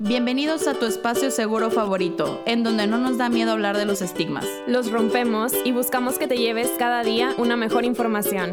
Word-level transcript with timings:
Bienvenidos 0.00 0.68
a 0.68 0.74
tu 0.74 0.86
espacio 0.86 1.32
seguro 1.32 1.72
favorito, 1.72 2.40
en 2.46 2.62
donde 2.62 2.86
no 2.86 2.98
nos 2.98 3.18
da 3.18 3.28
miedo 3.28 3.50
hablar 3.50 3.76
de 3.76 3.84
los 3.84 4.00
estigmas. 4.00 4.46
Los 4.68 4.92
rompemos 4.92 5.52
y 5.64 5.72
buscamos 5.72 6.20
que 6.20 6.28
te 6.28 6.36
lleves 6.38 6.70
cada 6.78 7.02
día 7.02 7.34
una 7.36 7.56
mejor 7.56 7.84
información. 7.84 8.52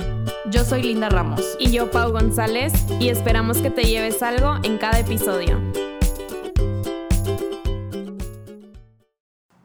Yo 0.50 0.66
soy 0.66 0.82
Linda 0.82 1.08
Ramos. 1.08 1.56
Y 1.60 1.70
yo, 1.70 1.92
Pau 1.92 2.12
González, 2.12 2.74
y 3.00 3.10
esperamos 3.10 3.60
que 3.60 3.70
te 3.70 3.84
lleves 3.84 4.24
algo 4.24 4.56
en 4.64 4.80
cada 4.80 4.98
episodio. 4.98 5.62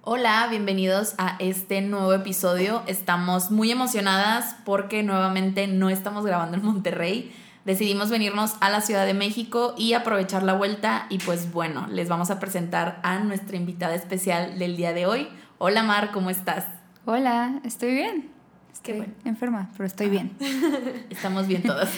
Hola, 0.03 0.49
bienvenidos 0.51 1.15
a 1.17 1.37
este 1.39 1.81
nuevo 1.81 2.13
episodio. 2.13 2.83
Estamos 2.89 3.51
muy 3.51 3.71
emocionadas 3.71 4.55
porque 4.67 5.03
nuevamente 5.03 5.67
no 5.67 5.89
estamos 5.89 6.27
grabando 6.27 6.59
en 6.59 6.63
Monterrey 6.63 7.33
decidimos 7.71 8.11
venirnos 8.11 8.57
a 8.61 8.69
la 8.69 8.81
Ciudad 8.81 9.07
de 9.07 9.15
México 9.15 9.75
y 9.79 9.93
aprovechar 9.93 10.43
la 10.43 10.55
vuelta 10.55 11.07
y 11.09 11.19
pues 11.19 11.53
bueno, 11.53 11.87
les 11.89 12.09
vamos 12.09 12.31
a 12.31 12.41
presentar 12.41 12.99
a 13.05 13.21
nuestra 13.21 13.57
invitada 13.57 13.95
especial 13.95 14.59
del 14.59 14.77
día 14.77 14.93
de 14.93 15.07
hoy. 15.07 15.29
Hola 15.59 15.85
Mar, 15.85 16.11
¿cómo 16.11 16.31
estás? 16.31 16.65
Hola, 17.05 17.61
estoy 17.63 17.95
bien. 17.95 18.29
Estoy 18.73 19.05
enferma, 19.25 19.71
pero 19.77 19.87
estoy 19.87 20.09
bien. 20.09 20.33
Estamos 21.11 21.47
bien 21.47 21.63
todas. 21.63 21.93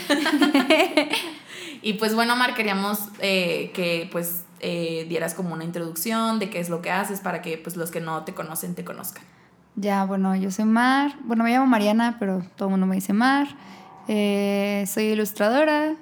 y 1.82 1.94
pues 1.94 2.14
bueno, 2.14 2.36
Mar, 2.36 2.54
queríamos 2.54 3.08
eh, 3.20 3.70
que 3.72 4.10
pues 4.12 4.44
eh, 4.60 5.06
dieras 5.08 5.32
como 5.32 5.54
una 5.54 5.64
introducción 5.64 6.38
de 6.38 6.50
qué 6.50 6.60
es 6.60 6.68
lo 6.68 6.82
que 6.82 6.90
haces 6.90 7.20
para 7.20 7.40
que 7.40 7.56
pues 7.56 7.76
los 7.76 7.90
que 7.90 8.02
no 8.02 8.24
te 8.24 8.34
conocen 8.34 8.74
te 8.74 8.84
conozcan. 8.84 9.22
Ya, 9.76 10.04
bueno, 10.04 10.36
yo 10.36 10.50
soy 10.50 10.66
Mar. 10.66 11.14
Bueno, 11.24 11.44
me 11.44 11.50
llamo 11.50 11.66
Mariana, 11.66 12.16
pero 12.18 12.42
todo 12.56 12.68
el 12.68 12.72
mundo 12.72 12.86
me 12.86 12.96
dice 12.96 13.14
Mar. 13.14 13.48
Eh, 14.08 14.84
soy 14.86 15.04
ilustradora 15.04 15.96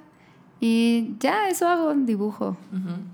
y 0.61 1.15
ya 1.19 1.49
eso 1.49 1.69
hago, 1.69 1.95
dibujo. 1.95 2.57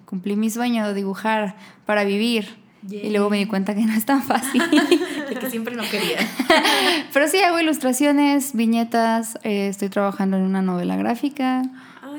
Cumplí 0.05 0.37
mi 0.37 0.51
sueño 0.51 0.87
de 0.89 0.95
dibujar 0.95 1.57
para 1.87 2.05
vivir. 2.05 2.65
Y 2.89 3.11
luego 3.11 3.31
me 3.31 3.39
di 3.39 3.47
cuenta 3.47 3.75
que 3.75 3.83
no 3.83 3.93
es 3.95 4.05
tan 4.05 4.23
fácil. 4.23 4.63
de 5.29 5.35
que 5.35 5.51
siempre 5.51 5.75
no 5.75 5.83
quería. 5.91 6.19
Pero 7.13 7.29
sí, 7.29 7.39
hago 7.39 7.59
ilustraciones, 7.59 8.55
viñetas, 8.55 9.39
eh, 9.43 9.69
estoy 9.69 9.89
trabajando 9.89 10.37
en 10.37 10.45
una 10.45 10.63
novela 10.63 10.97
gráfica. 10.97 11.63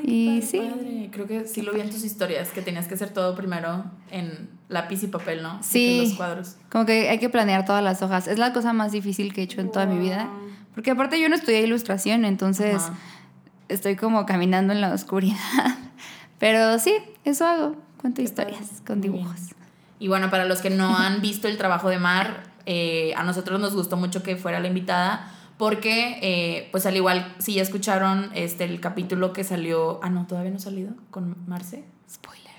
y 0.04 0.42
sí. 0.42 1.08
Creo 1.10 1.26
que 1.26 1.46
sí 1.46 1.62
lo 1.62 1.72
vi 1.72 1.80
en 1.80 1.90
tus 1.90 2.04
historias, 2.04 2.50
que 2.50 2.60
tenías 2.60 2.86
que 2.86 2.94
hacer 2.94 3.10
todo 3.10 3.34
primero 3.34 3.84
en 4.10 4.50
lápiz 4.68 5.02
y 5.02 5.06
papel, 5.06 5.42
¿no? 5.42 5.58
Sí. 5.62 6.00
En 6.00 6.08
los 6.08 6.16
cuadros. 6.16 6.56
Como 6.70 6.84
que 6.84 7.08
hay 7.08 7.18
que 7.18 7.30
planear 7.30 7.64
todas 7.64 7.82
las 7.82 8.02
hojas. 8.02 8.28
Es 8.28 8.38
la 8.38 8.52
cosa 8.52 8.74
más 8.74 8.92
difícil 8.92 9.32
que 9.32 9.40
he 9.40 9.44
hecho 9.44 9.60
en 9.62 9.72
toda 9.72 9.86
mi 9.86 9.98
vida. 9.98 10.28
Porque 10.78 10.92
aparte 10.92 11.20
yo 11.20 11.28
no 11.28 11.34
estudié 11.34 11.62
ilustración, 11.62 12.24
entonces 12.24 12.80
estoy 13.68 13.96
como 13.96 14.26
caminando 14.26 14.72
en 14.72 14.80
la 14.80 14.94
oscuridad. 14.94 15.34
Pero 16.38 16.78
sí, 16.78 16.94
eso 17.24 17.48
hago. 17.48 17.74
Cuento 18.00 18.22
historias 18.22 18.80
con 18.86 19.00
dibujos. 19.00 19.56
Y 19.98 20.06
bueno, 20.06 20.30
para 20.30 20.44
los 20.44 20.60
que 20.60 20.70
no 20.70 20.96
han 20.96 21.20
visto 21.20 21.48
el 21.48 21.58
trabajo 21.58 21.88
de 21.88 21.98
Mar, 21.98 22.44
eh, 22.64 23.12
a 23.16 23.24
nosotros 23.24 23.58
nos 23.58 23.74
gustó 23.74 23.96
mucho 23.96 24.22
que 24.22 24.36
fuera 24.36 24.60
la 24.60 24.68
invitada 24.68 25.28
porque, 25.56 26.20
eh, 26.22 26.68
pues 26.70 26.86
al 26.86 26.94
igual, 26.94 27.34
si 27.40 27.54
ya 27.54 27.62
escucharon 27.62 28.30
este, 28.34 28.62
el 28.62 28.78
capítulo 28.78 29.32
que 29.32 29.42
salió, 29.42 29.98
ah, 30.04 30.10
no, 30.10 30.28
todavía 30.28 30.52
no 30.52 30.58
ha 30.58 30.60
salido 30.60 30.92
con 31.10 31.38
Marce. 31.48 31.82
Spoiler. 32.08 32.54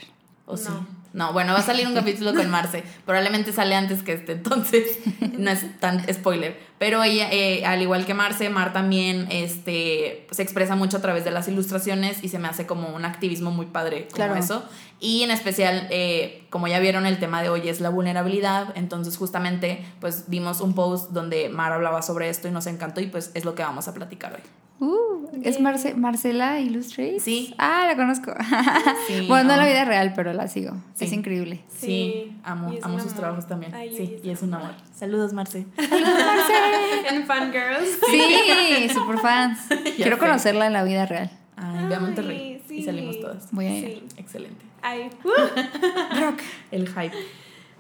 ¿O 0.45 0.57
sí? 0.57 0.73
No, 1.13 1.31
bueno, 1.31 1.53
va 1.53 1.59
a 1.59 1.63
salir 1.63 1.87
un 1.87 1.93
capítulo 1.95 2.33
con 2.33 2.49
Marce. 2.49 2.83
Probablemente 3.05 3.53
sale 3.53 3.75
antes 3.75 4.03
que 4.03 4.11
este, 4.11 4.33
entonces 4.33 4.99
no 5.37 5.49
es 5.49 5.79
tan 5.79 6.05
spoiler. 6.13 6.67
Pero 6.79 7.03
ella, 7.03 7.27
eh, 7.29 7.65
al 7.65 7.81
igual 7.81 8.05
que 8.05 8.13
Marce, 8.13 8.49
Mar 8.49 8.71
también 8.71 9.27
este, 9.29 10.25
se 10.31 10.41
expresa 10.41 10.75
mucho 10.77 10.97
a 10.97 11.01
través 11.01 11.25
de 11.25 11.31
las 11.31 11.49
ilustraciones 11.49 12.23
y 12.23 12.29
se 12.29 12.39
me 12.39 12.47
hace 12.47 12.65
como 12.65 12.95
un 12.95 13.03
activismo 13.03 13.51
muy 13.51 13.65
padre 13.65 14.07
como 14.13 14.35
eso. 14.35 14.63
Y 15.01 15.23
en 15.23 15.31
especial, 15.31 15.87
eh, 15.91 16.45
como 16.49 16.67
ya 16.67 16.79
vieron, 16.79 17.05
el 17.05 17.19
tema 17.19 17.41
de 17.41 17.49
hoy 17.49 17.67
es 17.67 17.81
la 17.81 17.89
vulnerabilidad. 17.89 18.73
Entonces, 18.75 19.17
justamente, 19.17 19.85
pues 19.99 20.25
vimos 20.27 20.61
un 20.61 20.73
post 20.73 21.11
donde 21.11 21.49
Mar 21.49 21.73
hablaba 21.73 22.01
sobre 22.01 22.29
esto 22.29 22.47
y 22.47 22.51
nos 22.51 22.65
encantó 22.65 23.01
y 23.01 23.07
pues 23.07 23.31
es 23.33 23.43
lo 23.43 23.55
que 23.55 23.63
vamos 23.63 23.89
a 23.89 23.93
platicar 23.93 24.33
hoy. 24.33 24.41
Uh, 24.87 25.27
¿Es 25.43 25.59
Marcela 25.59 26.61
Illustrates? 26.61 27.21
Sí. 27.21 27.53
Ah, 27.57 27.83
la 27.87 27.97
conozco. 27.97 28.33
bueno, 29.27 29.49
no 29.49 29.57
la 29.57 29.65
vida 29.65 29.83
real, 29.83 30.13
pero 30.15 30.31
la 30.31 30.47
sigo. 30.47 30.77
Es 30.97 31.11
increíble. 31.11 31.61
Sí, 31.67 32.37
amo, 32.43 32.73
amo 32.81 32.99
sus 33.01 33.13
trabajos 33.13 33.47
también. 33.47 33.73
sí, 33.95 34.17
y 34.23 34.29
es 34.29 34.41
un 34.41 34.53
amor. 34.53 34.71
Saludos, 34.99 35.31
Marce. 35.31 35.65
Saludos, 35.77 36.25
Marce. 36.25 37.15
en 37.15 37.25
Fangirls. 37.25 37.99
Sí, 38.11 38.89
super 38.93 39.17
fans. 39.19 39.59
Quiero 39.95 40.17
conocerla 40.19 40.67
en 40.67 40.73
la 40.73 40.83
vida 40.83 41.05
real. 41.05 41.31
Ay, 41.55 41.87
ve 41.87 41.95
a 41.95 41.99
Monterrey 42.01 42.61
y 42.69 42.83
salimos 42.83 43.17
todas. 43.21 43.49
Voy 43.53 43.65
a 43.67 43.77
ir. 43.77 44.03
Excelente. 44.17 44.65
Ay. 44.81 45.09
Rock. 46.19 46.41
El 46.71 46.89
hype. 46.89 47.15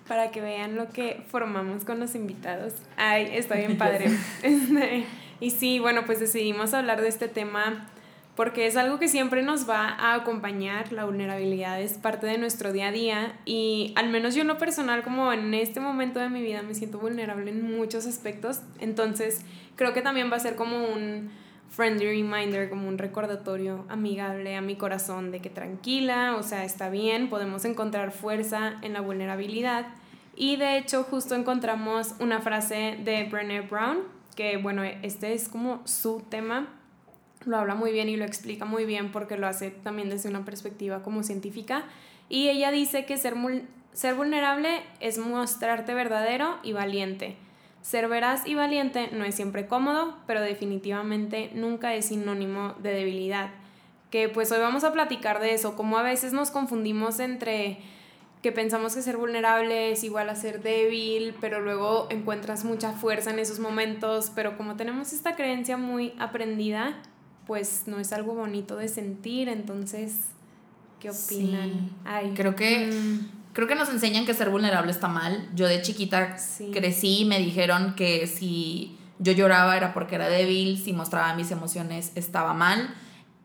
Para 0.07 0.31
que 0.31 0.39
vean 0.39 0.77
lo 0.77 0.87
que 0.91 1.21
formamos 1.27 1.83
con 1.83 1.99
los 1.99 2.15
invitados. 2.15 2.73
Ay, 2.95 3.27
está 3.33 3.55
bien 3.55 3.77
padre. 3.77 4.17
Este, 4.41 5.05
y 5.41 5.51
sí, 5.51 5.79
bueno, 5.79 6.05
pues 6.05 6.21
decidimos 6.21 6.73
hablar 6.73 7.01
de 7.01 7.09
este 7.09 7.27
tema 7.27 7.89
porque 8.35 8.67
es 8.67 8.77
algo 8.77 8.99
que 8.99 9.07
siempre 9.07 9.41
nos 9.43 9.69
va 9.69 9.89
a 9.89 10.13
acompañar, 10.13 10.93
la 10.93 11.05
vulnerabilidad 11.05 11.81
es 11.81 11.97
parte 11.97 12.27
de 12.27 12.37
nuestro 12.37 12.71
día 12.71 12.87
a 12.87 12.91
día 12.91 13.39
y 13.45 13.93
al 13.95 14.09
menos 14.09 14.35
yo 14.35 14.41
en 14.41 14.47
lo 14.47 14.57
personal 14.57 15.03
como 15.03 15.33
en 15.33 15.53
este 15.53 15.79
momento 15.79 16.19
de 16.19 16.29
mi 16.29 16.41
vida 16.41 16.61
me 16.61 16.73
siento 16.73 16.99
vulnerable 16.99 17.51
en 17.51 17.75
muchos 17.75 18.05
aspectos, 18.05 18.61
entonces 18.79 19.41
creo 19.75 19.93
que 19.93 20.01
también 20.01 20.31
va 20.31 20.37
a 20.37 20.39
ser 20.39 20.55
como 20.55 20.85
un 20.85 21.31
friendly 21.69 22.05
reminder, 22.05 22.69
como 22.69 22.87
un 22.87 22.97
recordatorio 22.97 23.85
amigable 23.89 24.55
a 24.55 24.61
mi 24.61 24.75
corazón 24.75 25.31
de 25.31 25.39
que 25.39 25.49
tranquila, 25.49 26.35
o 26.37 26.43
sea, 26.43 26.63
está 26.63 26.89
bien, 26.89 27.29
podemos 27.29 27.65
encontrar 27.65 28.11
fuerza 28.11 28.79
en 28.81 28.93
la 28.93 29.01
vulnerabilidad. 29.01 29.87
Y 30.35 30.55
de 30.55 30.77
hecho 30.77 31.03
justo 31.03 31.35
encontramos 31.35 32.15
una 32.19 32.39
frase 32.41 32.97
de 33.03 33.25
Brené 33.25 33.61
Brown 33.61 33.99
que 34.39 34.55
bueno, 34.55 34.83
este 34.83 35.33
es 35.33 35.49
como 35.49 35.85
su 35.85 36.23
tema, 36.29 36.69
lo 37.45 37.57
habla 37.57 37.75
muy 37.75 37.91
bien 37.91 38.09
y 38.09 38.17
lo 38.17 38.25
explica 38.25 38.65
muy 38.65 38.85
bien 38.85 39.11
porque 39.11 39.37
lo 39.37 39.47
hace 39.47 39.71
también 39.71 40.09
desde 40.09 40.29
una 40.29 40.45
perspectiva 40.45 41.03
como 41.03 41.23
científica. 41.23 41.83
Y 42.27 42.49
ella 42.49 42.71
dice 42.71 43.05
que 43.05 43.17
ser, 43.17 43.35
ser 43.93 44.15
vulnerable 44.15 44.81
es 44.99 45.17
mostrarte 45.17 45.93
verdadero 45.93 46.57
y 46.63 46.73
valiente. 46.73 47.37
Ser 47.81 48.09
veraz 48.09 48.45
y 48.45 48.55
valiente 48.55 49.09
no 49.13 49.23
es 49.23 49.35
siempre 49.35 49.65
cómodo, 49.65 50.17
pero 50.27 50.41
definitivamente 50.41 51.49
nunca 51.53 51.95
es 51.95 52.07
sinónimo 52.07 52.75
de 52.79 52.93
debilidad. 52.93 53.51
Que 54.11 54.27
pues 54.27 54.51
hoy 54.51 54.59
vamos 54.59 54.83
a 54.83 54.91
platicar 54.91 55.39
de 55.39 55.53
eso, 55.53 55.75
como 55.75 55.97
a 55.97 56.03
veces 56.03 56.33
nos 56.33 56.51
confundimos 56.51 57.19
entre 57.19 57.79
que 58.41 58.51
pensamos 58.51 58.95
que 58.95 59.01
ser 59.01 59.17
vulnerable 59.17 59.91
es 59.91 60.03
igual 60.03 60.29
a 60.29 60.35
ser 60.35 60.61
débil, 60.61 61.35
pero 61.41 61.59
luego 61.59 62.07
encuentras 62.09 62.63
mucha 62.63 62.93
fuerza 62.93 63.31
en 63.31 63.39
esos 63.39 63.59
momentos, 63.59 64.31
pero 64.33 64.57
como 64.57 64.75
tenemos 64.75 65.11
esta 65.11 65.35
creencia 65.35 65.75
muy 65.75 66.13
aprendida, 66.19 67.01
pues 67.49 67.85
no 67.87 67.99
es 67.99 68.13
algo 68.13 68.35
bonito 68.35 68.75
de 68.75 68.87
sentir, 68.87 69.49
entonces, 69.49 70.17
¿qué 70.99 71.09
opinan? 71.09 71.89
Ay, 72.05 72.33
creo 72.35 72.55
que... 72.55 72.91
Mm. 72.93 73.39
Creo 73.53 73.67
que 73.67 73.73
nos 73.73 73.89
enseñan 73.89 74.27
que 74.27 74.35
ser 74.35 74.51
vulnerable 74.51 74.91
está 74.91 75.07
mal. 75.07 75.49
Yo 75.55 75.67
de 75.67 75.81
chiquita 75.81 76.37
crecí 76.71 77.21
y 77.21 77.25
me 77.25 77.39
dijeron 77.39 77.95
que 77.95 78.27
si 78.27 78.95
yo 79.17 79.31
lloraba 79.31 79.75
era 79.75 79.95
porque 79.95 80.13
era 80.13 80.29
débil, 80.29 80.77
si 80.77 80.93
mostraba 80.93 81.33
mis 81.33 81.49
emociones 81.49 82.11
estaba 82.13 82.53
mal. 82.53 82.93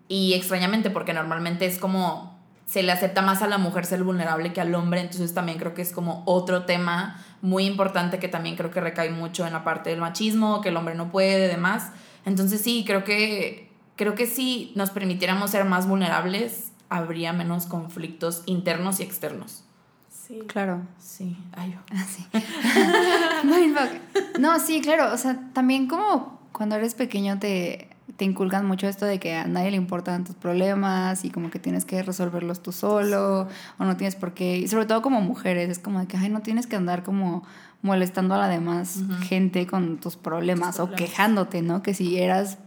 Y 0.06 0.34
extrañamente, 0.34 0.90
porque 0.90 1.14
normalmente 1.14 1.64
es 1.64 1.78
como 1.78 2.38
se 2.66 2.82
le 2.82 2.92
acepta 2.92 3.22
más 3.22 3.40
a 3.40 3.46
la 3.46 3.56
mujer 3.56 3.86
ser 3.86 4.04
vulnerable 4.04 4.52
que 4.52 4.60
al 4.60 4.74
hombre, 4.74 5.00
entonces 5.00 5.32
también 5.32 5.58
creo 5.58 5.72
que 5.72 5.80
es 5.80 5.92
como 5.92 6.22
otro 6.26 6.64
tema 6.64 7.24
muy 7.40 7.64
importante 7.64 8.18
que 8.18 8.28
también 8.28 8.56
creo 8.56 8.70
que 8.70 8.82
recae 8.82 9.08
mucho 9.08 9.46
en 9.46 9.54
la 9.54 9.64
parte 9.64 9.88
del 9.88 10.00
machismo, 10.00 10.60
que 10.60 10.68
el 10.68 10.76
hombre 10.76 10.94
no 10.94 11.10
puede, 11.10 11.48
demás. 11.48 11.90
Entonces 12.26 12.60
sí, 12.60 12.84
creo 12.86 13.04
que 13.04 13.63
creo 13.96 14.14
que 14.14 14.26
si 14.26 14.72
nos 14.74 14.90
permitiéramos 14.90 15.50
ser 15.50 15.64
más 15.64 15.86
vulnerables, 15.86 16.72
habría 16.88 17.32
menos 17.32 17.66
conflictos 17.66 18.42
internos 18.46 19.00
y 19.00 19.02
externos. 19.02 19.64
Sí. 20.10 20.40
Claro. 20.46 20.82
Sí. 20.98 21.36
Ay, 21.52 21.76
ah, 21.92 22.06
sí. 22.08 22.26
no, 24.40 24.58
sí, 24.58 24.80
claro. 24.80 25.12
O 25.12 25.18
sea, 25.18 25.38
también 25.52 25.86
como 25.86 26.40
cuando 26.52 26.76
eres 26.76 26.94
pequeño 26.94 27.38
te 27.38 27.94
te 28.16 28.24
inculcan 28.24 28.66
mucho 28.66 28.86
esto 28.86 29.06
de 29.06 29.18
que 29.18 29.34
a 29.34 29.46
nadie 29.46 29.70
le 29.70 29.76
importan 29.76 30.24
tus 30.24 30.36
problemas 30.36 31.24
y 31.24 31.30
como 31.30 31.50
que 31.50 31.58
tienes 31.58 31.84
que 31.84 32.02
resolverlos 32.02 32.62
tú 32.62 32.70
solo 32.70 33.48
o 33.78 33.84
no 33.84 33.96
tienes 33.96 34.14
por 34.14 34.34
qué, 34.34 34.58
y 34.58 34.68
sobre 34.68 34.86
todo 34.86 35.02
como 35.02 35.20
mujeres, 35.20 35.70
es 35.70 35.78
como 35.78 36.00
de 36.00 36.06
que, 36.06 36.16
ay, 36.16 36.28
no 36.28 36.40
tienes 36.40 36.66
que 36.66 36.76
andar 36.76 37.02
como 37.02 37.44
molestando 37.82 38.34
a 38.34 38.38
la 38.38 38.48
demás 38.48 39.00
gente 39.24 39.66
con 39.66 39.98
tus 39.98 40.16
problemas, 40.16 40.80
o 40.80 40.90
quejándote, 40.90 41.60
¿no? 41.60 41.82
Que 41.82 41.92
si 41.92 42.18
eras, 42.18 42.58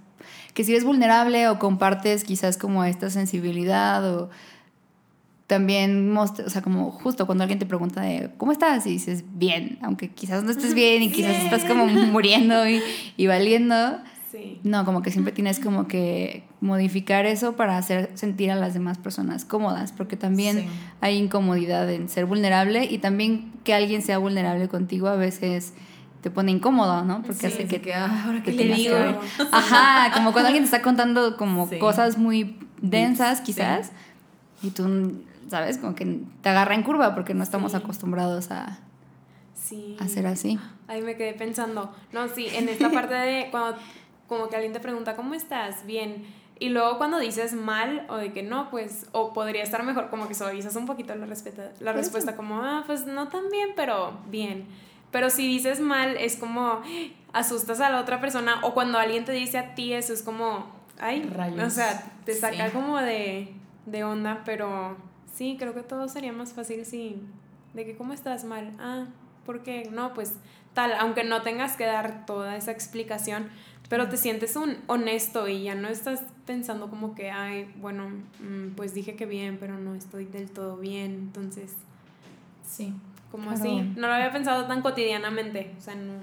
que 0.53 0.63
si 0.63 0.71
eres 0.71 0.83
vulnerable 0.83 1.47
o 1.49 1.59
compartes 1.59 2.23
quizás 2.23 2.57
como 2.57 2.83
esta 2.83 3.09
sensibilidad 3.09 4.15
o 4.15 4.29
también, 5.47 6.15
o 6.17 6.27
sea, 6.27 6.61
como 6.61 6.91
justo 6.91 7.25
cuando 7.25 7.43
alguien 7.43 7.57
te 7.57 7.65
pregunta 7.65 8.01
de, 8.01 8.31
¿cómo 8.37 8.51
estás? 8.51 8.85
Y 8.85 8.91
dices, 8.91 9.23
bien, 9.33 9.79
aunque 9.81 10.09
quizás 10.09 10.43
no 10.43 10.51
estés 10.51 10.73
bien 10.73 11.01
y 11.01 11.11
quizás 11.11 11.41
estás 11.41 11.63
como 11.63 11.85
muriendo 11.87 12.67
y, 12.67 12.81
y 13.15 13.27
valiendo. 13.27 13.99
No, 14.63 14.85
como 14.85 15.01
que 15.01 15.09
siempre 15.09 15.31
tienes 15.31 15.59
como 15.59 15.87
que 15.87 16.43
modificar 16.61 17.25
eso 17.25 17.55
para 17.55 17.77
hacer 17.77 18.11
sentir 18.13 18.51
a 18.51 18.55
las 18.55 18.73
demás 18.73 18.97
personas 18.97 19.45
cómodas, 19.45 19.93
porque 19.93 20.15
también 20.15 20.67
hay 21.01 21.17
incomodidad 21.17 21.89
en 21.91 22.07
ser 22.09 22.25
vulnerable 22.25 22.85
y 22.85 22.99
también 22.99 23.51
que 23.63 23.73
alguien 23.73 24.01
sea 24.01 24.19
vulnerable 24.19 24.67
contigo 24.67 25.07
a 25.07 25.15
veces 25.15 25.73
te 26.21 26.31
pone 26.31 26.51
incómodo, 26.51 27.03
¿no? 27.03 27.21
Porque 27.23 27.47
hace 27.47 27.67
que, 27.67 27.93
ah, 27.93 28.23
ahora 28.25 28.43
que 28.43 28.51
le 28.51 28.73
digo. 28.73 28.97
ajá, 29.51 30.11
como 30.13 30.31
cuando 30.31 30.47
alguien 30.47 30.63
te 30.63 30.75
está 30.75 30.81
contando 30.81 31.37
como 31.37 31.69
cosas 31.79 32.17
muy 32.17 32.57
densas 32.81 33.41
quizás 33.41 33.91
y 34.61 34.71
tú, 34.71 35.23
¿sabes? 35.49 35.77
Como 35.77 35.95
que 35.95 36.21
te 36.41 36.49
agarra 36.49 36.75
en 36.75 36.83
curva 36.83 37.13
porque 37.13 37.33
no 37.33 37.43
estamos 37.43 37.75
acostumbrados 37.75 38.51
a, 38.51 38.79
a 39.99 40.03
hacer 40.03 40.27
así. 40.27 40.59
Ahí 40.87 41.01
me 41.01 41.15
quedé 41.15 41.33
pensando, 41.33 41.93
no, 42.11 42.27
sí, 42.29 42.47
en 42.53 42.69
esta 42.69 42.89
parte 42.89 43.13
de 43.13 43.47
cuando 43.51 43.77
como 44.27 44.49
que 44.49 44.55
alguien 44.55 44.73
te 44.73 44.79
pregunta, 44.79 45.15
¿cómo 45.15 45.33
estás? 45.33 45.85
Bien. 45.85 46.25
Y 46.59 46.69
luego 46.69 46.97
cuando 46.97 47.19
dices 47.19 47.53
mal 47.53 48.05
o 48.09 48.17
de 48.17 48.33
que 48.33 48.41
no, 48.43 48.69
pues, 48.69 49.07
o 49.11 49.31
podría 49.31 49.63
estar 49.63 49.83
mejor, 49.83 50.09
como 50.09 50.27
que 50.27 50.33
suavizas 50.33 50.75
un 50.75 50.85
poquito 50.85 51.13
la, 51.15 51.25
respeta, 51.25 51.71
la 51.79 51.93
respuesta, 51.93 52.35
como, 52.35 52.61
ah, 52.61 52.83
pues 52.85 53.05
no 53.05 53.27
tan 53.27 53.49
bien, 53.51 53.69
pero 53.75 54.17
bien. 54.29 54.65
Pero 55.12 55.30
si 55.30 55.48
dices 55.48 55.80
mal, 55.80 56.18
es 56.18 56.36
como 56.36 56.81
asustas 57.33 57.80
a 57.81 57.89
la 57.89 58.00
otra 58.00 58.19
persona, 58.19 58.62
o 58.63 58.74
cuando 58.74 58.98
alguien 58.98 59.25
te 59.25 59.31
dice 59.31 59.57
a 59.57 59.75
ti 59.75 59.94
eso, 59.94 60.13
es 60.13 60.21
como, 60.21 60.65
ay, 61.00 61.24
Rayos. 61.24 61.65
o 61.65 61.69
sea, 61.69 62.12
te 62.25 62.33
saca 62.33 62.71
como 62.71 62.98
de, 62.98 63.54
de 63.86 64.04
onda, 64.04 64.42
pero 64.45 64.98
sí, 65.33 65.56
creo 65.59 65.74
que 65.74 65.83
todo 65.83 66.07
sería 66.07 66.33
más 66.33 66.54
fácil 66.54 66.86
si, 66.86 67.21
de 67.74 67.86
que, 67.86 67.95
¿cómo 67.95 68.13
estás 68.13 68.44
mal? 68.44 68.71
Ah, 68.80 69.06
¿por 69.45 69.63
qué? 69.63 69.89
No, 69.92 70.13
pues 70.13 70.33
tal, 70.74 70.94
aunque 70.94 71.24
no 71.24 71.42
tengas 71.42 71.77
que 71.77 71.86
dar 71.86 72.25
toda 72.25 72.57
esa 72.57 72.71
explicación, 72.71 73.50
pero 73.89 74.10
te 74.10 74.18
sientes 74.18 74.56
un 74.56 74.77
honesto 74.88 75.48
y 75.48 75.63
ya 75.63 75.75
no 75.75 75.88
estás 75.88 76.21
pensando 76.45 76.89
como 76.89 77.15
que, 77.15 77.31
ay, 77.31 77.74
bueno, 77.77 78.10
mm, 78.10 78.75
pues 78.75 78.94
dije 78.94 79.15
que 79.15 79.25
bien, 79.25 79.57
pero 79.60 79.77
no 79.77 79.95
estoy 79.95 80.25
del 80.25 80.51
todo 80.51 80.77
bien, 80.77 81.13
entonces... 81.13 81.74
Sí. 82.68 82.94
Como 83.31 83.51
así, 83.51 83.81
no 83.95 84.07
lo 84.07 84.13
había 84.13 84.31
pensado 84.31 84.65
tan 84.65 84.81
cotidianamente, 84.81 85.75
o 85.77 85.81
sea, 85.81 85.95
no... 85.95 86.13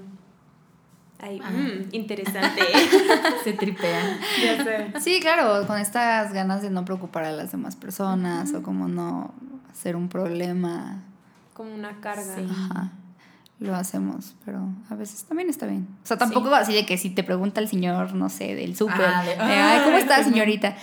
Ay, 1.19 1.39
ah. 1.43 1.49
mm, 1.49 1.93
interesante. 1.93 2.61
Se 3.43 3.53
tripea. 3.53 4.19
Ya 4.43 4.63
sé. 4.63 4.93
Sí, 4.99 5.19
claro, 5.21 5.65
con 5.65 5.79
estas 5.79 6.33
ganas 6.33 6.61
de 6.61 6.69
no 6.69 6.83
preocupar 6.83 7.23
a 7.23 7.31
las 7.31 7.51
demás 7.51 7.75
personas 7.75 8.53
o 8.53 8.61
como 8.61 8.87
no 8.87 9.33
hacer 9.71 9.95
un 9.95 10.09
problema. 10.09 11.03
Como 11.53 11.73
una 11.73 12.01
carga. 12.01 12.35
Sí. 12.35 12.47
Ajá 12.49 12.91
lo 13.59 13.75
hacemos, 13.75 14.35
pero 14.43 14.59
a 14.89 14.95
veces 14.95 15.23
también 15.23 15.49
está 15.49 15.65
bien. 15.65 15.87
O 16.03 16.07
sea, 16.07 16.17
tampoco 16.17 16.53
así 16.53 16.73
de 16.73 16.85
que 16.85 16.97
si 16.97 17.09
te 17.09 17.23
pregunta 17.23 17.61
el 17.61 17.67
señor, 17.67 18.13
no 18.13 18.29
sé, 18.29 18.55
del 18.55 18.75
súper, 18.75 19.05
ah, 19.05 19.23
ay, 19.39 19.81
¿cómo 19.85 19.97
está 19.97 20.23
señorita? 20.23 20.75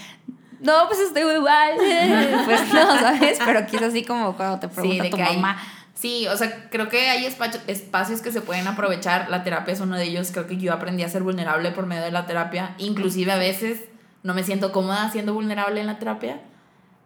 No, 0.60 0.86
pues 0.86 1.00
estoy 1.00 1.22
igual. 1.34 1.72
pues 2.44 2.72
no, 2.72 2.98
¿sabes? 2.98 3.38
Pero 3.44 3.66
quizás 3.66 3.88
así 3.88 4.04
como 4.04 4.36
cuando 4.36 4.60
te 4.60 4.68
pregunta 4.68 5.10
tu 5.10 5.18
mamá. 5.18 5.56
Sí, 6.02 6.26
o 6.26 6.36
sea, 6.36 6.68
creo 6.68 6.88
que 6.88 7.08
hay 7.08 7.24
espacios 7.24 8.22
que 8.22 8.32
se 8.32 8.40
pueden 8.40 8.66
aprovechar. 8.66 9.30
La 9.30 9.44
terapia 9.44 9.72
es 9.72 9.80
uno 9.80 9.96
de 9.96 10.02
ellos. 10.02 10.32
Creo 10.32 10.48
que 10.48 10.56
yo 10.56 10.72
aprendí 10.72 11.04
a 11.04 11.08
ser 11.08 11.22
vulnerable 11.22 11.70
por 11.70 11.86
medio 11.86 12.02
de 12.02 12.10
la 12.10 12.26
terapia. 12.26 12.74
Inclusive 12.78 13.30
a 13.30 13.36
veces 13.36 13.84
no 14.24 14.34
me 14.34 14.42
siento 14.42 14.72
cómoda 14.72 15.10
siendo 15.10 15.32
vulnerable 15.32 15.80
en 15.80 15.86
la 15.86 16.00
terapia. 16.00 16.40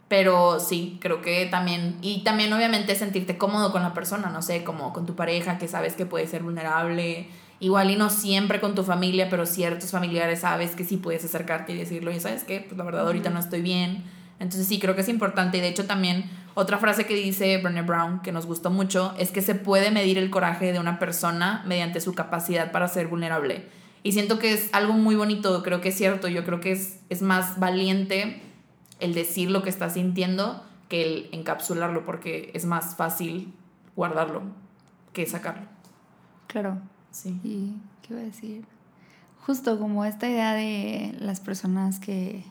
Pero 0.09 0.61
sí, 0.61 0.99
creo 1.03 1.21
que 1.21 1.45
también, 1.47 1.99
y 2.01 2.25
también 2.25 2.51
obviamente 2.53 2.95
sentirte 2.95 3.37
cómodo 3.37 3.71
con 3.71 3.83
la 3.83 3.93
persona, 3.93 4.31
no 4.31 4.41
sé, 4.41 4.65
como 4.65 4.95
con 4.95 5.05
tu 5.05 5.15
pareja, 5.15 5.59
que 5.59 5.69
sabes 5.69 5.95
que 5.95 6.07
puede 6.07 6.27
ser 6.27 6.43
vulnerable, 6.43 7.29
igual 7.61 7.91
y 7.91 7.97
no 7.97 8.09
siempre 8.09 8.61
con 8.61 8.75
tu 8.75 8.85
familia, 8.85 9.29
pero 9.29 9.47
ciertos 9.47 9.91
familiares 9.91 10.41
sabes 10.41 10.77
que 10.77 10.85
sí 10.85 10.97
puedes 10.97 11.25
acercarte 11.25 11.73
y 11.73 11.77
decirlo, 11.77 12.13
y 12.13 12.21
sabes 12.21 12.45
que, 12.45 12.61
pues 12.61 12.79
la 12.79 12.85
verdad 12.85 13.05
ahorita 13.05 13.31
no 13.31 13.41
estoy 13.41 13.63
bien. 13.63 14.05
Entonces 14.39 14.69
sí, 14.69 14.79
creo 14.79 14.95
que 14.95 15.01
es 15.01 15.09
importante, 15.09 15.59
y 15.59 15.61
de 15.61 15.69
hecho 15.69 15.87
también 15.87 16.31
otra 16.59 16.79
frase 16.79 17.05
que 17.05 17.15
dice 17.15 17.59
Brené 17.59 17.83
Brown, 17.83 18.23
que 18.23 18.33
nos 18.33 18.47
gustó 18.47 18.71
mucho, 18.71 19.15
es 19.19 19.31
que 19.31 19.43
se 19.43 19.55
puede 19.55 19.91
medir 19.91 20.17
el 20.17 20.31
coraje 20.31 20.73
de 20.73 20.81
una 20.81 20.99
persona 20.99 21.63
mediante 21.67 22.01
su 22.01 22.15
capacidad 22.15 22.73
para 22.73 22.89
ser 22.89 23.09
vulnerable. 23.09 23.69
Y 24.03 24.13
siento 24.13 24.39
que 24.39 24.55
es 24.55 24.73
algo 24.73 24.95
muy 24.95 25.17
bonito, 25.17 25.63
creo 25.63 25.83
que 25.83 25.91
es 25.91 25.99
cierto, 25.99 26.29
yo 26.29 26.47
creo 26.47 26.61
que 26.61 26.73
es, 26.73 27.01
es 27.11 27.21
más 27.21 27.61
valiente 27.61 28.41
el 29.01 29.13
decir 29.13 29.51
lo 29.51 29.63
que 29.63 29.69
estás 29.69 29.93
sintiendo 29.93 30.65
que 30.89 31.03
el 31.03 31.29
encapsularlo, 31.33 32.07
porque 32.07 32.53
es 32.55 32.65
más 32.65 32.97
fácil 32.97 33.53
guardarlo 33.95 34.41
que 35.13 35.27
sacarlo. 35.27 35.67
Claro. 36.47 36.81
Sí. 37.11 37.39
¿Y 37.45 37.75
qué 38.01 38.15
iba 38.15 38.23
a 38.23 38.25
decir? 38.25 38.65
Justo 39.45 39.79
como 39.79 40.07
esta 40.07 40.27
idea 40.27 40.55
de 40.55 41.15
las 41.21 41.41
personas 41.41 42.01
que, 42.01 42.47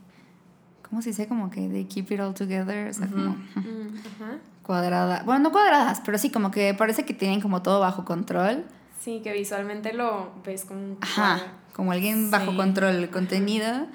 ¿cómo 0.96 1.02
se 1.02 1.10
dice? 1.10 1.28
Como 1.28 1.50
que 1.50 1.68
de 1.68 1.86
keep 1.88 2.10
it 2.10 2.22
all 2.22 2.34
together, 2.34 2.90
o 2.90 2.94
sea, 2.94 3.08
como 3.08 3.32
mm, 3.32 4.64
cuadrada. 4.64 5.24
Bueno, 5.26 5.44
no 5.44 5.52
cuadradas, 5.52 6.02
pero 6.06 6.18
sí, 6.18 6.30
como 6.30 6.52
que 6.52 6.74
parece 6.74 7.04
que 7.04 7.14
tienen 7.14 7.42
como 7.42 7.62
todo 7.62 7.82
bajo 7.82 8.06
control. 8.06 8.64
Sí, 9.02 9.20
que 9.22 9.34
visualmente 9.34 9.92
lo 9.92 10.32
ves 10.46 10.64
como... 10.64 10.96
Ajá, 11.02 11.52
como 11.74 11.92
alguien 11.92 12.32
bajo 12.32 12.56
control 12.56 12.96
el 12.96 13.10
contenido 13.10 13.88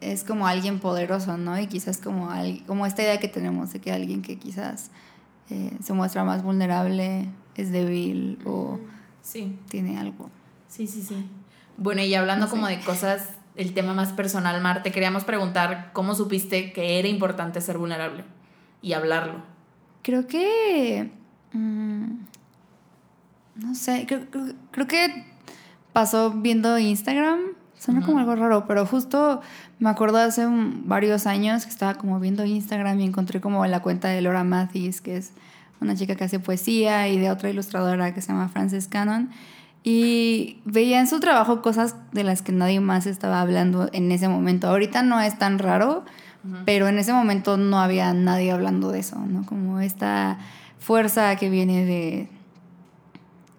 es 0.00 0.24
como 0.24 0.46
alguien 0.46 0.80
poderoso, 0.80 1.36
¿no? 1.36 1.60
Y 1.60 1.66
quizás 1.66 1.98
como, 1.98 2.30
como 2.66 2.86
esta 2.86 3.02
idea 3.02 3.20
que 3.20 3.28
tenemos 3.28 3.74
de 3.74 3.82
que 3.82 3.92
alguien 3.92 4.22
que 4.22 4.38
quizás 4.38 4.90
eh, 5.50 5.76
se 5.82 5.92
muestra 5.92 6.24
más 6.24 6.42
vulnerable 6.42 7.28
es 7.54 7.70
débil 7.70 8.38
o 8.46 8.80
sí. 9.20 9.58
tiene 9.68 9.98
algo. 9.98 10.30
Sí, 10.68 10.86
sí, 10.86 11.02
sí. 11.02 11.28
Bueno, 11.76 12.00
y 12.00 12.14
hablando 12.14 12.48
como 12.48 12.66
de 12.66 12.80
cosas, 12.80 13.28
el 13.60 13.74
tema 13.74 13.94
más 13.94 14.12
personal, 14.12 14.60
Mar, 14.60 14.82
te 14.82 14.90
queríamos 14.90 15.24
preguntar 15.24 15.90
cómo 15.92 16.14
supiste 16.14 16.72
que 16.72 16.98
era 16.98 17.08
importante 17.08 17.60
ser 17.60 17.78
vulnerable 17.78 18.24
y 18.82 18.94
hablarlo. 18.94 19.42
Creo 20.02 20.26
que... 20.26 21.10
Mm, 21.52 22.20
no 23.56 23.74
sé, 23.74 24.06
creo, 24.06 24.26
creo 24.70 24.86
que 24.86 25.26
pasó 25.92 26.30
viendo 26.30 26.78
Instagram 26.78 27.40
Suena 27.80 28.02
como 28.02 28.18
algo 28.18 28.36
raro, 28.36 28.66
pero 28.66 28.84
justo 28.84 29.40
me 29.78 29.88
acuerdo 29.88 30.18
hace 30.18 30.46
varios 30.50 31.26
años 31.26 31.64
que 31.64 31.70
estaba 31.70 31.94
como 31.94 32.20
viendo 32.20 32.44
Instagram 32.44 33.00
y 33.00 33.04
encontré 33.04 33.40
como 33.40 33.64
la 33.64 33.80
cuenta 33.80 34.08
de 34.08 34.20
Laura 34.20 34.44
Mathis, 34.44 35.00
que 35.00 35.16
es 35.16 35.32
una 35.80 35.96
chica 35.96 36.14
que 36.14 36.24
hace 36.24 36.38
poesía, 36.38 37.08
y 37.08 37.18
de 37.18 37.30
otra 37.30 37.48
ilustradora 37.48 38.12
que 38.12 38.20
se 38.20 38.32
llama 38.32 38.50
Frances 38.50 38.86
Cannon. 38.86 39.30
Y 39.82 40.58
veía 40.64 41.00
en 41.00 41.06
su 41.06 41.20
trabajo 41.20 41.62
cosas 41.62 41.96
de 42.12 42.24
las 42.24 42.42
que 42.42 42.52
nadie 42.52 42.80
más 42.80 43.06
estaba 43.06 43.40
hablando 43.40 43.88
en 43.92 44.12
ese 44.12 44.28
momento. 44.28 44.68
Ahorita 44.68 45.02
no 45.02 45.20
es 45.20 45.38
tan 45.38 45.58
raro, 45.58 46.04
pero 46.64 46.88
en 46.88 46.98
ese 46.98 47.12
momento 47.12 47.56
no 47.56 47.80
había 47.80 48.12
nadie 48.12 48.52
hablando 48.52 48.90
de 48.92 49.00
eso, 49.00 49.18
¿no? 49.18 49.44
Como 49.46 49.80
esta 49.80 50.38
fuerza 50.78 51.36
que 51.36 51.50
viene 51.50 51.84
de 51.84 52.28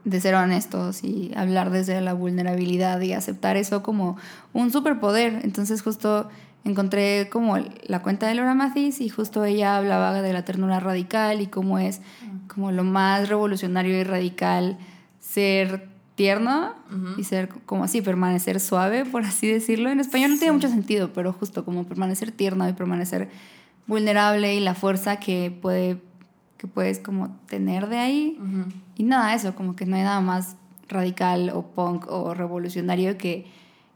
de 0.04 0.20
ser 0.20 0.36
honestos 0.36 1.04
y 1.04 1.32
hablar 1.36 1.70
desde 1.70 2.00
la 2.02 2.14
vulnerabilidad 2.14 3.00
y 3.02 3.14
aceptar 3.14 3.58
eso 3.58 3.84
como 3.84 4.18
un 4.54 4.72
superpoder. 4.72 5.42
Entonces 5.44 5.82
justo 5.82 6.30
encontré 6.64 7.30
como 7.32 7.58
la 7.86 8.02
cuenta 8.02 8.28
de 8.28 8.36
Laura 8.36 8.54
Mathis 8.54 9.02
y 9.02 9.10
justo 9.10 9.44
ella 9.46 9.78
hablaba 9.78 10.22
de 10.22 10.34
la 10.34 10.44
ternura 10.44 10.80
radical 10.80 11.42
y 11.42 11.48
cómo 11.48 11.80
es 11.80 12.02
como 12.48 12.72
lo 12.72 12.84
más 12.84 13.30
revolucionario 13.30 14.00
y 14.00 14.04
radical 14.04 14.78
ser 15.20 15.88
tierno 16.22 16.76
y 17.18 17.24
ser 17.24 17.50
como 17.66 17.84
así, 17.84 18.04
permanecer 18.04 18.60
suave, 18.60 19.06
por 19.06 19.24
así 19.24 19.48
decirlo. 19.48 19.90
En 19.90 20.00
español 20.00 20.30
no 20.30 20.38
tiene 20.38 20.52
mucho 20.52 20.70
sentido, 20.70 21.12
pero 21.14 21.34
justo 21.34 21.66
como 21.66 21.86
permanecer 21.86 22.32
tierno 22.32 22.70
y 22.70 22.74
permanecer 22.74 23.30
vulnerable 23.88 24.54
y 24.54 24.60
la 24.60 24.76
fuerza 24.76 25.16
que 25.16 25.50
puede 25.50 26.00
que 26.60 26.68
puedes 26.68 27.00
como 27.00 27.40
tener 27.48 27.90
de 27.90 27.98
ahí. 27.98 28.38
Y 28.96 29.02
nada, 29.02 29.34
eso, 29.34 29.56
como 29.56 29.76
que 29.76 29.88
no 29.88 29.96
hay 29.96 30.04
nada 30.04 30.22
más 30.22 30.58
radical 30.90 31.50
o 31.56 31.64
punk 31.64 32.06
o 32.08 32.36
revolucionario 32.36 33.18
que 33.18 33.48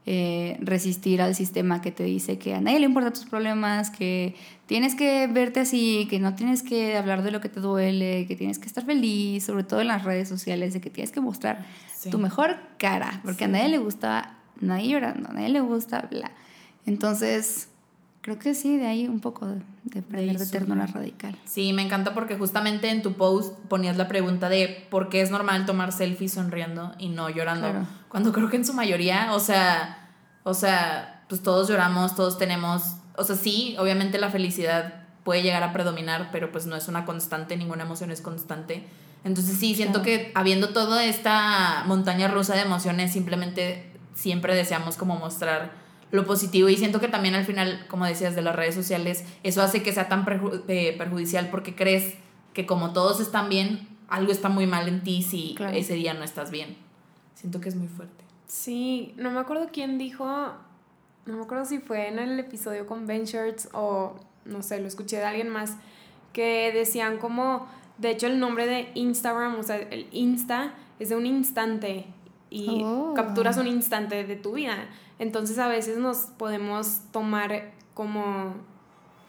eh, 0.08 0.58
resistir 0.62 1.22
al 1.22 1.34
sistema 1.34 1.82
que 1.82 1.92
te 1.92 2.04
dice 2.04 2.38
que 2.38 2.54
a 2.54 2.62
nadie 2.62 2.80
le 2.80 2.86
importan 2.86 3.14
tus 3.14 3.26
problemas, 3.26 3.90
que 3.90 4.36
tienes 4.68 4.94
que 4.94 5.26
verte 5.28 5.62
así, 5.62 6.08
que 6.10 6.20
no 6.20 6.36
tienes 6.36 6.62
que 6.62 6.96
hablar 6.96 7.24
de 7.24 7.32
lo 7.32 7.42
que 7.42 7.50
te 7.50 7.60
duele, 7.60 8.28
que 8.28 8.36
tienes 8.36 8.60
que 8.60 8.68
estar 8.68 8.86
feliz, 8.86 9.46
sobre 9.46 9.64
todo 9.64 9.82
en 9.82 9.88
las 9.88 10.04
redes 10.04 10.30
sociales, 10.30 10.74
de 10.74 10.82
que 10.82 10.90
tienes 10.90 11.12
que 11.12 11.22
mostrar 11.22 11.66
tu 12.12 12.20
mejor 12.20 12.58
cara, 12.78 13.20
porque 13.24 13.46
a 13.46 13.48
nadie 13.48 13.70
le 13.70 13.78
gusta 13.80 14.38
nadie 14.62 14.90
llorando, 14.90 15.30
a 15.30 15.34
nadie 15.34 15.50
le 15.50 15.62
gusta 15.62 16.08
bla. 16.12 16.32
Entonces, 16.86 17.70
Creo 18.26 18.40
que 18.40 18.56
sí, 18.56 18.76
de 18.78 18.88
ahí 18.88 19.08
un 19.08 19.20
poco 19.20 19.46
de, 19.46 19.62
de 19.84 20.00
aprender 20.00 20.40
de 20.40 20.48
ternura 20.48 20.88
radical. 20.88 21.38
Sí, 21.46 21.74
me 21.74 21.84
encanta 21.84 22.16
porque 22.16 22.36
justamente 22.36 22.90
en 22.90 23.04
tu 23.04 23.14
post 23.14 23.56
ponías 23.70 23.98
la 23.98 24.08
pregunta 24.08 24.50
de 24.50 24.88
por 24.90 25.10
qué 25.10 25.22
es 25.22 25.30
normal 25.30 25.68
tomar 25.68 25.92
selfies 25.92 26.34
sonriendo 26.34 26.96
y 26.98 27.10
no 27.10 27.30
llorando. 27.30 27.86
Cuando 28.10 28.34
creo 28.34 28.50
que 28.50 28.56
en 28.56 28.66
su 28.66 28.74
mayoría, 28.74 29.32
o 29.36 29.40
sea, 29.40 30.10
o 30.42 30.56
sea, 30.56 31.24
pues 31.30 31.44
todos 31.44 31.68
lloramos, 31.68 32.16
todos 32.16 32.40
tenemos, 32.40 32.96
o 33.16 33.24
sea, 33.24 33.36
sí, 33.36 33.76
obviamente 33.78 34.18
la 34.18 34.32
felicidad 34.32 35.04
puede 35.24 35.44
llegar 35.44 35.62
a 35.62 35.72
predominar, 35.72 36.30
pero 36.32 36.52
pues 36.52 36.66
no 36.66 36.76
es 36.76 36.88
una 36.88 37.06
constante, 37.06 37.56
ninguna 37.58 37.84
emoción 37.84 38.10
es 38.10 38.22
constante. 38.22 38.88
Entonces 39.24 39.56
sí, 39.60 39.76
siento 39.76 40.02
que 40.02 40.32
habiendo 40.34 40.70
toda 40.70 41.06
esta 41.06 41.84
montaña 41.86 42.28
rusa 42.28 42.56
de 42.56 42.62
emociones, 42.62 43.14
simplemente 43.14 43.92
siempre 44.16 44.56
deseamos 44.56 44.98
como 44.98 45.16
mostrar 45.16 45.85
lo 46.16 46.26
positivo 46.26 46.70
y 46.70 46.78
siento 46.78 47.00
que 47.00 47.08
también 47.08 47.36
al 47.36 47.46
final, 47.46 47.86
como 47.88 48.06
decías, 48.06 48.36
de 48.36 48.42
las 48.42 48.56
redes 48.56 48.76
sociales, 48.76 49.24
eso 49.44 49.62
hace 49.62 49.84
que 49.84 49.94
sea 49.94 50.08
tan 50.08 50.26
eh, 50.68 50.96
perjudicial 50.98 51.50
porque 51.50 51.76
crees 51.76 52.16
que 52.54 52.66
como 52.66 52.94
todos 52.94 53.20
están 53.20 53.50
bien, 53.50 53.88
algo 54.08 54.32
está 54.32 54.50
muy 54.50 54.68
mal 54.68 54.88
en 54.88 55.04
ti 55.04 55.22
si 55.22 55.56
ese 55.74 55.94
día 55.96 56.14
no 56.14 56.24
estás 56.24 56.52
bien. 56.52 56.78
Siento 57.36 57.60
que 57.62 57.70
es 57.70 57.76
muy 57.76 57.88
fuerte. 57.88 58.24
Sí, 58.48 59.14
no 59.18 59.32
me 59.32 59.40
acuerdo 59.40 59.70
quién 59.72 59.98
dijo, 59.98 60.26
no 61.26 61.38
me 61.38 61.44
acuerdo 61.44 61.66
si 61.66 61.80
fue 61.80 62.08
en 62.08 62.20
el 62.20 62.40
episodio 62.40 62.86
con 62.86 63.08
Ben 63.08 63.26
Shirts 63.26 63.70
o 63.74 64.16
no 64.46 64.62
sé, 64.62 64.80
lo 64.80 64.88
escuché 64.88 65.18
de 65.18 65.26
alguien 65.26 65.50
más, 65.50 65.76
que 66.32 66.72
decían 66.74 67.18
como, 67.18 67.68
de 67.98 68.12
hecho 68.12 68.28
el 68.28 68.40
nombre 68.40 68.68
de 68.68 68.92
Instagram, 68.94 69.60
o 69.60 69.64
sea, 69.64 69.78
el 69.78 70.08
Insta 70.12 70.74
es 71.00 71.10
de 71.10 71.16
un 71.16 71.26
instante 71.26 72.06
y 72.50 72.82
oh. 72.84 73.14
capturas 73.16 73.58
un 73.58 73.68
instante 73.68 74.24
de 74.24 74.36
tu 74.36 74.54
vida. 74.54 74.88
Entonces 75.20 75.60
a 75.60 75.68
veces 75.68 75.98
nos 75.98 76.18
podemos 76.38 77.02
tomar 77.12 77.72
como 77.94 78.56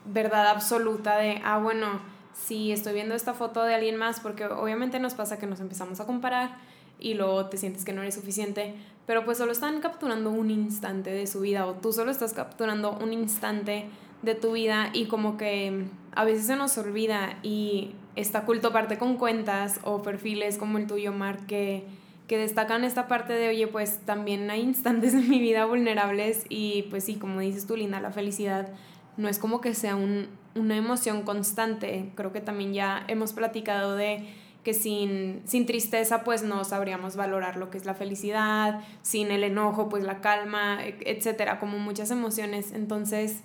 verdad 0.04 0.48
absoluta 0.48 1.16
de, 1.16 1.40
ah, 1.44 1.58
bueno, 1.58 2.00
si 2.34 2.72
estoy 2.72 2.94
viendo 2.94 3.14
esta 3.14 3.34
foto 3.34 3.62
de 3.64 3.74
alguien 3.74 3.96
más, 3.96 4.20
porque 4.20 4.46
obviamente 4.46 4.98
nos 5.00 5.14
pasa 5.14 5.38
que 5.38 5.46
nos 5.46 5.60
empezamos 5.60 6.00
a 6.00 6.06
comparar 6.06 6.58
y 6.98 7.14
luego 7.14 7.46
te 7.46 7.56
sientes 7.56 7.84
que 7.84 7.92
no 7.92 8.02
eres 8.02 8.14
suficiente, 8.14 8.74
pero 9.06 9.24
pues 9.24 9.38
solo 9.38 9.52
están 9.52 9.80
capturando 9.80 10.30
un 10.30 10.50
instante 10.50 11.10
de 11.10 11.26
su 11.26 11.40
vida 11.40 11.66
o 11.66 11.74
tú 11.74 11.92
solo 11.92 12.10
estás 12.10 12.32
capturando 12.32 12.92
un 12.92 13.12
instante 13.12 13.86
de 14.22 14.34
tu 14.34 14.52
vida 14.52 14.90
y 14.92 15.06
como 15.06 15.36
que 15.36 15.86
a 16.14 16.24
veces 16.24 16.46
se 16.46 16.56
nos 16.56 16.76
olvida 16.78 17.38
y 17.42 17.94
está 18.16 18.44
culto 18.44 18.72
parte 18.72 18.98
con 18.98 19.16
cuentas 19.16 19.80
o 19.84 20.02
perfiles 20.02 20.56
como 20.56 20.78
el 20.78 20.86
tuyo, 20.86 21.12
Mark, 21.12 21.46
que, 21.46 21.86
que 22.26 22.38
destacan 22.38 22.84
esta 22.84 23.06
parte 23.06 23.32
de, 23.32 23.48
oye, 23.48 23.66
pues 23.68 23.98
también 24.04 24.50
hay 24.50 24.60
instantes 24.60 25.14
en 25.14 25.28
mi 25.28 25.40
vida 25.40 25.64
vulnerables 25.66 26.44
y 26.48 26.84
pues 26.90 27.04
sí, 27.04 27.16
como 27.16 27.40
dices 27.40 27.66
tú, 27.66 27.76
Linda, 27.76 28.00
la 28.00 28.10
felicidad 28.10 28.68
no 29.16 29.28
es 29.28 29.38
como 29.38 29.60
que 29.60 29.74
sea 29.74 29.96
un, 29.96 30.28
una 30.54 30.76
emoción 30.76 31.22
constante. 31.22 32.10
Creo 32.14 32.32
que 32.32 32.40
también 32.40 32.72
ya 32.72 33.04
hemos 33.08 33.32
platicado 33.32 33.96
de 33.96 34.26
que 34.64 34.74
sin, 34.74 35.42
sin 35.44 35.64
tristeza 35.64 36.24
pues 36.24 36.42
no 36.42 36.64
sabríamos 36.64 37.14
valorar 37.14 37.56
lo 37.56 37.70
que 37.70 37.78
es 37.78 37.84
la 37.84 37.94
felicidad, 37.94 38.80
sin 39.02 39.30
el 39.30 39.44
enojo 39.44 39.88
pues 39.88 40.02
la 40.02 40.20
calma, 40.20 40.80
etcétera, 40.82 41.60
como 41.60 41.78
muchas 41.78 42.10
emociones. 42.10 42.72
Entonces, 42.72 43.42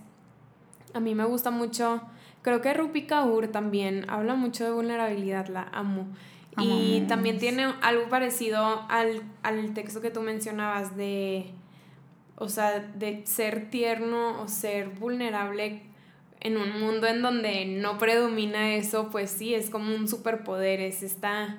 a 0.95 0.99
mí 0.99 1.13
me 1.13 1.25
gusta 1.25 1.51
mucho, 1.51 2.01
creo 2.41 2.61
que 2.61 2.73
Rupi 2.73 3.03
Kaur 3.03 3.49
también 3.49 4.09
habla 4.09 4.33
mucho 4.33 4.63
de 4.63 4.71
vulnerabilidad, 4.71 5.47
la 5.47 5.69
amo. 5.71 6.07
Y 6.57 7.01
también 7.07 7.39
tiene 7.39 7.73
algo 7.81 8.09
parecido 8.09 8.85
al, 8.89 9.23
al 9.41 9.73
texto 9.73 10.01
que 10.01 10.11
tú 10.11 10.21
mencionabas 10.21 10.97
de, 10.97 11.51
o 12.35 12.49
sea, 12.49 12.79
de 12.79 13.25
ser 13.25 13.69
tierno 13.69 14.41
o 14.41 14.47
ser 14.47 14.89
vulnerable 14.89 15.81
en 16.41 16.57
un 16.57 16.79
mundo 16.79 17.07
en 17.07 17.21
donde 17.21 17.65
no 17.65 17.97
predomina 17.97 18.73
eso, 18.73 19.09
pues 19.11 19.29
sí, 19.29 19.53
es 19.53 19.69
como 19.69 19.95
un 19.95 20.07
superpoder, 20.07 20.81
es 20.81 21.03
esta, 21.03 21.57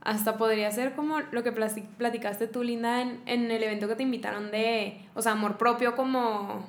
hasta 0.00 0.38
podría 0.38 0.70
ser 0.72 0.94
como 0.94 1.20
lo 1.20 1.42
que 1.42 1.52
platicaste 1.52 2.48
tú, 2.48 2.62
Linda, 2.64 3.02
en, 3.02 3.20
en 3.26 3.50
el 3.50 3.62
evento 3.62 3.88
que 3.88 3.94
te 3.94 4.02
invitaron 4.02 4.50
de, 4.50 5.02
o 5.14 5.22
sea, 5.22 5.32
amor 5.32 5.58
propio 5.58 5.94
como, 5.94 6.66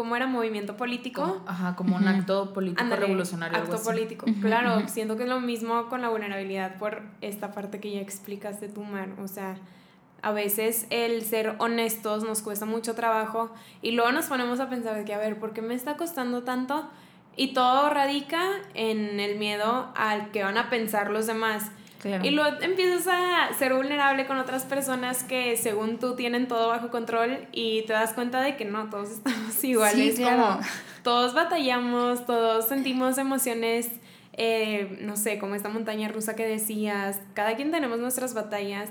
¿cómo 0.00 0.16
era? 0.16 0.26
Movimiento 0.26 0.78
político. 0.78 1.42
ajá, 1.46 1.76
como 1.76 1.96
un 1.96 2.08
acto 2.08 2.54
político 2.54 2.96
revolucionario. 2.96 3.58
Acto 3.58 3.82
político, 3.82 4.24
claro, 4.40 4.88
siento 4.88 5.18
que 5.18 5.24
es 5.24 5.28
lo 5.28 5.42
mismo 5.42 5.90
con 5.90 6.00
la 6.00 6.08
vulnerabilidad 6.08 6.78
por 6.78 7.02
esta 7.20 7.52
parte 7.52 7.80
que 7.80 7.92
ya 7.92 8.00
explicaste 8.00 8.70
tú, 8.70 8.82
Mar, 8.82 9.10
o 9.22 9.28
sea 9.28 9.56
a 10.22 10.32
veces 10.32 10.86
el 10.88 11.22
ser 11.22 11.54
honestos 11.58 12.24
nos 12.24 12.40
cuesta 12.40 12.64
mucho 12.64 12.94
trabajo 12.94 13.50
y 13.82 13.92
luego 13.92 14.10
nos 14.12 14.26
ponemos 14.26 14.58
a 14.60 14.70
pensar 14.70 14.96
de 14.96 15.04
que, 15.04 15.12
a 15.12 15.18
ver, 15.18 15.38
¿por 15.38 15.52
qué 15.52 15.60
me 15.60 15.74
está 15.74 15.98
costando 15.98 16.42
tanto? 16.42 16.88
Y 17.36 17.52
todo 17.52 17.90
radica 17.90 18.42
en 18.72 19.20
el 19.20 19.38
miedo 19.38 19.92
al 19.94 20.30
que 20.30 20.42
van 20.42 20.56
a 20.56 20.70
pensar 20.70 21.10
los 21.10 21.26
demás. 21.26 21.70
Y 22.22 22.30
luego 22.30 22.56
empiezas 22.62 23.06
a 23.08 23.52
ser 23.58 23.74
vulnerable 23.74 24.26
con 24.26 24.38
otras 24.38 24.64
personas 24.64 25.22
que 25.22 25.56
según 25.56 25.98
tú 25.98 26.16
tienen 26.16 26.48
todo 26.48 26.68
bajo 26.68 26.90
control 26.90 27.46
y 27.52 27.82
te 27.82 27.92
das 27.92 28.14
cuenta 28.14 28.40
de 28.40 28.56
que 28.56 28.64
no, 28.64 28.88
todos 28.88 29.10
estamos 29.10 29.62
iguales. 29.64 30.18
como 30.18 30.60
todos 31.02 31.34
batallamos, 31.34 32.24
todos 32.26 32.68
sentimos 32.68 33.18
emociones, 33.18 33.90
eh, 34.32 34.98
no 35.02 35.16
sé, 35.16 35.38
como 35.38 35.54
esta 35.54 35.68
montaña 35.68 36.08
rusa 36.08 36.34
que 36.36 36.46
decías. 36.46 37.20
Cada 37.34 37.56
quien 37.56 37.70
tenemos 37.70 37.98
nuestras 37.98 38.32
batallas 38.32 38.88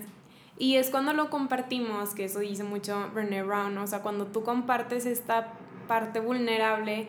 y 0.59 0.75
es 0.75 0.89
cuando 0.89 1.13
lo 1.13 1.29
compartimos, 1.29 2.13
que 2.13 2.25
eso 2.25 2.39
dice 2.39 2.63
mucho 2.63 3.09
Brené 3.13 3.43
Brown, 3.43 3.77
o 3.77 3.87
sea, 3.87 4.01
cuando 4.01 4.27
tú 4.27 4.43
compartes 4.43 5.05
esta 5.05 5.53
parte 5.87 6.19
vulnerable 6.19 7.07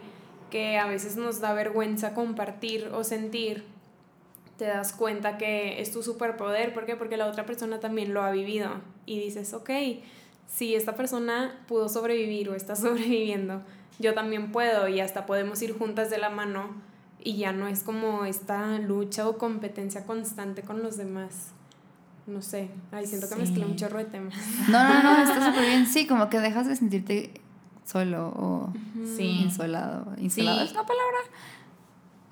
que 0.51 0.79
a 0.79 0.87
veces 0.87 1.17
nos 1.17 1.41
da 1.41 1.53
vergüenza 1.53 2.15
compartir 2.15 2.91
o 2.95 3.03
sentir, 3.03 3.65
te 4.61 4.67
das 4.67 4.93
cuenta 4.93 5.39
que 5.39 5.81
es 5.81 5.91
tu 5.91 6.03
superpoder. 6.03 6.75
¿Por 6.75 6.85
qué? 6.85 6.95
Porque 6.95 7.17
la 7.17 7.27
otra 7.27 7.47
persona 7.47 7.81
también 7.81 8.13
lo 8.13 8.23
ha 8.23 8.31
vivido. 8.31 8.69
Y 9.07 9.19
dices, 9.19 9.55
ok, 9.55 9.71
si 10.47 10.75
esta 10.75 10.95
persona 10.95 11.65
pudo 11.67 11.89
sobrevivir 11.89 12.51
o 12.51 12.55
está 12.55 12.77
sobreviviendo, 12.77 13.63
yo 13.99 14.13
también 14.13 14.53
puedo 14.53 14.87
y 14.87 15.01
hasta 15.01 15.25
podemos 15.25 15.63
ir 15.63 15.73
juntas 15.79 16.11
de 16.11 16.19
la 16.19 16.29
mano 16.29 16.75
y 17.19 17.39
ya 17.39 17.53
no 17.53 17.69
es 17.69 17.83
como 17.83 18.27
esta 18.27 18.79
lucha 18.79 19.27
o 19.27 19.39
competencia 19.39 20.05
constante 20.05 20.61
con 20.61 20.83
los 20.83 20.99
demás 20.99 21.53
no 22.27 22.43
sé, 22.43 22.71
ay, 22.93 23.07
siento 23.07 23.29
que 23.29 23.35
me 23.35 23.41
mezclé 23.41 23.65
un 23.65 23.75
chorro 23.75 23.99
de 23.99 24.05
temas. 24.05 24.35
No, 24.69 24.85
no, 24.85 25.03
no, 25.03 25.23
está 25.25 25.47
súper 25.51 25.67
bien. 25.67 25.87
Sí, 25.87 26.07
como 26.07 26.29
que 26.29 26.39
dejas 26.39 26.69
de 26.69 26.77
sentirte 26.77 27.41
solo 27.85 28.29
o 28.29 28.73
insolado. 29.19 30.13
¿Insolado 30.17 30.63
es 30.63 30.71
una 30.71 30.87
palabra? 30.87 31.19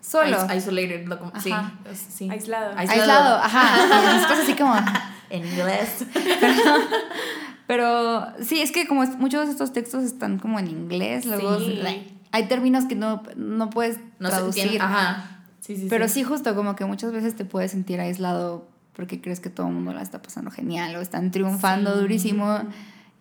Solo. 0.08 0.38
isolated, 0.54 1.06
sí, 1.42 1.52
sí. 1.92 2.30
Aislado. 2.30 2.72
Aislado. 2.76 3.36
ajá. 3.36 4.16
es 4.16 4.26
cosas 4.26 4.44
así 4.44 4.54
como... 4.54 4.74
en 5.30 5.46
inglés. 5.46 6.06
Pero, 7.66 8.26
sí, 8.40 8.62
es 8.62 8.72
que 8.72 8.86
como 8.86 9.04
muchos 9.18 9.46
de 9.46 9.52
estos 9.52 9.74
textos 9.74 10.04
están 10.04 10.38
como 10.38 10.58
en 10.58 10.68
inglés, 10.68 11.26
luego 11.26 11.58
hay 12.30 12.48
términos 12.48 12.86
que 12.86 12.94
no, 12.94 13.22
no 13.36 13.68
puedes 13.68 13.98
no 14.18 14.30
traducir. 14.30 14.80
Ajá. 14.80 15.42
Sí, 15.60 15.76
sí, 15.76 15.86
Pero 15.90 16.08
sí, 16.08 16.22
justo 16.22 16.54
como 16.54 16.76
que 16.76 16.86
muchas 16.86 17.12
veces 17.12 17.36
te 17.36 17.44
puedes 17.44 17.72
sentir 17.72 18.00
aislado 18.00 18.68
porque 18.94 19.20
crees 19.20 19.40
que 19.40 19.50
todo 19.50 19.68
el 19.68 19.74
mundo 19.74 19.92
la 19.92 20.02
está 20.02 20.22
pasando 20.22 20.50
genial 20.50 20.96
o 20.96 21.00
están 21.00 21.30
triunfando 21.30 21.94
durísimo. 21.94 22.62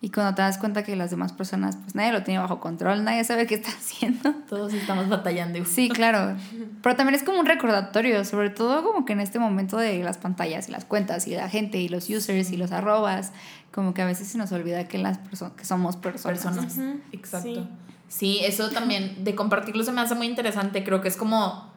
Y 0.00 0.10
cuando 0.10 0.32
te 0.36 0.42
das 0.42 0.58
cuenta 0.58 0.84
que 0.84 0.94
las 0.94 1.10
demás 1.10 1.32
personas, 1.32 1.76
pues 1.76 1.96
nadie 1.96 2.12
lo 2.12 2.22
tiene 2.22 2.38
bajo 2.38 2.60
control, 2.60 3.02
nadie 3.02 3.24
sabe 3.24 3.46
qué 3.48 3.56
está 3.56 3.70
haciendo. 3.76 4.32
Todos 4.48 4.72
estamos 4.72 5.08
batallando. 5.08 5.64
Sí, 5.64 5.88
claro. 5.88 6.36
Pero 6.82 6.96
también 6.96 7.16
es 7.16 7.24
como 7.24 7.40
un 7.40 7.46
recordatorio, 7.46 8.24
sobre 8.24 8.50
todo 8.50 8.84
como 8.84 9.04
que 9.04 9.14
en 9.14 9.20
este 9.20 9.40
momento 9.40 9.76
de 9.76 10.02
las 10.04 10.18
pantallas 10.18 10.68
y 10.68 10.72
las 10.72 10.84
cuentas 10.84 11.26
y 11.26 11.34
la 11.34 11.48
gente 11.48 11.78
y 11.78 11.88
los 11.88 12.08
users 12.08 12.52
y 12.52 12.56
los 12.56 12.70
arrobas, 12.70 13.32
como 13.72 13.92
que 13.92 14.02
a 14.02 14.06
veces 14.06 14.28
se 14.28 14.38
nos 14.38 14.52
olvida 14.52 14.86
que, 14.86 14.98
las 14.98 15.18
que 15.18 15.64
somos 15.64 15.96
personas. 15.96 16.44
Personas, 16.44 16.78
exacto. 17.12 17.66
Sí. 18.06 18.40
eso 18.42 18.70
también 18.70 19.24
de 19.24 19.34
compartirlo 19.34 19.82
se 19.82 19.90
me 19.90 20.00
hace 20.00 20.14
muy 20.14 20.28
interesante. 20.28 20.84
Creo 20.84 21.00
que 21.00 21.08
es 21.08 21.16
como, 21.16 21.72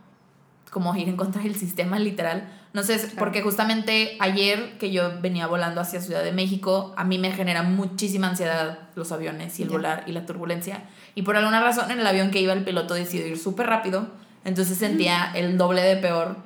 como 0.69 0.95
ir 0.95 1.09
en 1.09 1.17
contra 1.17 1.41
del 1.41 1.55
sistema 1.55 1.97
literal 1.97 2.47
no 2.73 2.83
sé, 2.83 2.99
porque 3.17 3.41
justamente 3.41 4.15
ayer 4.19 4.77
que 4.77 4.91
yo 4.91 5.19
venía 5.21 5.45
volando 5.45 5.81
hacia 5.81 5.99
Ciudad 5.99 6.23
de 6.23 6.31
México, 6.31 6.93
a 6.95 7.03
mí 7.03 7.17
me 7.17 7.31
genera 7.31 7.63
muchísima 7.63 8.29
ansiedad 8.29 8.79
los 8.95 9.11
aviones 9.11 9.59
y 9.59 9.63
el 9.63 9.69
volar 9.69 10.05
y 10.07 10.13
la 10.13 10.25
turbulencia. 10.25 10.83
Y 11.13 11.23
por 11.23 11.35
alguna 11.35 11.61
razón 11.61 11.91
en 11.91 11.99
el 11.99 12.07
avión 12.07 12.31
que 12.31 12.39
iba 12.39 12.53
el 12.53 12.63
piloto 12.63 12.93
decidió 12.93 13.27
ir 13.27 13.37
súper 13.37 13.67
rápido, 13.67 14.07
entonces 14.45 14.77
sentía 14.77 15.31
el 15.35 15.57
doble 15.57 15.81
de 15.81 15.97
peor. 15.97 16.37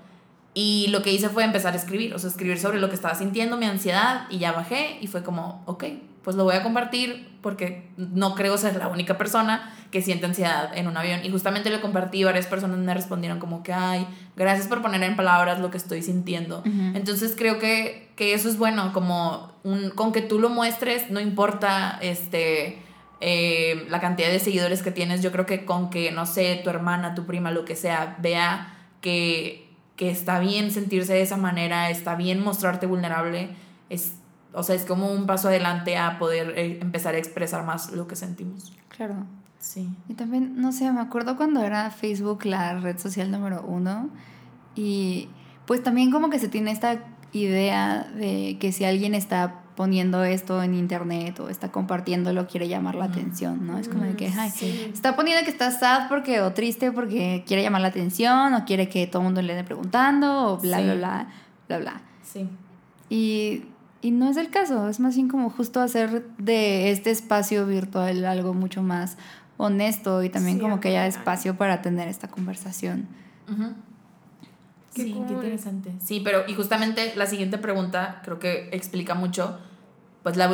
Y 0.57 0.87
lo 0.87 1.03
que 1.03 1.11
hice 1.11 1.27
fue 1.27 1.43
empezar 1.43 1.73
a 1.73 1.75
escribir, 1.75 2.15
o 2.15 2.19
sea, 2.19 2.29
escribir 2.29 2.57
sobre 2.57 2.79
lo 2.79 2.87
que 2.87 2.95
estaba 2.95 3.13
sintiendo, 3.13 3.57
mi 3.57 3.65
ansiedad, 3.65 4.25
y 4.29 4.39
ya 4.39 4.53
bajé 4.53 4.97
y 5.01 5.07
fue 5.07 5.21
como, 5.21 5.61
ok, 5.65 5.83
pues 6.23 6.35
lo 6.37 6.45
voy 6.45 6.55
a 6.55 6.63
compartir 6.63 7.37
porque 7.41 7.91
no 7.97 8.33
creo 8.33 8.57
ser 8.57 8.77
la 8.77 8.87
única 8.87 9.17
persona 9.17 9.71
que 9.91 10.01
siente 10.01 10.25
ansiedad 10.25 10.75
en 10.75 10.87
un 10.87 10.97
avión. 10.97 11.19
Y 11.23 11.29
justamente 11.29 11.69
lo 11.69 11.81
compartí, 11.81 12.23
varias 12.23 12.47
personas 12.47 12.79
me 12.79 12.93
respondieron 12.93 13.37
como 13.37 13.63
que, 13.63 13.73
ay, 13.73 14.07
gracias 14.35 14.67
por 14.67 14.81
poner 14.81 15.03
en 15.03 15.15
palabras 15.15 15.59
lo 15.59 15.69
que 15.69 15.77
estoy 15.77 16.01
sintiendo. 16.01 16.63
Entonces 16.65 17.35
creo 17.37 17.59
que, 17.59 18.09
que, 18.15 18.33
eso 18.33 18.49
es 18.49 18.57
bueno, 18.57 18.93
como 18.93 19.51
un, 19.63 19.89
con 19.89 20.13
que 20.13 20.21
tú 20.21 20.39
lo 20.39 20.49
muestres, 20.49 21.11
no 21.11 21.19
importa 21.19 21.99
este, 22.01 22.81
eh, 23.21 23.85
la 23.89 23.99
cantidad 23.99 24.29
de 24.29 24.39
seguidores 24.39 24.81
que 24.81 24.91
tienes, 24.91 25.21
yo 25.21 25.31
creo 25.31 25.45
que 25.45 25.65
con 25.65 25.89
que, 25.89 26.11
no 26.11 26.25
sé, 26.25 26.61
tu 26.63 26.69
hermana, 26.69 27.13
tu 27.13 27.25
prima, 27.25 27.51
lo 27.51 27.65
que 27.65 27.75
sea, 27.75 28.15
vea 28.19 28.75
que, 29.01 29.64
que 29.95 30.09
está 30.09 30.39
bien 30.39 30.71
sentirse 30.71 31.13
de 31.13 31.21
esa 31.21 31.37
manera, 31.37 31.89
está 31.89 32.15
bien 32.15 32.43
mostrarte 32.43 32.85
vulnerable, 32.85 33.49
es 33.89 34.13
o 34.55 34.63
sea, 34.63 34.75
es 34.75 34.85
como 34.85 35.11
un 35.11 35.25
paso 35.25 35.49
adelante 35.49 35.97
a 35.97 36.17
poder 36.17 36.57
eh, 36.57 36.79
empezar 36.81 37.13
a 37.13 37.17
expresar 37.17 37.65
más 37.65 37.91
lo 37.91 38.07
que 38.07 38.15
sentimos. 38.15 38.71
Claro. 38.87 39.15
Sí. 39.59 39.89
Y 40.07 40.13
también, 40.13 40.61
no 40.61 40.71
sé, 40.71 40.89
me 40.91 41.01
acuerdo 41.01 41.35
cuando 41.35 41.61
era 41.61 41.91
Facebook 41.91 42.45
la 42.45 42.79
red 42.79 42.97
social 42.97 43.31
número 43.31 43.63
uno 43.67 44.09
y 44.75 45.27
pues 45.65 45.83
también 45.83 46.11
como 46.11 46.29
que 46.29 46.39
se 46.39 46.47
tiene 46.47 46.71
esta 46.71 47.03
idea 47.33 48.03
de 48.15 48.57
que 48.59 48.71
si 48.71 48.85
alguien 48.85 49.13
está 49.13 49.64
poniendo 49.75 50.23
esto 50.23 50.63
en 50.63 50.73
internet 50.73 51.39
o 51.39 51.49
está 51.49 51.71
compartiéndolo, 51.71 52.47
quiere 52.47 52.67
llamar 52.67 52.95
la 52.95 53.05
atención, 53.05 53.67
¿no? 53.67 53.77
Es 53.77 53.89
como 53.89 54.03
de 54.03 54.15
que, 54.15 54.27
ay, 54.27 54.51
está 54.93 55.15
poniendo 55.15 55.43
que 55.43 55.51
está 55.51 55.71
sad 55.71 56.07
porque 56.07 56.41
o 56.41 56.53
triste 56.53 56.91
porque 56.91 57.43
quiere 57.45 57.61
llamar 57.61 57.81
la 57.81 57.89
atención 57.89 58.53
o 58.53 58.65
quiere 58.65 58.87
que 58.87 59.05
todo 59.07 59.21
el 59.21 59.25
mundo 59.25 59.41
le 59.41 59.53
esté 59.53 59.65
preguntando 59.65 60.53
o 60.53 60.57
bla, 60.57 60.81
bla, 60.81 60.95
bla, 60.95 61.27
bla, 61.67 61.77
bla. 61.79 62.01
Sí. 62.23 62.49
Y, 63.09 63.63
y 64.01 64.11
no 64.11 64.29
es 64.29 64.37
el 64.37 64.49
caso, 64.49 64.87
es 64.87 64.99
más 64.99 65.15
bien 65.15 65.27
como 65.27 65.49
justo 65.49 65.81
hacer 65.81 66.25
de 66.37 66.91
este 66.91 67.11
espacio 67.11 67.65
virtual 67.67 68.25
algo 68.25 68.53
mucho 68.53 68.81
más 68.81 69.17
honesto 69.57 70.23
y 70.23 70.29
también 70.29 70.59
como 70.59 70.79
que 70.79 70.89
haya 70.89 71.07
espacio 71.07 71.57
para 71.57 71.81
tener 71.81 72.07
esta 72.07 72.27
conversación. 72.27 73.07
Sí, 75.03 75.13
qué 75.27 75.33
interesante. 75.33 75.91
Sí, 76.03 76.21
pero 76.23 76.43
y 76.47 76.53
justamente 76.53 77.13
la 77.15 77.25
siguiente 77.25 77.57
pregunta 77.57 78.21
creo 78.23 78.39
que 78.39 78.69
explica 78.71 79.15
mucho, 79.15 79.59
pues 80.23 80.37
la, 80.37 80.47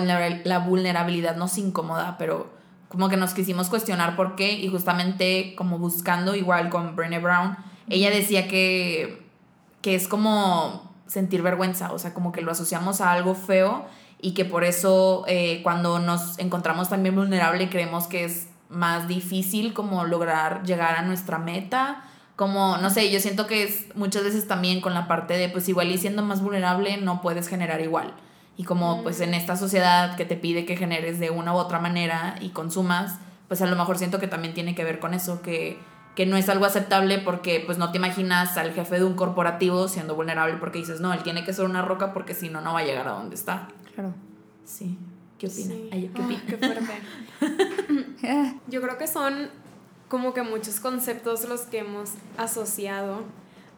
la 0.43 0.59
vulnerabilidad 0.59 1.35
nos 1.35 1.57
incomoda, 1.57 2.17
pero 2.17 2.49
como 2.89 3.07
que 3.07 3.15
nos 3.15 3.33
quisimos 3.33 3.69
cuestionar 3.69 4.15
por 4.17 4.35
qué 4.35 4.51
y 4.51 4.67
justamente 4.67 5.55
como 5.55 5.79
buscando 5.79 6.35
igual 6.35 6.69
con 6.69 6.95
Brené 6.95 7.19
Brown, 7.19 7.55
ella 7.87 8.09
decía 8.09 8.47
que, 8.47 9.25
que 9.81 9.95
es 9.95 10.07
como 10.07 10.91
sentir 11.07 11.41
vergüenza, 11.41 11.93
o 11.93 11.99
sea, 11.99 12.13
como 12.13 12.31
que 12.31 12.41
lo 12.41 12.51
asociamos 12.51 12.99
a 13.01 13.11
algo 13.11 13.33
feo 13.33 13.85
y 14.21 14.33
que 14.33 14.45
por 14.45 14.63
eso 14.63 15.23
eh, 15.27 15.61
cuando 15.63 15.99
nos 15.99 16.37
encontramos 16.39 16.89
también 16.89 17.15
vulnerable 17.15 17.69
creemos 17.69 18.07
que 18.07 18.25
es 18.25 18.47
más 18.69 19.07
difícil 19.07 19.73
como 19.73 20.05
lograr 20.05 20.63
llegar 20.63 20.95
a 20.95 21.01
nuestra 21.01 21.37
meta. 21.37 22.03
Como, 22.35 22.77
no 22.77 22.89
sé, 22.89 23.11
yo 23.11 23.19
siento 23.19 23.45
que 23.45 23.63
es 23.63 23.85
muchas 23.95 24.23
veces 24.23 24.47
también 24.47 24.81
con 24.81 24.93
la 24.93 25.07
parte 25.07 25.35
de, 25.35 25.49
pues 25.49 25.67
igual 25.69 25.91
y 25.91 25.97
siendo 25.97 26.23
más 26.23 26.41
vulnerable 26.41 26.97
no 26.97 27.21
puedes 27.21 27.47
generar 27.47 27.81
igual. 27.81 28.13
Y 28.57 28.63
como 28.63 29.03
pues 29.03 29.21
en 29.21 29.33
esta 29.33 29.55
sociedad 29.55 30.15
que 30.15 30.25
te 30.25 30.35
pide 30.35 30.65
que 30.65 30.75
generes 30.75 31.19
de 31.19 31.29
una 31.29 31.53
u 31.53 31.57
otra 31.57 31.79
manera 31.79 32.35
y 32.41 32.49
consumas, 32.49 33.19
pues 33.47 33.61
a 33.61 33.67
lo 33.67 33.75
mejor 33.75 33.97
siento 33.97 34.19
que 34.19 34.27
también 34.27 34.53
tiene 34.53 34.75
que 34.75 34.83
ver 34.83 34.99
con 34.99 35.13
eso, 35.13 35.41
que, 35.41 35.77
que 36.15 36.25
no 36.25 36.37
es 36.37 36.49
algo 36.49 36.65
aceptable 36.65 37.19
porque 37.19 37.61
pues 37.65 37.77
no 37.77 37.91
te 37.91 37.97
imaginas 37.97 38.57
al 38.57 38.73
jefe 38.73 38.97
de 38.97 39.05
un 39.05 39.13
corporativo 39.13 39.87
siendo 39.87 40.15
vulnerable 40.15 40.55
porque 40.57 40.79
dices, 40.79 40.99
no, 40.99 41.13
él 41.13 41.23
tiene 41.23 41.43
que 41.43 41.53
ser 41.53 41.65
una 41.65 41.81
roca 41.81 42.13
porque 42.13 42.33
si 42.33 42.49
no, 42.49 42.61
no 42.61 42.73
va 42.73 42.79
a 42.79 42.83
llegar 42.83 43.07
a 43.07 43.11
donde 43.11 43.35
está. 43.35 43.67
Claro. 43.93 44.13
Sí. 44.65 44.97
¿Qué 45.37 45.47
opina? 45.47 45.73
¿qué 45.89 46.11
ah, 46.13 46.23
opina? 46.23 46.43
qué 46.47 46.57
fuerte. 46.57 47.01
Yo 48.67 48.81
creo 48.81 48.97
que 48.97 49.07
son 49.07 49.49
como 50.11 50.33
que 50.33 50.41
muchos 50.43 50.81
conceptos 50.81 51.47
los 51.47 51.61
que 51.61 51.79
hemos 51.79 52.15
asociado 52.35 53.23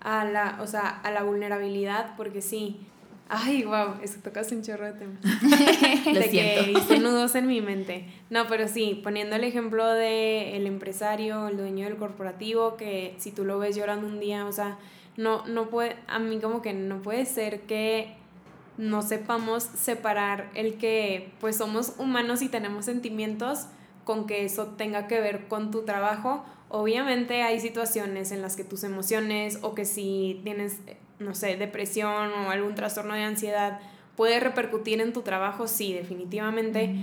a 0.01 0.25
la, 0.25 0.57
o 0.61 0.65
sea, 0.65 0.89
a 1.03 1.11
la 1.11 1.21
vulnerabilidad, 1.21 2.15
porque 2.17 2.41
sí. 2.41 2.81
Ay, 3.29 3.63
wow, 3.63 4.01
eso 4.01 4.17
tocas 4.23 4.51
un 4.51 4.63
chorro 4.63 4.85
de 4.85 4.93
temas. 4.93 5.21
de 6.05 6.29
que 6.31 6.73
hice 6.75 6.97
nudos 6.97 7.35
en 7.35 7.45
mi 7.45 7.61
mente. 7.61 8.07
No, 8.31 8.47
pero 8.47 8.67
sí, 8.67 8.99
poniendo 9.03 9.35
el 9.35 9.43
ejemplo 9.43 9.85
de 9.87 10.57
el 10.57 10.65
empresario, 10.65 11.49
el 11.49 11.57
dueño 11.57 11.85
del 11.85 11.97
corporativo, 11.97 12.77
que 12.77 13.13
si 13.19 13.31
tú 13.31 13.45
lo 13.45 13.59
ves 13.59 13.75
llorando 13.75 14.07
un 14.07 14.19
día, 14.19 14.47
o 14.47 14.51
sea, 14.51 14.79
no, 15.17 15.45
no 15.45 15.69
puede, 15.69 15.97
a 16.07 16.17
mí 16.17 16.39
como 16.39 16.63
que 16.63 16.73
no 16.73 17.03
puede 17.03 17.27
ser 17.27 17.61
que 17.61 18.15
no 18.79 19.03
sepamos 19.03 19.61
separar 19.61 20.49
el 20.55 20.79
que 20.79 21.31
pues 21.39 21.57
somos 21.57 21.93
humanos 21.99 22.41
y 22.41 22.49
tenemos 22.49 22.85
sentimientos 22.85 23.67
con 24.03 24.27
que 24.27 24.45
eso 24.45 24.67
tenga 24.77 25.07
que 25.07 25.21
ver 25.21 25.47
con 25.47 25.71
tu 25.71 25.83
trabajo. 25.83 26.43
Obviamente 26.69 27.43
hay 27.43 27.59
situaciones 27.59 28.31
en 28.31 28.41
las 28.41 28.55
que 28.55 28.63
tus 28.63 28.83
emociones 28.83 29.59
o 29.61 29.75
que 29.75 29.85
si 29.85 30.41
tienes, 30.43 30.79
no 31.19 31.35
sé, 31.35 31.55
depresión 31.55 32.31
o 32.31 32.49
algún 32.49 32.75
trastorno 32.75 33.13
de 33.13 33.23
ansiedad 33.23 33.79
puede 34.15 34.39
repercutir 34.39 35.01
en 35.01 35.13
tu 35.13 35.21
trabajo, 35.21 35.67
sí, 35.67 35.93
definitivamente. 35.93 36.95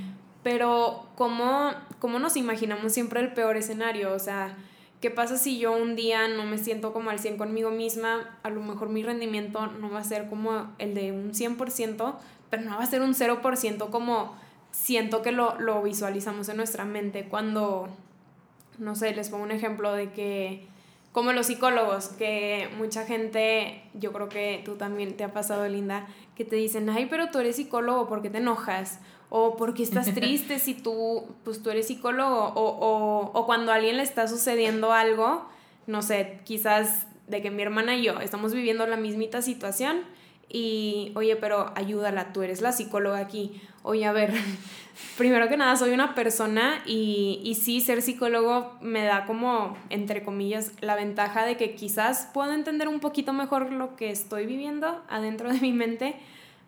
Pero 0.42 1.08
¿cómo, 1.16 1.72
¿cómo 1.98 2.18
nos 2.18 2.36
imaginamos 2.36 2.92
siempre 2.92 3.20
el 3.20 3.32
peor 3.32 3.56
escenario? 3.56 4.12
O 4.14 4.18
sea, 4.18 4.56
¿Qué 5.00 5.10
pasa 5.10 5.38
si 5.38 5.58
yo 5.58 5.72
un 5.72 5.96
día 5.96 6.28
no 6.28 6.44
me 6.44 6.58
siento 6.58 6.92
como 6.92 7.08
al 7.08 7.18
100 7.18 7.38
conmigo 7.38 7.70
misma? 7.70 8.38
A 8.42 8.50
lo 8.50 8.60
mejor 8.60 8.90
mi 8.90 9.02
rendimiento 9.02 9.66
no 9.66 9.90
va 9.90 10.00
a 10.00 10.04
ser 10.04 10.28
como 10.28 10.70
el 10.78 10.94
de 10.94 11.12
un 11.12 11.32
100%, 11.32 12.16
pero 12.50 12.62
no 12.62 12.76
va 12.76 12.82
a 12.82 12.86
ser 12.86 13.00
un 13.00 13.14
0% 13.14 13.88
como 13.88 14.36
siento 14.70 15.22
que 15.22 15.32
lo, 15.32 15.58
lo 15.60 15.82
visualizamos 15.82 16.48
en 16.48 16.56
nuestra 16.56 16.84
mente 16.84 17.24
cuando, 17.24 17.88
no 18.78 18.94
sé, 18.94 19.14
les 19.14 19.30
pongo 19.30 19.44
un 19.44 19.50
ejemplo 19.50 19.92
de 19.92 20.12
que, 20.12 20.66
como 21.12 21.32
los 21.32 21.46
psicólogos, 21.46 22.08
que 22.08 22.68
mucha 22.78 23.04
gente, 23.04 23.82
yo 23.94 24.12
creo 24.12 24.28
que 24.28 24.62
tú 24.64 24.76
también 24.76 25.16
te 25.16 25.24
ha 25.24 25.32
pasado, 25.32 25.66
Linda, 25.68 26.06
que 26.36 26.44
te 26.44 26.56
dicen, 26.56 26.88
ay, 26.88 27.06
pero 27.06 27.30
tú 27.30 27.38
eres 27.38 27.56
psicólogo, 27.56 28.08
¿por 28.08 28.22
qué 28.22 28.30
te 28.30 28.38
enojas? 28.38 29.00
o 29.30 29.56
porque 29.56 29.82
estás 29.82 30.06
triste 30.14 30.58
si 30.58 30.74
tú, 30.74 31.24
pues 31.44 31.62
tú 31.62 31.70
eres 31.70 31.86
psicólogo, 31.86 32.52
o, 32.54 32.64
o, 32.64 33.30
o 33.32 33.46
cuando 33.46 33.72
a 33.72 33.76
alguien 33.76 33.96
le 33.96 34.02
está 34.02 34.28
sucediendo 34.28 34.92
algo, 34.92 35.48
no 35.86 36.02
sé, 36.02 36.40
quizás 36.44 37.06
de 37.28 37.40
que 37.40 37.50
mi 37.50 37.62
hermana 37.62 37.96
y 37.96 38.02
yo 38.02 38.20
estamos 38.20 38.52
viviendo 38.52 38.86
la 38.86 38.96
mismita 38.96 39.40
situación 39.40 40.02
y, 40.48 41.12
oye, 41.14 41.36
pero 41.36 41.72
ayúdala, 41.76 42.32
tú 42.32 42.42
eres 42.42 42.60
la 42.60 42.72
psicóloga 42.72 43.18
aquí. 43.18 43.62
Oye, 43.82 44.04
a 44.04 44.12
ver, 44.12 44.32
primero 45.16 45.48
que 45.48 45.56
nada, 45.56 45.76
soy 45.76 45.92
una 45.92 46.14
persona 46.14 46.82
y, 46.86 47.40
y 47.44 47.54
sí, 47.54 47.80
ser 47.80 48.02
psicólogo 48.02 48.76
me 48.80 49.04
da 49.04 49.24
como, 49.26 49.76
entre 49.88 50.22
comillas, 50.22 50.72
la 50.80 50.94
ventaja 50.96 51.44
de 51.44 51.56
que 51.56 51.74
quizás 51.74 52.28
puedo 52.32 52.52
entender 52.52 52.88
un 52.88 53.00
poquito 53.00 53.32
mejor 53.32 53.72
lo 53.72 53.96
que 53.96 54.10
estoy 54.10 54.46
viviendo 54.46 55.02
adentro 55.08 55.52
de 55.52 55.60
mi 55.60 55.72
mente, 55.72 56.16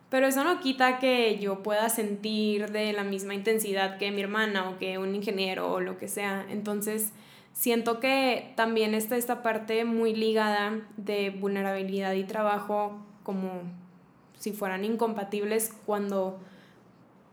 pero 0.09 0.27
eso 0.27 0.43
no 0.43 0.59
quita 0.59 0.99
que 0.99 1.39
yo 1.39 1.63
pueda 1.63 1.89
sentir 1.89 2.71
de 2.71 2.93
la 2.93 3.03
misma 3.03 3.33
intensidad 3.33 3.97
que 3.97 4.11
mi 4.11 4.21
hermana 4.21 4.69
o 4.69 4.77
que 4.77 4.99
un 4.99 5.15
ingeniero 5.15 5.71
o 5.71 5.79
lo 5.79 5.97
que 5.97 6.07
sea. 6.07 6.45
Entonces, 6.49 7.11
siento 7.53 7.99
que 7.99 8.53
también 8.55 8.93
está 8.93 9.15
esta 9.17 9.41
parte 9.41 9.85
muy 9.85 10.13
ligada 10.15 10.81
de 10.97 11.29
vulnerabilidad 11.31 12.13
y 12.13 12.25
trabajo 12.25 12.99
como 13.23 13.61
si 14.37 14.51
fueran 14.51 14.83
incompatibles 14.83 15.73
cuando, 15.85 16.39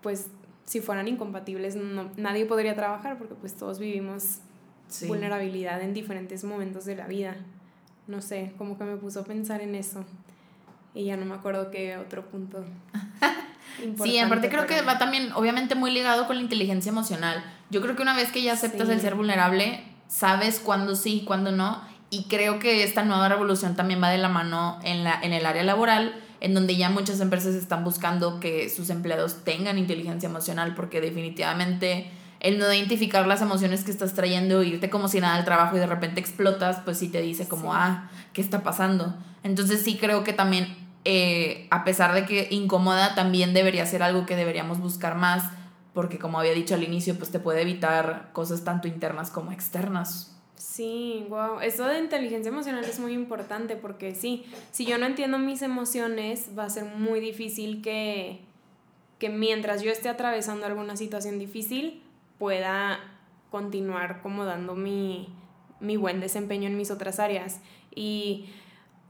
pues, 0.02 0.28
si 0.64 0.80
fueran 0.80 1.08
incompatibles 1.08 1.76
nadie 2.16 2.46
podría 2.46 2.74
trabajar 2.76 3.18
porque 3.18 3.34
pues 3.34 3.54
todos 3.54 3.80
vivimos 3.80 4.38
vulnerabilidad 5.06 5.82
en 5.82 5.94
diferentes 5.94 6.44
momentos 6.44 6.84
de 6.84 6.96
la 6.96 7.06
vida. 7.06 7.36
No 8.06 8.20
sé, 8.20 8.52
como 8.58 8.76
que 8.76 8.84
me 8.84 8.96
puso 8.96 9.20
a 9.20 9.24
pensar 9.24 9.60
en 9.60 9.74
eso. 9.74 10.04
Y 10.94 11.04
ya 11.04 11.16
no 11.16 11.26
me 11.26 11.34
acuerdo 11.34 11.70
qué 11.70 11.96
otro 11.96 12.26
punto. 12.26 12.64
sí, 14.02 14.18
aparte 14.18 14.48
creo 14.48 14.66
que 14.66 14.82
va 14.82 14.98
también, 14.98 15.32
obviamente, 15.32 15.74
muy 15.74 15.92
ligado 15.92 16.26
con 16.26 16.36
la 16.36 16.42
inteligencia 16.42 16.90
emocional. 16.90 17.44
Yo 17.70 17.80
creo 17.80 17.94
que 17.94 18.02
una 18.02 18.16
vez 18.16 18.32
que 18.32 18.42
ya 18.42 18.54
aceptas 18.54 18.88
el 18.88 19.00
ser 19.00 19.14
vulnerable, 19.14 19.84
sabes 20.08 20.58
cuándo 20.58 20.96
sí 20.96 21.20
y 21.22 21.24
cuándo 21.24 21.52
no. 21.52 21.80
Y 22.10 22.24
creo 22.24 22.58
que 22.58 22.82
esta 22.82 23.04
nueva 23.04 23.28
revolución 23.28 23.76
también 23.76 24.02
va 24.02 24.10
de 24.10 24.18
la 24.18 24.28
mano 24.28 24.80
en, 24.82 25.04
la, 25.04 25.20
en 25.22 25.32
el 25.32 25.46
área 25.46 25.62
laboral, 25.62 26.20
en 26.40 26.55
donde 26.55 26.76
ya 26.76 26.90
muchas 26.90 27.20
empresas 27.20 27.55
están 27.55 27.85
buscando 27.85 28.40
que 28.40 28.70
sus 28.70 28.90
empleados 28.90 29.44
tengan 29.44 29.79
inteligencia 29.79 30.29
emocional, 30.29 30.74
porque 30.74 31.00
definitivamente 31.00 32.11
el 32.40 32.59
no 32.59 32.72
identificar 32.72 33.26
las 33.26 33.42
emociones 33.42 33.85
que 33.85 33.90
estás 33.90 34.14
trayendo, 34.14 34.62
irte 34.62 34.88
como 34.88 35.09
si 35.09 35.20
nada 35.20 35.37
al 35.37 35.44
trabajo 35.44 35.76
y 35.76 35.79
de 35.79 35.87
repente 35.87 36.20
explotas, 36.20 36.79
pues 36.85 36.98
sí 36.98 37.09
te 37.09 37.20
dice 37.20 37.46
como, 37.46 37.74
ah, 37.74 38.11
¿qué 38.33 38.40
está 38.40 38.62
pasando? 38.62 39.14
Entonces 39.42 39.83
sí 39.83 39.98
creo 39.98 40.24
que 40.24 40.33
también, 40.33 40.74
eh, 41.05 41.68
a 41.70 41.85
pesar 41.85 42.14
de 42.14 42.24
que 42.24 42.48
incomoda, 42.50 43.14
también 43.14 43.53
debería 43.53 43.85
ser 43.85 44.03
algo 44.03 44.24
que 44.24 44.37
deberíamos 44.37 44.81
buscar 44.81 45.16
más, 45.16 45.50
porque 45.92 46.18
como 46.18 46.38
había 46.38 46.53
dicho 46.53 46.74
al 46.74 46.83
inicio, 46.83 47.16
pues 47.16 47.31
te 47.31 47.40
puede 47.40 47.61
evitar 47.61 48.31
cosas 48.33 48.64
tanto 48.64 48.88
internas 48.88 49.31
como 49.31 49.53
externas. 49.53 50.39
Sí, 50.61 51.25
wow. 51.31 51.61
Eso 51.61 51.87
de 51.87 51.99
inteligencia 51.99 52.51
emocional 52.51 52.85
es 52.85 53.01
muy 53.01 53.14
importante 53.14 53.77
porque 53.77 54.14
sí, 54.14 54.44
si 54.73 54.85
yo 54.85 54.99
no 54.99 55.07
entiendo 55.07 55.38
mis 55.38 55.62
emociones, 55.62 56.51
va 56.57 56.64
a 56.64 56.68
ser 56.68 56.85
muy 56.85 57.18
difícil 57.18 57.81
que, 57.81 58.40
que 59.18 59.31
mientras 59.31 59.81
yo 59.81 59.90
esté 59.90 60.11
atravesando 60.11 60.66
alguna 60.66 60.99
situación 60.99 61.38
difícil, 61.38 62.03
pueda 62.38 63.01
continuar 63.51 64.20
como 64.20 64.44
dando 64.44 64.75
mi, 64.75 65.31
mi 65.81 65.96
buen 65.96 66.20
desempeño 66.20 66.66
en 66.66 66.77
mis 66.77 66.90
otras 66.90 67.20
áreas. 67.20 67.62
Y 67.94 68.51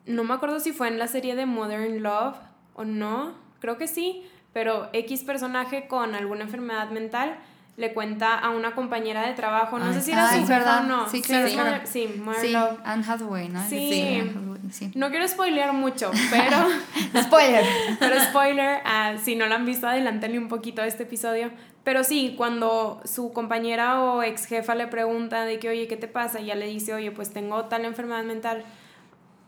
no 0.06 0.22
me 0.22 0.34
acuerdo 0.34 0.60
si 0.60 0.70
fue 0.70 0.86
en 0.86 1.00
la 1.00 1.08
serie 1.08 1.34
de 1.34 1.46
Modern 1.46 2.00
Love 2.00 2.36
o 2.74 2.84
no, 2.84 3.34
creo 3.58 3.76
que 3.76 3.88
sí, 3.88 4.22
pero 4.52 4.88
X 4.92 5.24
personaje 5.24 5.88
con 5.88 6.14
alguna 6.14 6.42
enfermedad 6.42 6.90
mental 6.90 7.40
le 7.76 7.94
cuenta 7.94 8.38
a 8.38 8.50
una 8.50 8.74
compañera 8.74 9.26
de 9.26 9.32
trabajo, 9.32 9.78
no 9.78 9.92
sé 9.92 10.00
si 10.00 10.12
era 10.12 10.30
su 10.30 10.46
verdad 10.46 10.84
o 10.84 10.86
no. 10.86 11.08
Sí, 11.08 11.22
claro. 11.22 11.48
Sí, 11.84 12.08
sí, 12.40 12.50
Love. 12.50 12.78
Anne 12.84 13.04
Hathaway, 13.06 13.48
¿no? 13.48 13.66
Sí. 13.68 14.22
sí. 14.70 14.92
No 14.94 15.10
quiero 15.10 15.26
spoilear 15.26 15.72
mucho, 15.72 16.10
pero... 16.30 17.22
spoiler. 17.22 17.64
pero 17.98 18.20
spoiler, 18.20 18.80
uh, 18.84 19.18
si 19.18 19.34
no 19.34 19.46
lo 19.46 19.54
han 19.54 19.64
visto, 19.64 19.88
adelántenle 19.88 20.38
un 20.38 20.48
poquito 20.48 20.82
a 20.82 20.86
este 20.86 21.04
episodio. 21.04 21.50
Pero 21.82 22.04
sí, 22.04 22.34
cuando 22.36 23.00
su 23.04 23.32
compañera 23.32 24.00
o 24.02 24.22
ex 24.22 24.44
jefa 24.44 24.74
le 24.74 24.86
pregunta 24.86 25.44
de 25.44 25.58
que, 25.58 25.70
oye, 25.70 25.88
¿qué 25.88 25.96
te 25.96 26.08
pasa? 26.08 26.40
Y 26.40 26.46
ya 26.46 26.54
le 26.54 26.66
dice, 26.66 26.92
oye, 26.92 27.10
pues 27.10 27.32
tengo 27.32 27.64
tal 27.64 27.84
enfermedad 27.84 28.24
mental 28.24 28.64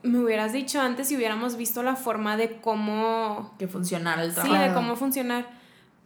me 0.02 0.18
hubieras 0.18 0.52
dicho 0.52 0.80
antes 0.80 1.08
si 1.08 1.16
hubiéramos 1.16 1.56
visto 1.56 1.82
la 1.82 1.96
forma 1.96 2.36
de 2.36 2.60
cómo... 2.60 3.54
Que 3.58 3.68
funcionara 3.68 4.24
el 4.24 4.34
trabajo. 4.34 4.54
Sí, 4.54 4.60
de 4.60 4.74
cómo 4.74 4.96
funcionar. 4.96 5.46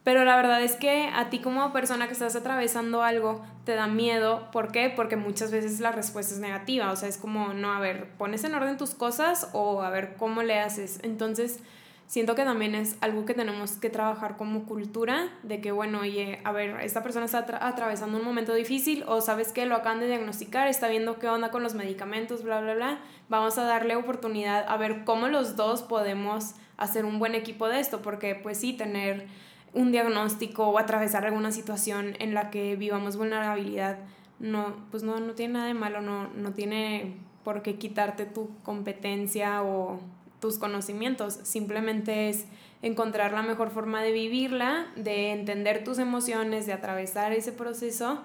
Pero 0.07 0.25
la 0.25 0.37
verdad 0.37 0.63
es 0.63 0.77
que 0.77 1.11
a 1.13 1.31
ti 1.31 1.41
como 1.41 1.73
persona 1.73 2.07
que 2.07 2.13
estás 2.13 2.37
atravesando 2.37 3.03
algo 3.03 3.45
te 3.65 3.75
da 3.75 3.89
miedo. 3.89 4.49
¿Por 4.53 4.71
qué? 4.71 4.89
Porque 4.89 5.17
muchas 5.17 5.51
veces 5.51 5.81
la 5.81 5.91
respuesta 5.91 6.33
es 6.33 6.39
negativa. 6.39 6.93
O 6.93 6.95
sea, 6.95 7.09
es 7.09 7.17
como, 7.17 7.55
no, 7.55 7.73
a 7.73 7.81
ver, 7.81 8.11
pones 8.17 8.45
en 8.45 8.55
orden 8.55 8.77
tus 8.77 8.95
cosas 8.95 9.51
o 9.53 9.83
a 9.83 9.91
ver 9.91 10.15
cómo 10.17 10.45
le 10.45 10.61
haces. 10.61 11.01
Entonces, 11.03 11.59
siento 12.07 12.37
que 12.37 12.45
también 12.45 12.77
es 12.77 12.97
algo 13.01 13.27
que 13.27 13.35
tenemos 13.35 13.73
que 13.73 13.91
trabajar 13.91 14.37
como 14.37 14.65
cultura, 14.65 15.29
de 15.43 15.61
que, 15.61 15.73
bueno, 15.73 16.03
oye, 16.03 16.39
a 16.45 16.53
ver, 16.53 16.81
esta 16.83 17.03
persona 17.03 17.25
está 17.25 17.45
atravesando 17.67 18.17
un 18.17 18.25
momento 18.25 18.55
difícil 18.55 19.03
o 19.09 19.21
sabes 19.21 19.51
que 19.51 19.67
lo 19.67 19.75
acaban 19.75 19.99
de 19.99 20.07
diagnosticar, 20.07 20.69
está 20.69 20.87
viendo 20.87 21.19
qué 21.19 21.27
onda 21.27 21.51
con 21.51 21.65
los 21.65 21.75
medicamentos, 21.75 22.45
bla, 22.45 22.61
bla, 22.61 22.75
bla. 22.75 22.99
Vamos 23.29 23.59
a 23.59 23.65
darle 23.65 23.97
oportunidad 23.97 24.67
a 24.69 24.77
ver 24.77 25.03
cómo 25.03 25.27
los 25.27 25.57
dos 25.57 25.83
podemos 25.83 26.55
hacer 26.77 27.05
un 27.05 27.19
buen 27.19 27.35
equipo 27.35 27.69
de 27.69 27.81
esto, 27.81 28.03
porque 28.03 28.37
pues 28.37 28.57
sí, 28.57 28.73
tener 28.73 29.27
un 29.73 29.93
diagnóstico 29.93 30.69
o 30.69 30.79
atravesar 30.79 31.27
alguna 31.27 31.53
situación 31.53 32.15
en 32.19 32.35
la 32.35 32.51
que 32.51 32.77
vivamos 32.77 33.17
vulnerabilidad, 33.17 33.99
no, 34.39 34.75
pues 34.91 35.03
no, 35.03 35.21
no 35.21 35.33
tiene 35.35 35.55
nada 35.55 35.67
de 35.67 35.75
malo, 35.75 36.01
no, 36.01 36.29
no 36.29 36.53
tiene 36.53 37.17
por 37.45 37.63
qué 37.63 37.77
quitarte 37.77 38.27
tu 38.27 38.51
competencia 38.63 39.63
o 39.63 40.01
tus 40.41 40.59
conocimientos, 40.59 41.39
simplemente 41.43 42.29
es 42.29 42.47
encontrar 42.83 43.33
la 43.33 43.43
mejor 43.43 43.71
forma 43.71 44.03
de 44.03 44.13
vivirla, 44.13 44.87
de 44.97 45.33
entender 45.33 45.83
tus 45.85 45.99
emociones, 45.99 46.67
de 46.67 46.73
atravesar 46.73 47.33
ese 47.33 47.53
proceso 47.53 48.21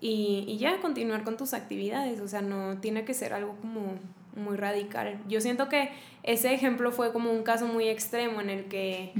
y, 0.00 0.44
y, 0.48 0.58
ya 0.58 0.80
continuar 0.80 1.22
con 1.22 1.36
tus 1.36 1.54
actividades, 1.54 2.20
o 2.20 2.26
sea, 2.26 2.42
no 2.42 2.78
tiene 2.78 3.04
que 3.04 3.14
ser 3.14 3.32
algo 3.32 3.56
como 3.60 3.98
muy 4.34 4.56
radical. 4.56 5.20
Yo 5.28 5.40
siento 5.40 5.68
que 5.68 5.90
ese 6.22 6.52
ejemplo 6.52 6.90
fue 6.92 7.12
como 7.12 7.30
un 7.30 7.42
caso 7.42 7.66
muy 7.66 7.88
extremo 7.88 8.40
en 8.40 8.50
el 8.50 8.64
que 8.64 9.12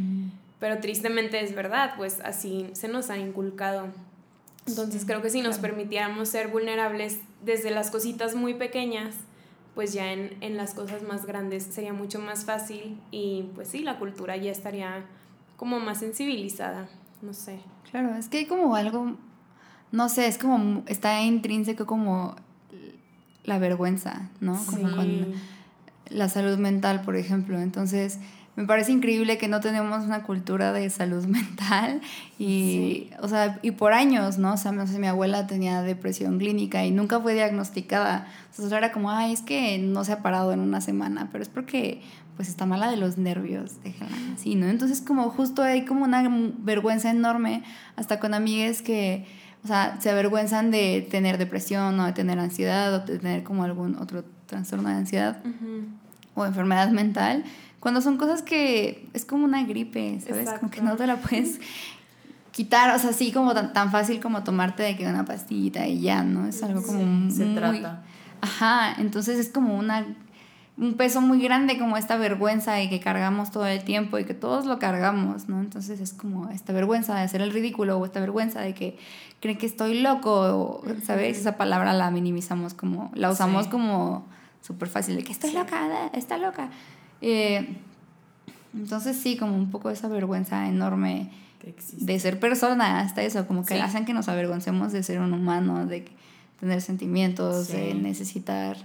pero 0.62 0.79
tristemente 0.79 1.42
es 1.42 1.57
verdad, 1.57 1.94
pues 1.96 2.20
así 2.20 2.70
se 2.75 2.87
nos 2.87 3.11
ha 3.11 3.18
inculcado. 3.18 3.88
Entonces 4.64 5.05
creo 5.05 5.20
que 5.20 5.29
si 5.29 5.42
nos 5.42 5.59
permitiéramos 5.59 6.29
ser 6.29 6.46
vulnerables 6.46 7.18
desde 7.44 7.72
las 7.72 7.90
cositas 7.90 8.37
muy 8.37 8.55
pequeñas, 8.55 9.16
pues 9.75 9.92
ya 9.92 10.12
en, 10.12 10.37
en, 10.40 10.57
las 10.57 10.72
cosas 10.75 11.03
más 11.03 11.27
grandes 11.27 11.64
sería 11.64 11.92
mucho 11.92 12.20
más 12.20 12.44
fácil 12.44 12.96
y 13.11 13.46
pues 13.57 13.66
sí, 13.66 13.81
la 13.81 13.98
cultura 13.98 14.37
ya 14.37 14.53
estaría 14.53 15.05
como 15.57 15.81
más 15.81 15.98
sensibilizada, 15.98 16.88
no 17.22 17.35
sé. 17.35 17.59
Claro, 17.90 18.14
es 18.14 18.29
que 18.29 18.38
hay 18.38 18.46
como 18.46 18.77
algo, 18.77 19.16
no 19.90 20.09
sé, 20.09 20.29
es 20.29 20.38
como, 20.38 20.85
está 20.87 21.22
intrínseco 21.22 21.87
como 21.87 22.37
la 23.42 23.59
vergüenza, 23.59 24.31
¿no? 24.38 24.64
Como 24.66 24.94
con 24.94 25.35
la 26.09 26.29
salud 26.29 26.57
mental, 26.57 27.03
por 27.03 27.16
ejemplo. 27.16 27.59
Entonces, 27.59 28.20
me 28.55 28.67
parece 28.67 28.93
increíble 28.93 29.38
que 29.38 29.49
no 29.49 29.61
tenemos 29.61 30.05
una 30.05 30.23
cultura 30.23 30.73
de 30.73 30.91
salud 30.91 31.25
mental 31.27 32.01
y, 32.38 33.11
o 33.21 33.29
sea, 33.29 33.59
y 33.62 33.73
por 33.73 33.93
años, 33.93 34.38
¿no? 34.38 34.55
O 34.55 34.57
sea, 34.57 34.73
mi 34.73 35.07
abuela 35.07 35.47
tenía 35.47 35.83
depresión 35.83 36.38
clínica 36.38 36.85
y 36.85 36.91
nunca 36.91 37.21
fue 37.21 37.35
diagnosticada. 37.35 38.27
Sea, 38.51 38.77
era 38.77 38.93
como, 38.93 39.11
ay, 39.11 39.33
es 39.33 39.43
que 39.43 39.79
no 39.79 40.05
se 40.05 40.12
ha 40.12 40.23
parado 40.23 40.53
en 40.53 40.61
una 40.61 40.81
semana, 40.81 41.29
pero 41.33 41.43
es 41.43 41.49
porque 41.49 42.03
pues 42.37 42.49
está 42.49 42.65
mala 42.65 42.91
de 42.91 42.97
los 42.97 43.19
nervios, 43.19 43.83
déjala 43.83 44.17
así, 44.35 44.55
¿no? 44.55 44.67
Entonces 44.67 45.03
como 45.03 45.29
justo 45.31 45.62
hay 45.62 45.85
como 45.85 46.05
una 46.05 46.27
vergüenza 46.59 47.11
enorme 47.11 47.62
hasta 47.95 48.21
con 48.21 48.33
amigas 48.33 48.81
que, 48.81 49.27
o 49.65 49.67
sea, 49.67 49.99
se 50.01 50.11
avergüenzan 50.11 50.71
de 50.71 51.07
tener 51.11 51.37
depresión 51.37 52.01
o 52.01 52.07
de 52.07 52.12
tener 52.12 52.38
ansiedad 52.38 52.95
o 52.95 53.01
de 53.01 53.19
tener 53.19 53.43
como 53.43 53.65
algún 53.65 53.97
otro 53.97 54.25
trastorno 54.47 54.88
de 54.88 54.95
ansiedad 54.95 55.43
o 56.35 56.47
enfermedad 56.47 56.91
mental 56.91 57.45
cuando 57.83 58.01
son 58.01 58.16
cosas 58.16 58.42
que 58.42 59.09
es 59.12 59.25
como 59.25 59.45
una 59.45 59.64
gripe, 59.64 60.21
¿sabes? 60.21 60.49
Como 60.61 60.71
que 60.71 60.81
no 60.81 60.95
te 60.95 61.05
la 61.09 61.16
puedes 61.16 61.59
quitar, 62.53 62.95
o 62.95 62.99
sea, 63.01 63.11
así 63.11 63.33
como 63.33 63.55
tan, 63.55 63.73
tan 63.73 63.90
fácil 63.90 64.21
como 64.21 64.45
tomarte 64.45 64.85
de 64.85 64.97
que 64.97 65.05
una 65.05 65.25
pastillita 65.25 65.88
y 65.88 66.01
ya, 66.01 66.23
¿no? 66.23 66.47
Es 66.47 66.62
algo 66.62 66.81
como 66.81 67.03
muy... 67.03 67.33
Se 67.33 67.45
trata. 67.55 68.05
Ajá, 68.40 68.95
entonces 69.01 69.40
es 69.40 69.49
como 69.49 69.77
una 69.77 70.07
un 70.77 70.95
peso 70.95 71.21
muy 71.21 71.42
grande 71.42 71.77
como 71.77 71.97
esta 71.97 72.16
vergüenza 72.16 72.81
y 72.81 72.88
que 72.88 73.01
cargamos 73.01 73.51
todo 73.51 73.66
el 73.66 73.83
tiempo 73.83 74.18
y 74.18 74.25
que 74.25 74.35
todos 74.35 74.64
lo 74.64 74.79
cargamos, 74.79 75.49
¿no? 75.49 75.61
Entonces 75.61 76.01
es 76.01 76.12
como 76.12 76.51
esta 76.51 76.73
vergüenza 76.73 77.16
de 77.16 77.23
hacer 77.23 77.42
el 77.42 77.53
ridículo 77.53 77.99
o 77.99 78.07
esta 78.07 78.21
vergüenza 78.21 78.61
de 78.61 78.75
que 78.75 78.97
creen 79.40 79.59
que 79.59 79.66
estoy 79.66 80.01
loco, 80.01 80.83
¿sabes? 81.05 81.38
Esa 81.38 81.57
palabra 81.57 81.92
la 81.92 82.11
minimizamos 82.11 82.75
como, 82.75 83.11
la 83.14 83.31
usamos 83.31 83.66
como 83.66 84.27
súper 84.62 84.88
fácil 84.88 85.16
de 85.16 85.25
que 85.25 85.33
estoy 85.33 85.53
loca, 85.53 86.09
está 86.14 86.38
loca. 86.38 86.71
Eh, 87.23 87.77
entonces 88.75 89.17
sí, 89.17 89.37
como 89.37 89.57
un 89.57 89.71
poco 89.71 89.91
esa 89.91 90.09
vergüenza 90.09 90.69
enorme 90.69 91.31
de 91.93 92.19
ser 92.19 92.41
persona, 92.41 93.01
hasta 93.01 93.23
eso, 93.23 93.47
como 93.47 93.65
que 93.65 93.81
hacen 93.81 94.05
que 94.05 94.13
nos 94.13 94.29
avergoncemos 94.29 94.93
de 94.93 95.03
ser 95.03 95.21
un 95.21 95.33
humano, 95.33 95.87
de 95.87 96.05
tener 96.59 96.83
sentimientos, 96.83 97.69
de 97.69 97.95
necesitar 97.95 98.77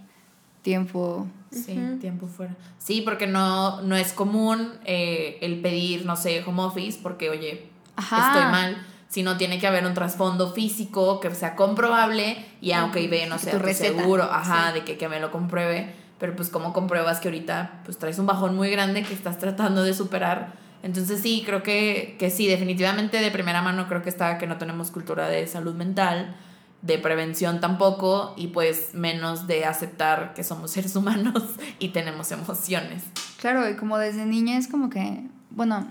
tiempo. 0.62 1.28
Sí, 1.52 1.80
tiempo 2.00 2.28
fuera. 2.28 2.56
Sí, 2.78 3.02
porque 3.02 3.26
no, 3.26 3.82
no 3.82 3.96
es 3.96 4.14
común 4.14 4.74
eh, 4.86 5.40
el 5.42 5.62
pedir, 5.62 6.06
no 6.06 6.16
sé, 6.16 6.44
home 6.46 6.62
office, 6.62 7.00
porque 7.02 7.30
oye, 7.30 7.68
estoy 7.98 8.44
mal 8.52 8.78
sino 9.10 9.38
tiene 9.38 9.58
que 9.58 9.68
haber 9.68 9.86
un 9.86 9.94
trasfondo 9.94 10.52
físico 10.52 11.20
que 11.20 11.34
sea 11.34 11.56
comprobable 11.56 12.46
y 12.60 12.74
aunque 12.74 13.08
ve, 13.08 13.26
no 13.26 13.40
sé, 13.40 13.52
seguro, 13.74 14.24
ajá, 14.24 14.74
de 14.74 14.84
que, 14.84 14.98
que 14.98 15.08
me 15.08 15.20
lo 15.20 15.32
compruebe 15.32 15.94
pero 16.20 16.36
pues 16.36 16.50
cómo 16.50 16.74
compruebas 16.74 17.20
que 17.20 17.28
ahorita 17.28 17.82
pues 17.86 17.98
traes 17.98 18.20
un 18.20 18.26
bajón 18.26 18.56
muy 18.56 18.70
grande 18.70 19.04
que 19.04 19.14
estás 19.14 19.38
tratando 19.38 19.84
de 19.84 19.94
superar. 19.94 20.54
Entonces 20.84 21.22
sí, 21.22 21.44
creo 21.46 21.64
que, 21.64 22.16
que 22.20 22.30
sí, 22.30 22.48
definitivamente 22.48 23.20
de 23.20 23.32
primera 23.32 23.62
mano 23.62 23.88
creo 23.88 24.02
que 24.04 24.10
está 24.10 24.38
que 24.38 24.48
no 24.48 24.58
tenemos 24.58 24.92
cultura 24.92 25.28
de 25.28 25.46
salud 25.48 25.76
mental, 25.76 26.36
de 26.82 26.98
prevención 26.98 27.60
tampoco 27.60 28.34
y 28.38 28.48
pues 28.48 28.94
menos 28.94 29.48
de 29.48 29.66
aceptar 29.66 30.34
que 30.34 30.44
somos 30.44 30.72
seres 30.72 30.96
humanos 30.96 31.44
y 31.80 31.90
tenemos 31.90 32.32
emociones. 32.32 33.04
Claro, 33.40 33.70
y 33.70 33.76
como 33.76 33.98
desde 33.98 34.26
niña 34.26 34.58
es 34.58 34.68
como 34.68 34.90
que, 34.90 35.28
bueno, 35.50 35.88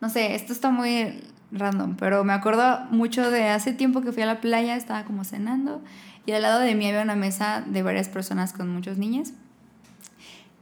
no 0.00 0.08
sé, 0.08 0.34
esto 0.34 0.52
está 0.52 0.70
muy 0.70 1.22
random, 1.52 1.96
pero 1.96 2.24
me 2.24 2.32
acuerdo 2.32 2.80
mucho 2.90 3.30
de 3.30 3.48
hace 3.48 3.72
tiempo 3.72 4.02
que 4.02 4.12
fui 4.12 4.22
a 4.22 4.26
la 4.26 4.40
playa, 4.40 4.76
estaba 4.76 5.04
como 5.04 5.24
cenando 5.24 5.82
y 6.26 6.32
al 6.32 6.42
lado 6.42 6.60
de 6.60 6.74
mí 6.74 6.86
había 6.86 7.02
una 7.02 7.16
mesa 7.16 7.64
de 7.66 7.82
varias 7.82 8.08
personas 8.08 8.52
con 8.52 8.68
muchos 8.68 8.98
niños 8.98 9.32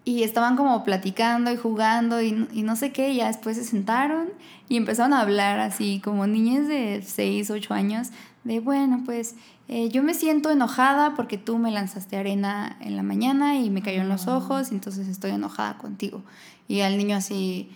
y 0.08 0.22
estaban 0.22 0.56
como 0.56 0.84
platicando 0.84 1.52
y 1.52 1.58
jugando 1.58 2.22
y, 2.22 2.32
no 2.32 2.76
sé 2.76 2.92
qué, 2.92 3.10
y 3.10 3.16
ya 3.16 3.26
después 3.26 3.58
se 3.58 3.64
sentaron 3.64 4.30
y 4.66 4.78
empezaron 4.78 5.12
a 5.12 5.20
hablar 5.20 5.60
así 5.60 6.00
como 6.02 6.26
niñas 6.26 6.66
de 6.66 7.02
6, 7.04 7.50
8 7.50 7.74
años, 7.74 8.08
de 8.42 8.60
bueno, 8.60 9.02
pues 9.04 9.34
eh, 9.68 9.90
yo 9.90 10.02
me 10.02 10.14
siento 10.14 10.50
enojada 10.50 11.14
porque 11.14 11.36
tú 11.36 11.58
me 11.58 11.70
lanzaste 11.70 12.16
arena 12.16 12.78
en 12.80 12.96
la 12.96 13.02
mañana 13.02 13.58
y 13.58 13.68
me 13.68 13.82
cayó 13.82 14.00
en 14.00 14.08
los 14.08 14.28
ah. 14.28 14.38
ojos, 14.38 14.72
y 14.72 14.76
entonces 14.76 15.08
estoy 15.08 15.32
enojada 15.32 15.76
contigo. 15.76 16.22
Y 16.68 16.80
al 16.80 16.96
niño 16.96 17.14
así, 17.14 17.70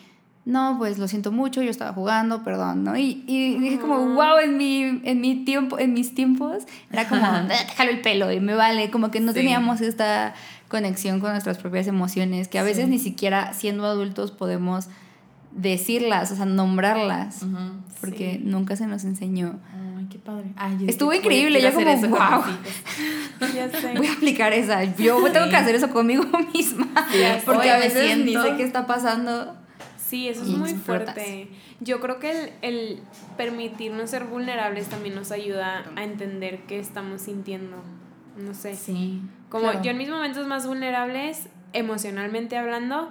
no, 0.46 0.76
pues 0.78 0.98
lo 0.98 1.08
siento 1.08 1.32
mucho, 1.32 1.60
yo 1.60 1.70
estaba 1.70 1.92
jugando, 1.92 2.42
perdón, 2.42 2.82
¿no? 2.82 2.96
Y, 2.96 3.24
y 3.26 3.58
dije 3.58 3.78
como, 3.78 4.14
wow, 4.14 4.38
en 4.42 4.56
mi, 4.56 5.02
en 5.04 5.20
mi 5.20 5.44
tiempo, 5.44 5.78
en 5.78 5.92
mis 5.92 6.14
tiempos, 6.14 6.64
era 6.90 7.06
como, 7.06 7.20
déjalo 7.46 7.90
el 7.90 8.00
pelo 8.00 8.32
y 8.32 8.40
me 8.40 8.54
vale, 8.54 8.90
como 8.90 9.10
que 9.10 9.20
no 9.20 9.34
teníamos 9.34 9.82
esta 9.82 10.34
conexión 10.72 11.20
con 11.20 11.32
nuestras 11.32 11.58
propias 11.58 11.86
emociones, 11.86 12.48
que 12.48 12.58
a 12.58 12.62
veces 12.62 12.88
ni 12.88 12.98
siquiera 12.98 13.52
siendo 13.52 13.84
adultos 13.84 14.30
podemos 14.30 14.88
decirlas, 15.52 16.32
o 16.32 16.36
sea, 16.36 16.46
nombrarlas, 16.46 17.44
porque 18.00 18.40
nunca 18.42 18.74
se 18.74 18.86
nos 18.86 19.04
enseñó. 19.04 19.60
Ay, 19.98 20.06
qué 20.10 20.18
padre. 20.18 20.46
Estuvo 20.88 21.12
increíble, 21.12 21.60
yo 21.60 21.74
como, 21.74 21.94
wow. 22.08 22.42
Voy 23.96 24.06
a 24.06 24.12
aplicar 24.14 24.54
esa. 24.54 24.82
Yo 24.84 25.22
tengo 25.30 25.50
que 25.50 25.56
hacer 25.56 25.74
eso 25.74 25.90
conmigo 25.90 26.24
misma, 26.54 26.88
porque 27.44 27.70
a 27.70 27.76
veces 27.76 28.16
ni 28.16 28.32
sé 28.32 28.56
qué 28.56 28.62
está 28.62 28.86
pasando. 28.86 29.54
Sí, 29.98 30.28
eso 30.28 30.42
es 30.42 30.48
muy 30.48 30.72
fuerte. 30.72 31.50
Yo 31.80 32.00
creo 32.00 32.18
que 32.18 32.30
el, 32.30 32.52
el 32.62 33.02
permitirnos 33.36 34.08
ser 34.08 34.24
vulnerables 34.24 34.86
también 34.86 35.14
nos 35.14 35.32
ayuda 35.32 35.84
a 35.96 36.04
entender 36.04 36.60
qué 36.66 36.78
estamos 36.78 37.20
sintiendo 37.20 37.76
no 38.36 38.54
sé. 38.54 38.76
Sí. 38.76 39.20
Como 39.48 39.82
yo 39.82 39.90
en 39.90 39.98
mis 39.98 40.08
momentos 40.08 40.46
más 40.46 40.66
vulnerables, 40.66 41.48
emocionalmente 41.72 42.56
hablando, 42.56 43.10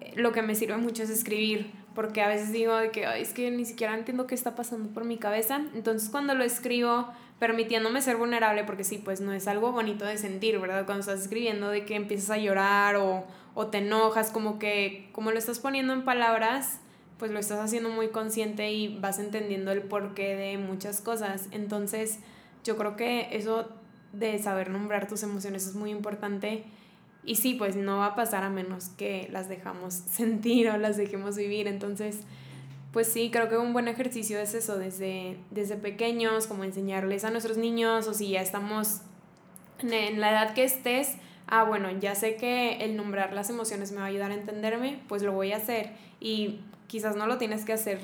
eh, 0.00 0.12
lo 0.16 0.32
que 0.32 0.42
me 0.42 0.54
sirve 0.54 0.76
mucho 0.76 1.02
es 1.02 1.10
escribir, 1.10 1.72
porque 1.94 2.22
a 2.22 2.28
veces 2.28 2.52
digo 2.52 2.76
de 2.76 2.90
que 2.90 3.04
es 3.20 3.32
que 3.32 3.50
ni 3.50 3.64
siquiera 3.64 3.94
entiendo 3.94 4.26
qué 4.26 4.34
está 4.34 4.54
pasando 4.54 4.92
por 4.92 5.04
mi 5.04 5.18
cabeza. 5.18 5.60
Entonces 5.74 6.08
cuando 6.08 6.34
lo 6.34 6.44
escribo, 6.44 7.08
permitiéndome 7.38 8.00
ser 8.02 8.16
vulnerable, 8.16 8.64
porque 8.64 8.84
sí, 8.84 8.98
pues 8.98 9.20
no 9.20 9.32
es 9.32 9.48
algo 9.48 9.72
bonito 9.72 10.04
de 10.04 10.18
sentir, 10.18 10.58
¿verdad? 10.58 10.84
Cuando 10.86 11.00
estás 11.00 11.20
escribiendo 11.20 11.70
de 11.70 11.84
que 11.84 11.96
empiezas 11.96 12.30
a 12.30 12.38
llorar 12.38 12.96
o, 12.96 13.24
o 13.54 13.66
te 13.66 13.78
enojas, 13.78 14.30
como 14.30 14.58
que 14.58 15.08
como 15.12 15.32
lo 15.32 15.38
estás 15.38 15.58
poniendo 15.58 15.92
en 15.92 16.04
palabras, 16.04 16.80
pues 17.18 17.30
lo 17.30 17.38
estás 17.38 17.58
haciendo 17.58 17.90
muy 17.90 18.08
consciente 18.08 18.72
y 18.72 18.98
vas 18.98 19.18
entendiendo 19.18 19.72
el 19.72 19.82
porqué 19.82 20.36
de 20.36 20.58
muchas 20.58 21.00
cosas. 21.00 21.48
Entonces 21.50 22.20
yo 22.64 22.76
creo 22.76 22.96
que 22.96 23.28
eso 23.32 23.68
de 24.12 24.38
saber 24.38 24.70
nombrar 24.70 25.08
tus 25.08 25.22
emociones 25.22 25.66
es 25.66 25.74
muy 25.74 25.90
importante. 25.90 26.64
Y 27.24 27.36
sí, 27.36 27.54
pues 27.54 27.76
no 27.76 27.98
va 27.98 28.06
a 28.06 28.14
pasar 28.14 28.44
a 28.44 28.50
menos 28.50 28.88
que 28.90 29.28
las 29.30 29.48
dejamos 29.48 29.94
sentir 30.10 30.70
o 30.70 30.76
las 30.78 30.96
dejemos 30.96 31.36
vivir. 31.36 31.66
Entonces, 31.68 32.20
pues 32.92 33.06
sí, 33.06 33.30
creo 33.30 33.48
que 33.48 33.56
un 33.56 33.72
buen 33.72 33.88
ejercicio 33.88 34.38
es 34.40 34.54
eso, 34.54 34.78
desde, 34.78 35.36
desde 35.50 35.76
pequeños, 35.76 36.46
como 36.46 36.64
enseñarles 36.64 37.24
a 37.24 37.30
nuestros 37.30 37.56
niños, 37.56 38.08
o 38.08 38.14
si 38.14 38.30
ya 38.30 38.42
estamos 38.42 39.02
en 39.78 40.20
la 40.20 40.30
edad 40.30 40.54
que 40.54 40.64
estés, 40.64 41.16
ah, 41.46 41.62
bueno, 41.62 41.90
ya 42.00 42.14
sé 42.14 42.36
que 42.36 42.84
el 42.84 42.96
nombrar 42.96 43.32
las 43.32 43.48
emociones 43.48 43.92
me 43.92 43.98
va 43.98 44.04
a 44.04 44.08
ayudar 44.08 44.32
a 44.32 44.34
entenderme, 44.34 45.00
pues 45.08 45.22
lo 45.22 45.32
voy 45.32 45.52
a 45.52 45.58
hacer. 45.58 45.92
Y 46.20 46.60
quizás 46.88 47.14
no 47.14 47.26
lo 47.26 47.38
tienes 47.38 47.64
que 47.64 47.72
hacer 47.72 48.00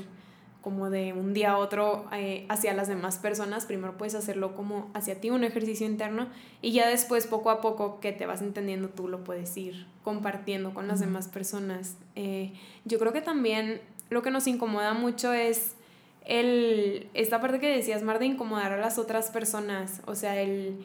como 0.67 0.91
de 0.91 1.13
un 1.13 1.33
día 1.33 1.53
a 1.53 1.59
otro 1.59 2.07
eh, 2.13 2.45
hacia 2.49 2.75
las 2.75 2.89
demás 2.89 3.19
personas, 3.19 3.67
primero 3.67 3.97
puedes 3.97 4.17
hacerlo 4.17 4.57
como 4.57 4.91
hacia 4.95 5.21
ti, 5.21 5.31
un 5.31 5.45
ejercicio 5.45 5.87
interno, 5.87 6.27
y 6.61 6.73
ya 6.73 6.89
después 6.89 7.29
poco 7.29 7.51
a 7.51 7.61
poco 7.61 8.01
que 8.01 8.11
te 8.11 8.27
vas 8.27 8.43
entendiendo 8.43 8.89
tú 8.89 9.07
lo 9.07 9.23
puedes 9.23 9.57
ir 9.57 9.87
compartiendo 10.03 10.75
con 10.75 10.89
las 10.89 10.99
demás 10.99 11.29
personas. 11.29 11.97
Eh, 12.17 12.53
yo 12.85 12.99
creo 12.99 13.13
que 13.13 13.21
también 13.21 13.81
lo 14.11 14.23
que 14.23 14.33
nos 14.33 14.49
incomoda 14.49 14.93
mucho 14.93 15.33
es 15.33 15.77
el, 16.25 17.11
esta 17.15 17.41
parte 17.41 17.61
que 17.61 17.69
decías, 17.69 18.03
Mar, 18.03 18.19
de 18.19 18.27
incomodar 18.27 18.73
a 18.73 18.77
las 18.77 18.99
otras 18.99 19.31
personas, 19.31 20.03
o 20.05 20.17
sea, 20.17 20.43
el 20.43 20.85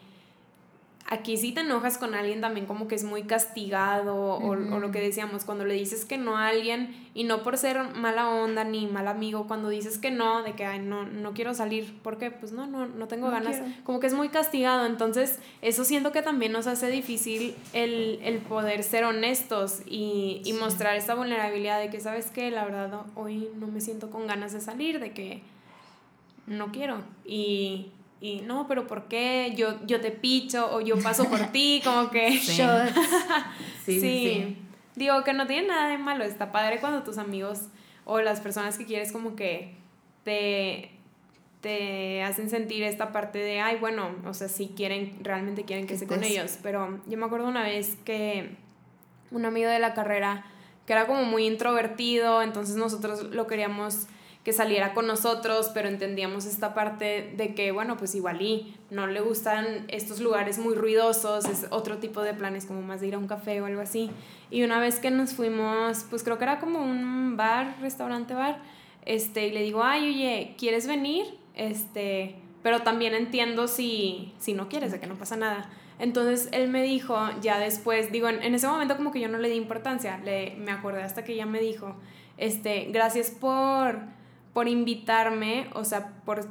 Aquí 1.11 1.35
si 1.35 1.51
te 1.51 1.59
enojas 1.59 1.97
con 1.97 2.15
alguien 2.15 2.39
también 2.39 2.65
como 2.65 2.87
que 2.87 2.95
es 2.95 3.03
muy 3.03 3.23
castigado 3.23 4.15
o, 4.15 4.55
lo 4.55 4.91
que 4.91 5.01
decíamos, 5.01 5.43
cuando 5.43 5.65
le 5.65 5.73
dices 5.73 6.05
que 6.05 6.17
no 6.17 6.37
a 6.37 6.47
alguien 6.47 6.95
y 7.13 7.25
no 7.25 7.43
por 7.43 7.57
ser 7.57 7.83
mala 7.95 8.29
onda 8.29 8.63
ni 8.63 8.87
mal 8.87 9.09
amigo, 9.09 9.45
cuando 9.45 9.67
dices 9.67 9.97
que 9.97 10.09
no, 10.09 10.41
de 10.41 10.53
que 10.53 10.63
Ay, 10.63 10.79
no, 10.79 11.03
no 11.05 11.33
quiero 11.33 11.53
salir, 11.53 11.99
porque 12.01 12.31
pues 12.31 12.53
no, 12.53 12.65
no, 12.65 12.87
no 12.87 13.09
tengo 13.09 13.29
ganas, 13.29 13.61
como 13.83 13.99
que 13.99 14.07
es 14.07 14.13
muy 14.13 14.29
castigado, 14.29 14.85
entonces 14.85 15.39
eso 15.61 15.83
siento 15.83 16.13
que 16.13 16.21
también 16.21 16.53
nos 16.53 16.65
hace 16.65 16.87
difícil 16.87 17.55
el, 17.73 18.41
poder 18.47 18.81
ser 18.81 19.03
honestos 19.03 19.81
y, 19.85 20.41
y 20.45 20.53
mostrar 20.53 20.95
esta 20.95 21.13
vulnerabilidad 21.13 21.81
de 21.81 21.89
que 21.89 21.99
sabes 21.99 22.31
que 22.31 22.51
la 22.51 22.63
verdad 22.63 23.01
hoy 23.15 23.49
no 23.59 23.67
me 23.67 23.81
siento 23.81 24.11
con 24.11 24.27
ganas 24.27 24.53
de 24.53 24.61
salir, 24.61 25.01
de 25.01 25.11
que 25.11 25.41
no 26.47 26.71
quiero 26.71 27.01
y 27.25 27.91
y 28.21 28.41
no, 28.41 28.67
pero 28.67 28.85
¿por 28.85 29.07
qué? 29.07 29.53
Yo, 29.57 29.83
yo 29.87 29.99
te 29.99 30.11
picho 30.11 30.71
o 30.71 30.79
yo 30.79 30.97
paso 31.01 31.27
por 31.27 31.47
ti, 31.51 31.81
como 31.83 32.09
que... 32.11 32.29
Sí. 33.83 33.99
sí, 33.99 33.99
sí. 33.99 34.57
Digo 34.95 35.23
que 35.23 35.33
no 35.33 35.47
tiene 35.47 35.69
nada 35.69 35.89
de 35.89 35.97
malo, 35.97 36.23
está 36.23 36.51
padre 36.51 36.79
cuando 36.79 37.01
tus 37.01 37.17
amigos 37.17 37.61
o 38.05 38.21
las 38.21 38.39
personas 38.39 38.77
que 38.77 38.85
quieres 38.85 39.11
como 39.11 39.35
que 39.35 39.73
te, 40.23 40.91
te 41.61 42.21
hacen 42.21 42.51
sentir 42.51 42.83
esta 42.83 43.11
parte 43.11 43.39
de, 43.39 43.59
ay, 43.59 43.77
bueno, 43.79 44.11
o 44.25 44.35
sea, 44.35 44.49
si 44.49 44.67
quieren, 44.67 45.17
realmente 45.23 45.65
quieren 45.65 45.87
que 45.87 45.95
esté 45.95 46.05
con 46.05 46.23
ellos. 46.23 46.59
Pero 46.61 46.99
yo 47.07 47.17
me 47.17 47.25
acuerdo 47.25 47.47
una 47.47 47.63
vez 47.63 47.97
que 48.05 48.55
un 49.31 49.45
amigo 49.45 49.69
de 49.69 49.79
la 49.79 49.95
carrera, 49.95 50.45
que 50.85 50.93
era 50.93 51.07
como 51.07 51.23
muy 51.23 51.47
introvertido, 51.47 52.43
entonces 52.43 52.75
nosotros 52.75 53.23
lo 53.23 53.47
queríamos 53.47 54.07
que 54.43 54.53
saliera 54.53 54.93
con 54.93 55.05
nosotros, 55.05 55.69
pero 55.73 55.87
entendíamos 55.87 56.45
esta 56.45 56.73
parte 56.73 57.31
de 57.37 57.53
que, 57.53 57.71
bueno, 57.71 57.97
pues 57.97 58.15
igual 58.15 58.41
y 58.41 58.75
no 58.89 59.05
le 59.05 59.21
gustan 59.21 59.85
estos 59.87 60.19
lugares 60.19 60.57
muy 60.57 60.73
ruidosos, 60.73 61.45
es 61.45 61.67
otro 61.69 61.97
tipo 61.97 62.21
de 62.21 62.33
planes 62.33 62.65
como 62.65 62.81
más 62.81 63.01
de 63.01 63.07
ir 63.07 63.15
a 63.15 63.19
un 63.19 63.27
café 63.27 63.61
o 63.61 63.65
algo 63.65 63.81
así. 63.81 64.09
Y 64.49 64.63
una 64.63 64.79
vez 64.79 64.99
que 64.99 65.11
nos 65.11 65.33
fuimos, 65.33 66.05
pues 66.09 66.23
creo 66.23 66.39
que 66.39 66.45
era 66.45 66.59
como 66.59 66.81
un 66.81 67.37
bar, 67.37 67.75
restaurante 67.81 68.33
bar, 68.33 68.59
este, 69.05 69.47
y 69.47 69.51
le 69.51 69.61
digo, 69.61 69.83
ay, 69.83 70.09
oye, 70.09 70.55
¿quieres 70.57 70.87
venir? 70.87 71.25
Este, 71.53 72.35
pero 72.63 72.81
también 72.81 73.13
entiendo 73.13 73.67
si, 73.67 74.33
si 74.39 74.53
no 74.53 74.69
quieres, 74.69 74.91
de 74.91 74.99
que 74.99 75.05
no 75.05 75.15
pasa 75.15 75.35
nada. 75.35 75.69
Entonces 75.99 76.49
él 76.51 76.67
me 76.67 76.81
dijo, 76.81 77.15
ya 77.41 77.59
después, 77.59 78.11
digo, 78.11 78.27
en, 78.27 78.41
en, 78.41 78.55
ese 78.55 78.67
momento 78.67 78.97
como 78.97 79.11
que 79.11 79.19
yo 79.19 79.27
no 79.27 79.37
le 79.37 79.49
di 79.49 79.55
importancia, 79.55 80.19
le, 80.25 80.55
me 80.55 80.71
acordé 80.71 81.03
hasta 81.03 81.23
que 81.23 81.33
ella 81.33 81.45
me 81.45 81.59
dijo, 81.59 81.95
este, 82.37 82.87
gracias 82.91 83.29
por 83.29 83.99
por 84.53 84.67
invitarme, 84.67 85.69
o 85.73 85.85
sea, 85.85 86.13
por, 86.25 86.47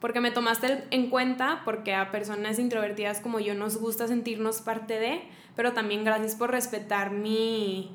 porque 0.00 0.20
me 0.20 0.30
tomaste 0.30 0.84
en 0.90 1.10
cuenta, 1.10 1.62
porque 1.64 1.94
a 1.94 2.10
personas 2.10 2.58
introvertidas 2.58 3.20
como 3.20 3.40
yo 3.40 3.54
nos 3.54 3.78
gusta 3.78 4.08
sentirnos 4.08 4.60
parte 4.60 4.98
de, 4.98 5.22
pero 5.54 5.72
también 5.72 6.04
gracias 6.04 6.34
por 6.34 6.50
respetar 6.50 7.10
mi, 7.10 7.90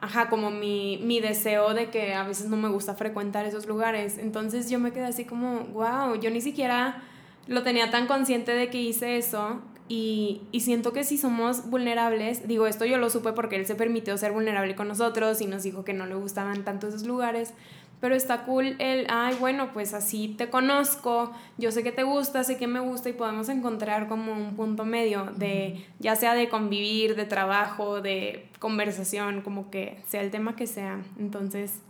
ajá, 0.00 0.28
como 0.28 0.50
mi, 0.50 0.98
mi 1.02 1.20
deseo 1.20 1.74
de 1.74 1.90
que 1.90 2.14
a 2.14 2.24
veces 2.24 2.48
no 2.48 2.56
me 2.56 2.68
gusta 2.68 2.94
frecuentar 2.94 3.46
esos 3.46 3.66
lugares. 3.66 4.18
Entonces 4.18 4.70
yo 4.70 4.78
me 4.78 4.92
quedé 4.92 5.04
así 5.04 5.24
como, 5.24 5.64
wow, 5.72 6.18
yo 6.20 6.30
ni 6.30 6.40
siquiera 6.40 7.02
lo 7.46 7.62
tenía 7.62 7.90
tan 7.90 8.06
consciente 8.06 8.52
de 8.52 8.70
que 8.70 8.80
hice 8.80 9.16
eso. 9.16 9.60
Y, 9.88 10.42
y 10.52 10.60
siento 10.60 10.92
que 10.92 11.02
si 11.02 11.18
somos 11.18 11.68
vulnerables, 11.68 12.46
digo, 12.46 12.68
esto 12.68 12.84
yo 12.84 12.96
lo 12.96 13.10
supe 13.10 13.32
porque 13.32 13.56
él 13.56 13.66
se 13.66 13.74
permitió 13.74 14.16
ser 14.16 14.30
vulnerable 14.30 14.76
con 14.76 14.86
nosotros 14.86 15.40
y 15.40 15.46
nos 15.46 15.64
dijo 15.64 15.84
que 15.84 15.92
no 15.92 16.06
le 16.06 16.14
gustaban 16.14 16.64
tanto 16.64 16.86
esos 16.86 17.04
lugares, 17.04 17.54
pero 18.00 18.14
está 18.14 18.44
cool 18.44 18.76
el, 18.78 19.06
ay, 19.10 19.36
bueno, 19.38 19.72
pues 19.72 19.92
así 19.92 20.28
te 20.28 20.48
conozco, 20.48 21.32
yo 21.58 21.70
sé 21.70 21.82
que 21.82 21.92
te 21.92 22.02
gusta, 22.02 22.42
sé 22.44 22.56
que 22.56 22.66
me 22.66 22.80
gusta 22.80 23.10
y 23.10 23.12
podemos 23.12 23.48
encontrar 23.48 24.08
como 24.08 24.32
un 24.32 24.56
punto 24.56 24.84
medio 24.84 25.26
de, 25.36 25.84
ya 25.98 26.16
sea 26.16 26.34
de 26.34 26.48
convivir, 26.48 27.14
de 27.14 27.26
trabajo, 27.26 28.00
de 28.00 28.48
conversación, 28.58 29.42
como 29.42 29.70
que 29.70 30.02
sea 30.08 30.22
el 30.22 30.30
tema 30.30 30.56
que 30.56 30.66
sea. 30.66 31.02
Entonces, 31.18 31.80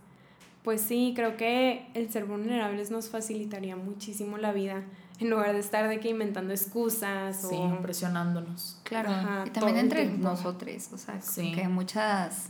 pues 0.63 0.81
sí, 0.81 1.13
creo 1.15 1.37
que 1.37 1.87
el 1.93 2.11
ser 2.11 2.25
vulnerables 2.25 2.91
nos 2.91 3.09
facilitaría 3.09 3.75
muchísimo 3.77 4.37
la 4.37 4.51
vida 4.51 4.83
en 5.19 5.29
lugar 5.29 5.53
de 5.53 5.59
estar 5.59 5.87
de 5.87 5.99
que 5.99 6.09
inventando 6.09 6.51
excusas 6.51 7.47
sí, 7.47 7.55
o 7.55 7.81
presionándonos. 7.81 8.79
Claro, 8.83 9.11
y 9.45 9.49
también 9.51 9.77
entre 9.77 10.05
nosotros, 10.05 10.89
o 10.91 10.97
sea, 10.97 11.19
que 11.35 11.61
hay 11.61 11.67
muchas 11.67 12.49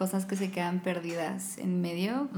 cosas 0.00 0.24
que 0.24 0.34
se 0.34 0.50
quedan 0.50 0.80
perdidas 0.80 1.58
en 1.58 1.82
medio 1.82 2.30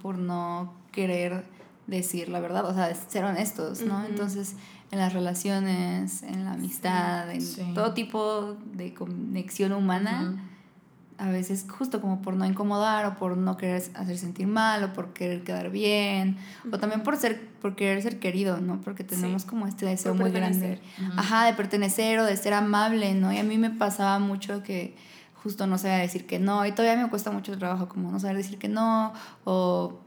por 0.00 0.16
no 0.16 0.72
querer 0.90 1.44
decir 1.86 2.30
la 2.30 2.40
verdad, 2.40 2.64
o 2.64 2.72
sea, 2.72 2.94
ser 2.94 3.24
honestos, 3.24 3.82
¿no? 3.82 4.06
Entonces, 4.06 4.54
en 4.90 5.00
las 5.00 5.12
relaciones, 5.12 6.22
en 6.22 6.46
la 6.46 6.52
amistad, 6.52 7.30
en 7.30 7.74
todo 7.74 7.92
tipo 7.92 8.56
de 8.72 8.94
conexión 8.94 9.72
humana, 9.74 10.42
a 11.18 11.28
veces 11.28 11.66
justo 11.68 12.00
como 12.00 12.22
por 12.22 12.36
no 12.36 12.46
incomodar 12.46 13.04
o 13.04 13.18
por 13.18 13.36
no 13.36 13.58
querer 13.58 13.82
hacer 13.96 14.16
sentir 14.16 14.46
mal 14.46 14.82
o 14.82 14.94
por 14.94 15.12
querer 15.12 15.44
quedar 15.44 15.68
bien 15.68 16.38
o 16.72 16.78
también 16.78 17.02
por 17.02 17.18
ser 17.18 17.50
por 17.60 17.76
querer 17.76 18.00
ser 18.00 18.18
querido, 18.18 18.62
¿no? 18.62 18.80
Porque 18.80 19.04
tenemos 19.04 19.44
como 19.44 19.66
este 19.66 19.84
deseo 19.84 20.14
muy 20.14 20.30
grande, 20.30 20.80
ajá, 21.18 21.44
de 21.44 21.52
pertenecer 21.52 22.18
o 22.20 22.24
de 22.24 22.38
ser 22.38 22.54
amable, 22.54 23.12
¿no? 23.12 23.30
Y 23.30 23.36
a 23.36 23.44
mí 23.44 23.58
me 23.58 23.68
pasaba 23.68 24.18
mucho 24.18 24.62
que 24.62 24.96
justo 25.42 25.66
no 25.66 25.78
sabía 25.78 25.98
decir 25.98 26.26
que 26.26 26.38
no 26.38 26.66
y 26.66 26.72
todavía 26.72 27.02
me 27.02 27.10
cuesta 27.10 27.30
mucho 27.30 27.56
trabajo 27.58 27.88
como 27.88 28.10
no 28.10 28.20
saber 28.20 28.36
decir 28.36 28.58
que 28.58 28.68
no 28.68 29.12
o 29.44 29.98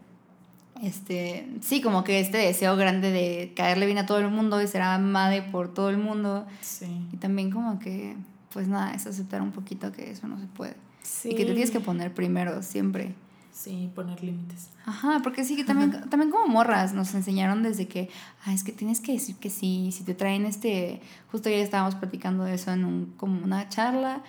este 0.82 1.48
sí 1.62 1.82
como 1.82 2.04
que 2.04 2.20
este 2.20 2.38
deseo 2.38 2.76
grande 2.76 3.12
de 3.12 3.54
caerle 3.56 3.86
bien 3.86 3.98
a 3.98 4.06
todo 4.06 4.20
el 4.20 4.30
mundo 4.30 4.62
y 4.62 4.68
ser 4.68 4.82
amada 4.82 5.52
por 5.52 5.74
todo 5.74 5.90
el 5.90 5.98
mundo 5.98 6.46
sí. 6.62 7.08
y 7.12 7.18
también 7.18 7.52
como 7.52 7.80
que 7.80 8.16
pues 8.52 8.68
nada 8.68 8.94
es 8.94 9.08
aceptar 9.08 9.42
un 9.42 9.52
poquito 9.52 9.92
que 9.92 10.12
eso 10.12 10.28
no 10.28 10.40
se 10.40 10.46
puede 10.48 10.76
sí. 11.02 11.30
y 11.30 11.36
que 11.36 11.46
te 11.46 11.54
tienes 11.54 11.72
que 11.72 11.80
poner 11.80 12.14
primero 12.14 12.62
siempre 12.62 13.16
Sí, 13.54 13.92
poner 13.94 14.24
límites. 14.24 14.70
Ajá, 14.84 15.20
porque 15.24 15.46
sí, 15.46 15.56
que 15.56 15.64
también, 15.64 15.92
también 16.10 16.32
como 16.32 16.48
morras 16.48 16.94
nos 16.94 17.14
enseñaron 17.14 17.62
desde 17.62 17.88
que, 17.88 18.10
ah, 18.46 18.52
es 18.54 18.64
que 18.64 18.72
tienes 18.72 19.00
que 19.00 19.14
decir 19.14 19.36
que 19.36 19.52
sí, 19.52 19.92
si 19.92 20.04
te 20.04 20.16
traen 20.16 20.46
este, 20.46 21.02
justo 21.32 21.50
ya 21.50 21.58
estábamos 21.58 21.94
platicando 21.94 22.46
de 22.46 22.56
eso 22.56 22.72
en 22.72 22.84
un, 22.84 23.14
como 23.16 23.44
una 23.44 23.70
charla, 23.70 24.24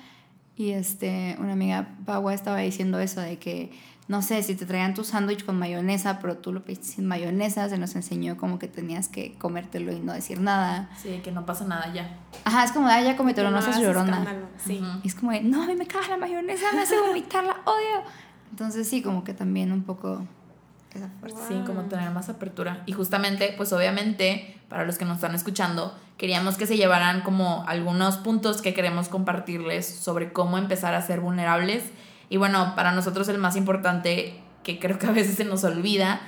y 0.57 0.71
este, 0.71 1.37
una 1.41 1.53
amiga 1.53 1.97
Pagua 2.05 2.33
estaba 2.33 2.59
diciendo 2.59 3.01
eso 3.01 3.21
de 3.21 3.39
que, 3.39 3.73
no 4.07 4.23
sé, 4.23 4.43
si 4.43 4.55
te 4.55 4.67
traían 4.67 4.95
tu 4.95 5.03
sándwich 5.03 5.45
con 5.45 5.59
mayonesa, 5.59 6.21
pero 6.21 6.37
tú 6.37 6.53
lo 6.53 6.63
pediste 6.63 6.87
sin 6.87 7.07
mayonesa, 7.07 7.69
se 7.69 7.79
nos 7.79 7.97
enseñó 7.97 8.37
como 8.37 8.59
que 8.59 8.69
tenías 8.69 9.09
que 9.09 9.35
comértelo 9.35 9.93
y 9.93 10.01
no 10.01 10.13
decir 10.13 10.41
nada. 10.41 10.91
Sí, 11.03 11.21
que 11.25 11.33
no 11.33 11.45
pasa 11.45 11.65
nada 11.65 11.93
ya. 11.93 12.19
Ajá, 12.45 12.65
es 12.65 12.73
como, 12.73 12.87
ah, 12.87 13.01
ya 13.01 13.17
cómetelo, 13.17 13.51
no, 13.51 13.63
seas 13.63 13.81
llorona. 13.81 14.25
Sí. 14.65 14.81
Y 15.03 15.09
es 15.09 15.15
como, 15.15 15.33
no, 15.43 15.65
a 15.65 15.67
mí 15.67 15.75
me 15.75 15.87
caga 15.87 16.09
la 16.09 16.17
mayonesa, 16.19 16.67
me 16.73 16.83
hace 16.83 17.01
vomitar, 17.01 17.43
la 17.45 17.57
odio. 17.65 18.05
Entonces 18.51 18.89
sí, 18.89 19.03
como 19.03 19.25
que 19.25 19.35
también 19.35 19.73
un 19.73 19.83
poco 19.83 20.25
esa 20.95 21.09
fuerza. 21.19 21.49
Sí, 21.49 21.61
como 21.67 21.83
tener 21.83 22.11
más 22.13 22.29
apertura. 22.29 22.85
Y 22.87 22.93
justamente, 22.93 23.53
pues 23.57 23.73
obviamente, 23.73 24.61
para 24.75 24.87
los 24.87 24.99
que 24.99 25.05
nos 25.05 25.19
están 25.19 25.37
escuchando, 25.37 25.95
queríamos 26.19 26.57
que 26.57 26.67
se 26.67 26.77
llevaran 26.77 27.21
como 27.21 27.65
algunos 27.69 28.17
puntos 28.17 28.61
que 28.61 28.75
queremos 28.75 29.09
compartirles 29.09 29.87
sobre 29.87 30.33
cómo 30.33 30.59
empezar 30.59 30.95
a 30.95 31.03
ser 31.03 31.21
vulnerables. 31.21 31.85
Y 32.29 32.39
bueno, 32.39 32.73
para 32.75 32.91
nosotros 32.91 33.29
el 33.29 33.39
más 33.39 33.55
importante, 33.55 34.35
que 34.65 34.81
creo 34.81 34.99
que 34.99 35.07
a 35.07 35.13
veces 35.13 35.37
se 35.37 35.45
nos 35.45 35.63
olvida, 35.63 36.21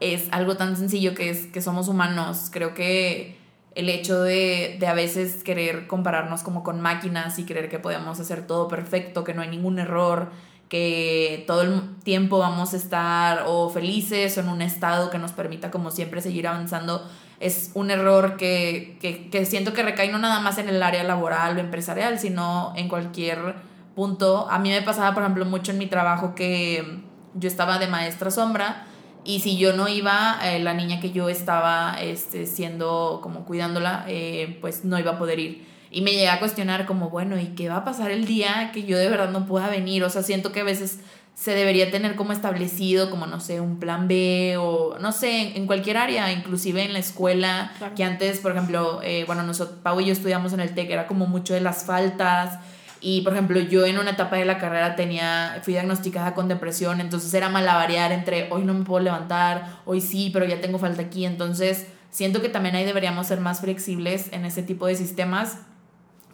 es 0.00 0.28
algo 0.32 0.58
tan 0.58 0.76
sencillo 0.76 1.14
que 1.14 1.30
es 1.30 1.46
que 1.46 1.62
somos 1.62 1.88
humanos. 1.88 2.50
Creo 2.52 2.74
que 2.74 3.38
el 3.74 3.88
hecho 3.88 4.20
de, 4.20 4.76
de, 4.78 4.86
a 4.86 4.92
veces 4.92 5.42
querer 5.42 5.86
compararnos 5.86 6.42
como 6.42 6.62
con 6.62 6.82
máquinas 6.82 7.38
y 7.38 7.46
creer 7.46 7.70
que 7.70 7.78
podemos 7.78 8.20
hacer 8.20 8.46
todo 8.46 8.68
perfecto, 8.68 9.24
que 9.24 9.32
no 9.32 9.40
hay 9.40 9.48
ningún 9.48 9.78
error, 9.78 10.28
que 10.68 11.42
todo 11.46 11.62
el 11.62 11.96
tiempo 12.02 12.38
vamos 12.38 12.74
a 12.74 12.76
estar 12.76 13.44
o 13.46 13.70
felices 13.70 14.36
o 14.36 14.42
en 14.42 14.50
un 14.50 14.60
estado 14.60 15.08
que 15.08 15.18
nos 15.18 15.32
permita 15.32 15.70
como 15.70 15.90
siempre 15.90 16.20
seguir 16.20 16.46
avanzando, 16.46 17.08
es 17.40 17.70
un 17.74 17.90
error 17.90 18.36
que, 18.36 18.98
que, 19.00 19.44
siento 19.44 19.72
que 19.72 19.82
recae 19.82 20.10
no 20.10 20.18
nada 20.18 20.40
más 20.40 20.58
en 20.58 20.68
el 20.68 20.82
área 20.82 21.04
laboral 21.04 21.56
o 21.56 21.60
empresarial, 21.60 22.18
sino 22.18 22.72
en 22.76 22.88
cualquier 22.88 23.56
punto. 23.94 24.48
A 24.50 24.58
mí 24.58 24.70
me 24.70 24.82
pasaba, 24.82 25.14
por 25.14 25.22
ejemplo, 25.22 25.44
mucho 25.44 25.72
en 25.72 25.78
mi 25.78 25.86
trabajo 25.86 26.34
que 26.34 27.02
yo 27.34 27.48
estaba 27.48 27.78
de 27.78 27.88
maestra 27.88 28.30
sombra 28.30 28.86
Y 29.24 29.40
si 29.40 29.56
yo 29.56 29.74
no 29.74 29.88
iba, 29.88 30.38
eh, 30.44 30.60
la 30.60 30.74
niña 30.74 31.00
que 31.00 31.10
yo 31.10 31.28
estaba 31.28 31.96
este, 32.00 32.46
siendo 32.46 33.20
como 33.22 33.44
cuidándola, 33.46 34.04
eh, 34.06 34.58
pues 34.60 34.84
no 34.84 34.98
iba 34.98 35.12
a 35.12 35.18
poder 35.18 35.38
ir. 35.38 35.66
Y 35.90 36.02
me 36.02 36.10
llegué 36.10 36.28
a 36.28 36.40
cuestionar 36.40 36.86
como, 36.86 37.08
bueno, 37.08 37.38
¿y 37.40 37.54
qué 37.54 37.68
va 37.68 37.76
a 37.76 37.84
pasar 37.84 38.10
el 38.10 38.26
día 38.26 38.70
que 38.72 38.82
yo 38.82 38.98
de 38.98 39.08
verdad 39.08 39.30
no 39.30 39.46
pueda 39.46 39.68
venir? 39.68 40.04
O 40.04 40.10
sea, 40.10 40.22
siento 40.22 40.52
que 40.52 40.60
a 40.60 40.64
veces 40.64 41.00
se 41.34 41.50
debería 41.52 41.90
tener 41.90 42.14
como 42.14 42.32
establecido, 42.32 43.10
como 43.10 43.26
no 43.26 43.40
sé, 43.40 43.60
un 43.60 43.78
plan 43.78 44.06
B 44.06 44.56
o 44.58 44.96
no 44.98 45.12
sé, 45.12 45.56
en 45.56 45.66
cualquier 45.66 45.96
área, 45.96 46.32
inclusive 46.32 46.84
en 46.84 46.92
la 46.92 47.00
escuela, 47.00 47.72
que 47.96 48.04
antes, 48.04 48.38
por 48.38 48.52
ejemplo, 48.52 49.00
eh, 49.02 49.24
bueno, 49.26 49.42
nosotros, 49.42 49.78
Pau 49.82 50.00
y 50.00 50.06
yo 50.06 50.12
estudiamos 50.12 50.52
en 50.52 50.60
el 50.60 50.74
TEC, 50.74 50.90
era 50.90 51.06
como 51.06 51.26
mucho 51.26 51.52
de 51.52 51.60
las 51.60 51.84
faltas, 51.84 52.58
y 53.00 53.20
por 53.20 53.34
ejemplo, 53.34 53.60
yo 53.60 53.84
en 53.84 53.98
una 53.98 54.12
etapa 54.12 54.36
de 54.36 54.46
la 54.46 54.56
carrera 54.56 54.96
tenía, 54.96 55.60
fui 55.62 55.74
diagnosticada 55.74 56.34
con 56.34 56.48
depresión, 56.48 57.02
entonces 57.02 57.34
era 57.34 57.50
malavariar 57.50 58.12
entre 58.12 58.50
hoy 58.50 58.62
no 58.62 58.72
me 58.72 58.84
puedo 58.84 59.04
levantar, 59.04 59.80
hoy 59.84 60.00
sí, 60.00 60.30
pero 60.32 60.46
ya 60.46 60.60
tengo 60.62 60.78
falta 60.78 61.02
aquí. 61.02 61.26
Entonces, 61.26 61.86
siento 62.10 62.40
que 62.40 62.48
también 62.48 62.76
ahí 62.76 62.84
deberíamos 62.86 63.26
ser 63.26 63.40
más 63.40 63.60
flexibles 63.60 64.32
en 64.32 64.46
ese 64.46 64.62
tipo 64.62 64.86
de 64.86 64.94
sistemas, 64.94 65.58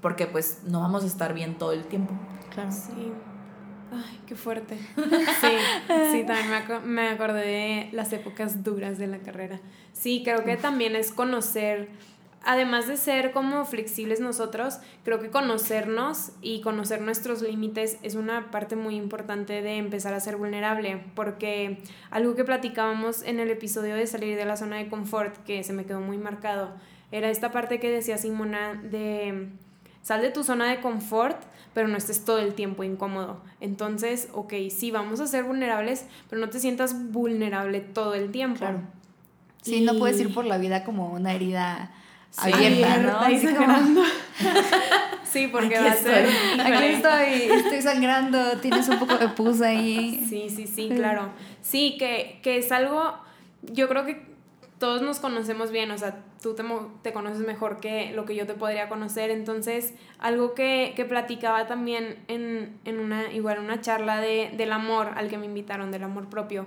porque 0.01 0.27
pues 0.27 0.61
no 0.65 0.79
vamos 0.79 1.03
a 1.03 1.09
estar 1.09 1.35
bien 1.35 1.57
todo 1.57 1.73
el 1.73 1.85
tiempo. 1.87 2.15
Claro. 2.55 2.71
Sí. 2.71 3.13
Ay, 3.92 4.20
qué 4.26 4.35
fuerte. 4.35 4.79
Sí, 4.96 5.57
sí, 6.12 6.24
también 6.24 6.50
me, 6.50 6.81
me 6.81 7.09
acordé 7.09 7.46
de 7.46 7.88
las 7.92 8.12
épocas 8.12 8.62
duras 8.62 8.98
de 8.98 9.07
la 9.07 9.18
carrera. 9.18 9.61
Sí, 9.92 10.22
creo 10.24 10.44
que 10.44 10.57
también 10.57 10.96
es 10.96 11.12
conocer 11.12 11.88
además 12.42 12.87
de 12.87 12.96
ser 12.96 13.33
como 13.33 13.64
flexibles 13.64 14.20
nosotros, 14.20 14.79
creo 15.05 15.20
que 15.20 15.31
conocernos 15.31 16.33
y 16.40 16.61
conocer 16.62 17.00
nuestros 17.00 17.42
límites 17.42 17.98
es 18.03 18.14
una 18.14 18.50
parte 18.50 18.76
muy 18.76 18.96
importante 18.96 19.62
de 19.62 19.76
empezar 19.76 20.14
a 20.14 20.20
ser 20.20 20.37
vulnerable, 20.37 21.05
porque 21.14 21.79
algo 22.11 22.35
que 22.35 22.44
platicábamos 22.44 23.22
en 23.22 23.40
el 23.40 23.50
episodio 23.50 23.94
de 23.94 24.07
salir 24.07 24.37
de 24.37 24.44
la 24.44 24.57
zona 24.57 24.76
de 24.76 24.88
confort, 24.88 25.37
que 25.44 25.62
se 25.64 25.72
me 25.72 25.85
quedó 25.85 26.00
muy 26.00 26.18
marcado, 26.18 26.74
era 27.12 27.29
esta 27.29 27.50
parte 27.53 27.81
que 27.81 27.90
decía 27.90 28.18
Simona 28.18 28.74
de 28.74 29.48
sal 30.03 30.23
de 30.23 30.31
tu 30.31 30.45
zona 30.45 30.69
de 30.71 30.81
confort, 30.81 31.43
pero 31.75 31.89
no 31.89 31.97
estés 31.97 32.25
todo 32.25 32.39
el 32.39 32.55
tiempo 32.55 32.85
incómodo. 32.85 33.41
Entonces, 33.61 34.29
ok, 34.33 34.55
sí, 34.71 34.91
vamos 34.91 35.21
a 35.21 35.27
ser 35.27 35.45
vulnerables, 35.45 36.07
pero 36.29 36.41
no 36.41 36.51
te 36.51 36.59
sientas 36.59 37.11
vulnerable 37.13 37.81
todo 37.81 38.15
el 38.15 38.31
tiempo. 38.31 38.59
Claro. 38.59 38.81
Sí, 39.63 39.83
no 39.83 39.99
puedes 39.99 40.19
ir 40.21 40.33
por 40.33 40.47
la 40.47 40.59
vida 40.59 40.85
como 40.85 41.13
una 41.13 41.35
herida 41.35 41.93
abierta, 42.39 42.97
¿no? 42.99 43.21
sí, 45.25 45.49
porque 45.49 45.79
va 45.79 45.93
a 45.93 45.95
ser. 45.95 46.29
Aquí 46.61 46.85
estoy, 46.85 47.59
estoy 47.59 47.83
sangrando, 47.83 48.59
tienes 48.59 48.89
un 48.89 48.99
poco 48.99 49.19
de 49.19 49.29
pus 49.29 49.61
ahí. 49.61 50.25
Sí, 50.29 50.49
sí, 50.49 50.67
sí, 50.67 50.89
claro. 50.95 51.31
Sí, 51.61 51.97
que, 51.99 52.41
que 52.43 52.59
es 52.59 52.73
algo. 52.73 53.15
Yo 53.63 53.89
creo 53.89 54.07
que 54.07 54.30
todos 54.81 55.03
nos 55.03 55.21
conocemos 55.21 55.71
bien, 55.71 55.93
o 55.93 55.99
sea, 55.99 56.25
tú 56.43 56.55
te, 56.55 56.64
te, 57.03 57.12
conoces 57.12 57.47
mejor 57.47 57.79
que 57.79 58.12
lo 58.12 58.25
que 58.25 58.35
yo 58.35 58.47
te 58.47 58.55
podría 58.55 58.88
conocer. 58.88 59.31
Entonces, 59.31 59.95
algo 60.19 60.55
que, 60.55 60.95
que 60.97 61.05
platicaba 61.05 61.69
también 61.69 62.16
en, 62.27 62.81
en, 62.85 62.99
una, 62.99 63.31
igual 63.33 63.61
una 63.61 63.81
charla 63.81 64.21
de, 64.21 64.51
del 64.57 64.73
amor 64.73 65.12
al 65.14 65.29
que 65.29 65.38
me 65.38 65.47
invitaron, 65.47 65.93
del 65.93 66.03
amor 66.03 66.29
propio 66.29 66.66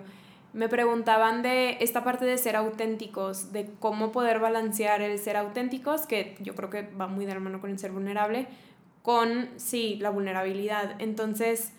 me 0.53 0.69
preguntaban 0.69 1.41
de 1.41 1.77
esta 1.79 2.03
parte 2.03 2.25
de 2.25 2.37
ser 2.37 2.55
auténticos, 2.55 3.51
de 3.51 3.71
cómo 3.79 4.11
poder 4.11 4.39
balancear 4.39 5.01
el 5.01 5.17
ser 5.17 5.35
auténticos, 5.35 6.05
que 6.05 6.35
yo 6.39 6.53
creo 6.55 6.69
que 6.69 6.83
va 6.83 7.07
muy 7.07 7.25
de 7.25 7.33
la 7.33 7.39
mano 7.39 7.59
con 7.59 7.71
el 7.71 7.79
ser 7.79 7.91
vulnerable, 7.91 8.47
con, 9.01 9.49
sí, 9.57 9.97
la 9.99 10.11
vulnerabilidad. 10.11 10.95
Entonces, 10.99 11.73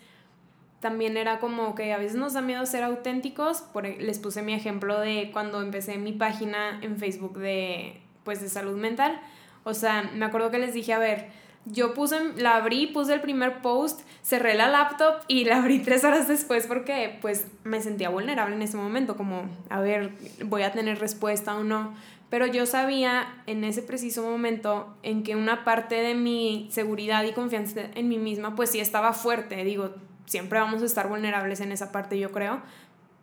también 0.85 1.17
era 1.17 1.39
como 1.39 1.73
que 1.73 1.93
a 1.93 1.97
veces 1.97 2.15
nos 2.15 2.33
da 2.33 2.41
miedo 2.41 2.63
ser 2.67 2.83
auténticos. 2.83 3.61
Por, 3.61 3.87
e, 3.87 3.97
les 3.99 4.19
puse 4.19 4.43
mi 4.43 4.53
ejemplo 4.53 4.99
de 4.99 5.31
cuando 5.33 5.63
empecé 5.63 5.97
mi 5.97 6.11
página 6.11 6.77
en 6.83 6.99
Facebook 6.99 7.39
de, 7.39 7.99
pues, 8.23 8.39
de 8.39 8.49
salud 8.49 8.77
mental. 8.77 9.19
O 9.63 9.73
sea, 9.73 10.11
me 10.13 10.25
acuerdo 10.25 10.51
que 10.51 10.59
les 10.59 10.75
dije, 10.75 10.93
a 10.93 10.99
ver, 10.99 11.29
yo 11.65 11.95
puse, 11.95 12.19
la 12.37 12.57
abrí, 12.57 12.85
puse 12.85 13.15
el 13.15 13.21
primer 13.21 13.63
post, 13.63 14.01
cerré 14.21 14.53
la 14.53 14.67
laptop 14.67 15.23
y 15.27 15.45
la 15.45 15.57
abrí 15.57 15.79
tres 15.83 16.03
horas 16.03 16.27
después 16.27 16.67
porque 16.67 17.17
pues 17.19 17.47
me 17.63 17.81
sentía 17.81 18.09
vulnerable 18.09 18.55
en 18.55 18.61
ese 18.61 18.77
momento, 18.77 19.17
como, 19.17 19.49
a 19.71 19.81
ver, 19.81 20.11
voy 20.45 20.61
a 20.61 20.71
tener 20.71 20.99
respuesta 20.99 21.55
o 21.55 21.63
no. 21.63 21.95
Pero 22.29 22.45
yo 22.45 22.67
sabía 22.67 23.41
en 23.47 23.63
ese 23.63 23.81
preciso 23.81 24.21
momento 24.21 24.95
en 25.01 25.23
que 25.23 25.35
una 25.35 25.63
parte 25.63 25.95
de 25.95 26.13
mi 26.13 26.67
seguridad 26.69 27.23
y 27.23 27.31
confianza 27.31 27.81
en 27.95 28.07
mí 28.07 28.19
misma 28.19 28.53
pues 28.53 28.69
sí 28.69 28.79
estaba 28.79 29.13
fuerte. 29.13 29.63
Digo, 29.63 29.95
siempre 30.25 30.59
vamos 30.59 30.81
a 30.81 30.85
estar 30.85 31.07
vulnerables 31.07 31.61
en 31.61 31.71
esa 31.71 31.91
parte, 31.91 32.19
yo 32.19 32.31
creo 32.31 32.61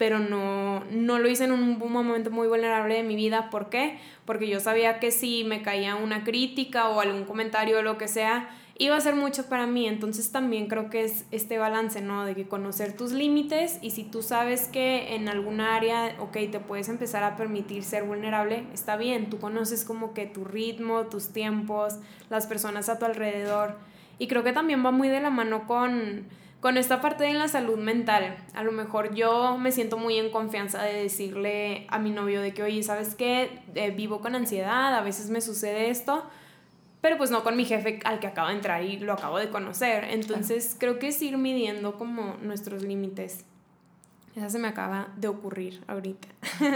pero 0.02 0.18
no, 0.18 0.82
no 0.90 1.20
lo 1.20 1.28
hice 1.28 1.44
en 1.44 1.52
un, 1.52 1.78
momento 1.78 2.32
muy 2.32 2.48
vulnerable 2.48 2.96
de 2.96 3.02
mi 3.04 3.14
vida. 3.14 3.50
¿Por 3.50 3.68
qué? 3.68 4.00
Porque 4.24 4.48
yo 4.48 4.58
sabía 4.58 4.98
que 4.98 5.12
si 5.12 5.44
me 5.44 5.62
caía 5.62 5.94
una 5.94 6.24
crítica 6.24 6.88
o 6.88 7.00
algún 7.00 7.22
comentario 7.22 7.78
o 7.78 7.82
lo 7.82 7.98
que 7.98 8.08
sea, 8.08 8.50
iba 8.78 8.96
a 8.96 9.00
ser 9.00 9.14
mucho 9.14 9.48
para 9.48 9.68
mí. 9.68 9.86
Entonces 9.86 10.32
también 10.32 10.66
creo 10.66 10.90
que 10.90 11.04
es 11.04 11.24
este 11.30 11.56
balance, 11.56 12.00
¿no? 12.00 12.24
De 12.24 12.34
que 12.34 12.48
conocer 12.48 12.96
tus 12.96 13.12
límites 13.12 13.78
y 13.80 13.90
si 13.92 14.02
tú 14.02 14.22
sabes 14.22 14.66
que 14.66 15.14
en 15.14 15.28
alguna 15.28 15.76
área, 15.76 16.16
ok, 16.18 16.32
te 16.50 16.58
puedes 16.58 16.88
empezar 16.88 17.22
a 17.22 17.36
permitir 17.36 17.84
ser 17.84 18.02
vulnerable, 18.02 18.64
está 18.74 18.96
bien. 18.96 19.30
Tú 19.30 19.38
conoces 19.38 19.84
como 19.84 20.14
que 20.14 20.26
tu 20.26 20.44
ritmo, 20.44 21.04
tus 21.06 21.28
tiempos, 21.28 22.00
las 22.28 22.48
personas 22.48 22.88
a 22.88 22.98
tu 22.98 23.04
alrededor. 23.04 23.78
Y 24.18 24.26
creo 24.26 24.42
que 24.42 24.52
también 24.52 24.84
va 24.84 24.90
muy 24.90 25.06
de 25.06 25.20
la 25.20 25.30
mano 25.30 25.68
con 25.68 26.26
con 26.62 26.76
esta 26.76 27.00
parte 27.00 27.24
de 27.24 27.34
la 27.34 27.48
salud 27.48 27.76
mental, 27.76 28.36
a 28.54 28.62
lo 28.62 28.70
mejor 28.70 29.16
yo 29.16 29.58
me 29.58 29.72
siento 29.72 29.98
muy 29.98 30.16
en 30.16 30.30
confianza 30.30 30.80
de 30.80 31.02
decirle 31.02 31.88
a 31.88 31.98
mi 31.98 32.10
novio 32.10 32.40
de 32.40 32.54
que, 32.54 32.62
oye, 32.62 32.84
¿sabes 32.84 33.16
qué? 33.16 33.58
Eh, 33.74 33.90
vivo 33.90 34.20
con 34.20 34.36
ansiedad, 34.36 34.94
a 34.94 35.00
veces 35.00 35.28
me 35.28 35.40
sucede 35.40 35.90
esto, 35.90 36.22
pero 37.00 37.18
pues 37.18 37.32
no 37.32 37.42
con 37.42 37.56
mi 37.56 37.64
jefe 37.64 37.98
al 38.04 38.20
que 38.20 38.28
acabo 38.28 38.46
de 38.46 38.54
entrar 38.54 38.84
y 38.84 38.96
lo 39.00 39.12
acabo 39.12 39.40
de 39.40 39.50
conocer. 39.50 40.04
Entonces 40.04 40.76
creo 40.78 41.00
que 41.00 41.08
es 41.08 41.20
ir 41.20 41.36
midiendo 41.36 41.98
como 41.98 42.36
nuestros 42.40 42.84
límites. 42.84 43.44
Esa 44.36 44.48
se 44.48 44.60
me 44.60 44.68
acaba 44.68 45.08
de 45.16 45.26
ocurrir 45.26 45.82
ahorita 45.88 46.28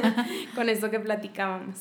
con 0.57 0.69
esto 0.69 0.91
que 0.91 0.99
platicábamos. 0.99 1.77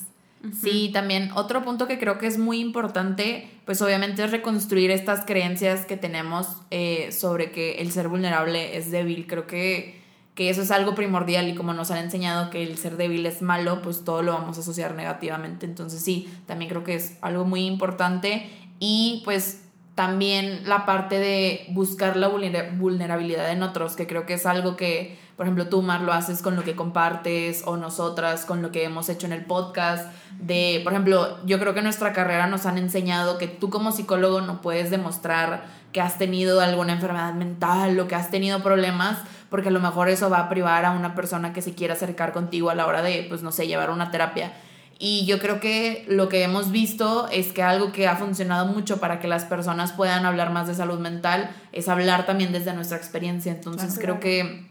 Sí, 0.54 0.90
también 0.94 1.32
otro 1.34 1.64
punto 1.64 1.88
que 1.88 1.98
creo 1.98 2.18
que 2.18 2.28
es 2.28 2.38
muy 2.38 2.60
importante, 2.60 3.50
pues 3.66 3.82
obviamente 3.82 4.24
es 4.24 4.32
reconstruir 4.32 4.92
estas 4.92 5.26
creencias 5.26 5.86
que 5.86 5.98
tenemos 5.98 6.48
eh, 6.72 7.12
sobre 7.12 7.52
que 7.52 7.76
el 7.76 7.92
ser 7.92 8.08
vulnerable 8.08 8.78
es 8.78 8.92
débil. 8.92 9.28
Creo 9.28 9.48
que, 9.48 10.02
que 10.36 10.50
eso 10.50 10.62
es 10.62 10.72
algo 10.72 10.96
primordial 10.96 11.48
y 11.48 11.56
como 11.56 11.74
nos 11.74 11.92
han 11.92 12.04
enseñado 12.04 12.50
que 12.50 12.64
el 12.64 12.78
ser 12.78 12.98
débil 12.98 13.26
es 13.26 13.42
malo, 13.42 13.82
pues 13.82 14.04
todo 14.04 14.22
lo 14.22 14.34
vamos 14.34 14.58
a 14.58 14.62
asociar 14.62 14.96
negativamente. 14.96 15.66
Entonces 15.66 16.02
sí, 16.02 16.30
también 16.46 16.70
creo 16.70 16.84
que 16.84 16.96
es 16.96 17.18
algo 17.22 17.46
muy 17.46 17.66
importante 17.66 18.50
y 18.80 19.22
pues 19.26 19.65
también 19.96 20.68
la 20.68 20.86
parte 20.86 21.20
de 21.20 21.66
buscar 21.70 22.18
la 22.18 22.28
vulnerabilidad 22.28 23.50
en 23.52 23.64
otros, 23.64 23.96
que 23.96 24.06
creo 24.06 24.26
que 24.26 24.34
es 24.34 24.46
algo 24.46 24.76
que, 24.76 25.18
por 25.38 25.46
ejemplo, 25.46 25.68
tú, 25.70 25.82
Mar, 25.82 26.02
lo 26.02 26.12
haces 26.12 26.42
con 26.42 26.58
lo 26.58 26.64
que 26.64 26.76
compartes 26.76 27.64
o 27.66 27.78
nosotras 27.78 28.44
con 28.44 28.62
lo 28.62 28.72
que 28.72 28.84
hemos 28.84 29.08
hecho 29.08 29.26
en 29.26 29.32
el 29.32 29.46
podcast. 29.46 30.14
De, 30.42 30.82
por 30.84 30.92
ejemplo, 30.92 31.38
yo 31.46 31.60
creo 31.60 31.74
que 31.74 31.82
nuestra 31.82 32.12
carrera 32.12 32.48
nos 32.48 32.66
han 32.66 32.78
enseñado 32.78 33.38
que 33.38 33.48
tú 33.48 33.70
como 33.70 33.94
psicólogo 33.94 34.42
no 34.42 34.62
puedes 34.62 34.92
demostrar 34.92 35.64
que 35.94 36.02
has 36.02 36.18
tenido 36.18 36.60
alguna 36.60 36.92
enfermedad 36.92 37.34
mental 37.34 37.98
o 37.98 38.10
que 38.10 38.16
has 38.16 38.30
tenido 38.30 38.62
problemas, 38.62 39.20
porque 39.50 39.70
a 39.70 39.72
lo 39.72 39.80
mejor 39.80 40.10
eso 40.10 40.30
va 40.30 40.40
a 40.40 40.50
privar 40.50 40.84
a 40.84 40.92
una 40.92 41.16
persona 41.16 41.54
que 41.54 41.62
se 41.62 41.74
quiera 41.74 41.94
acercar 41.94 42.34
contigo 42.34 42.70
a 42.70 42.76
la 42.76 42.86
hora 42.86 43.02
de, 43.02 43.26
pues 43.30 43.44
no 43.44 43.54
sé, 43.54 43.66
llevar 43.66 43.90
una 43.90 44.12
terapia. 44.12 44.52
Y 44.98 45.26
yo 45.26 45.40
creo 45.40 45.60
que 45.60 46.06
lo 46.08 46.30
que 46.30 46.44
hemos 46.44 46.72
visto 46.72 47.28
es 47.30 47.52
que 47.52 47.62
algo 47.62 47.92
que 47.92 48.08
ha 48.08 48.16
funcionado 48.16 48.66
mucho 48.66 48.98
para 49.00 49.20
que 49.20 49.28
las 49.28 49.44
personas 49.44 49.92
puedan 49.92 50.26
hablar 50.26 50.52
más 50.52 50.68
de 50.68 50.74
salud 50.74 51.00
mental 51.00 51.50
es 51.74 51.90
hablar 51.90 52.26
también 52.26 52.54
desde 52.54 52.74
nuestra 52.74 52.98
experiencia. 52.98 53.52
Entonces 53.52 54.00
creo 54.00 54.22
que, 54.22 54.68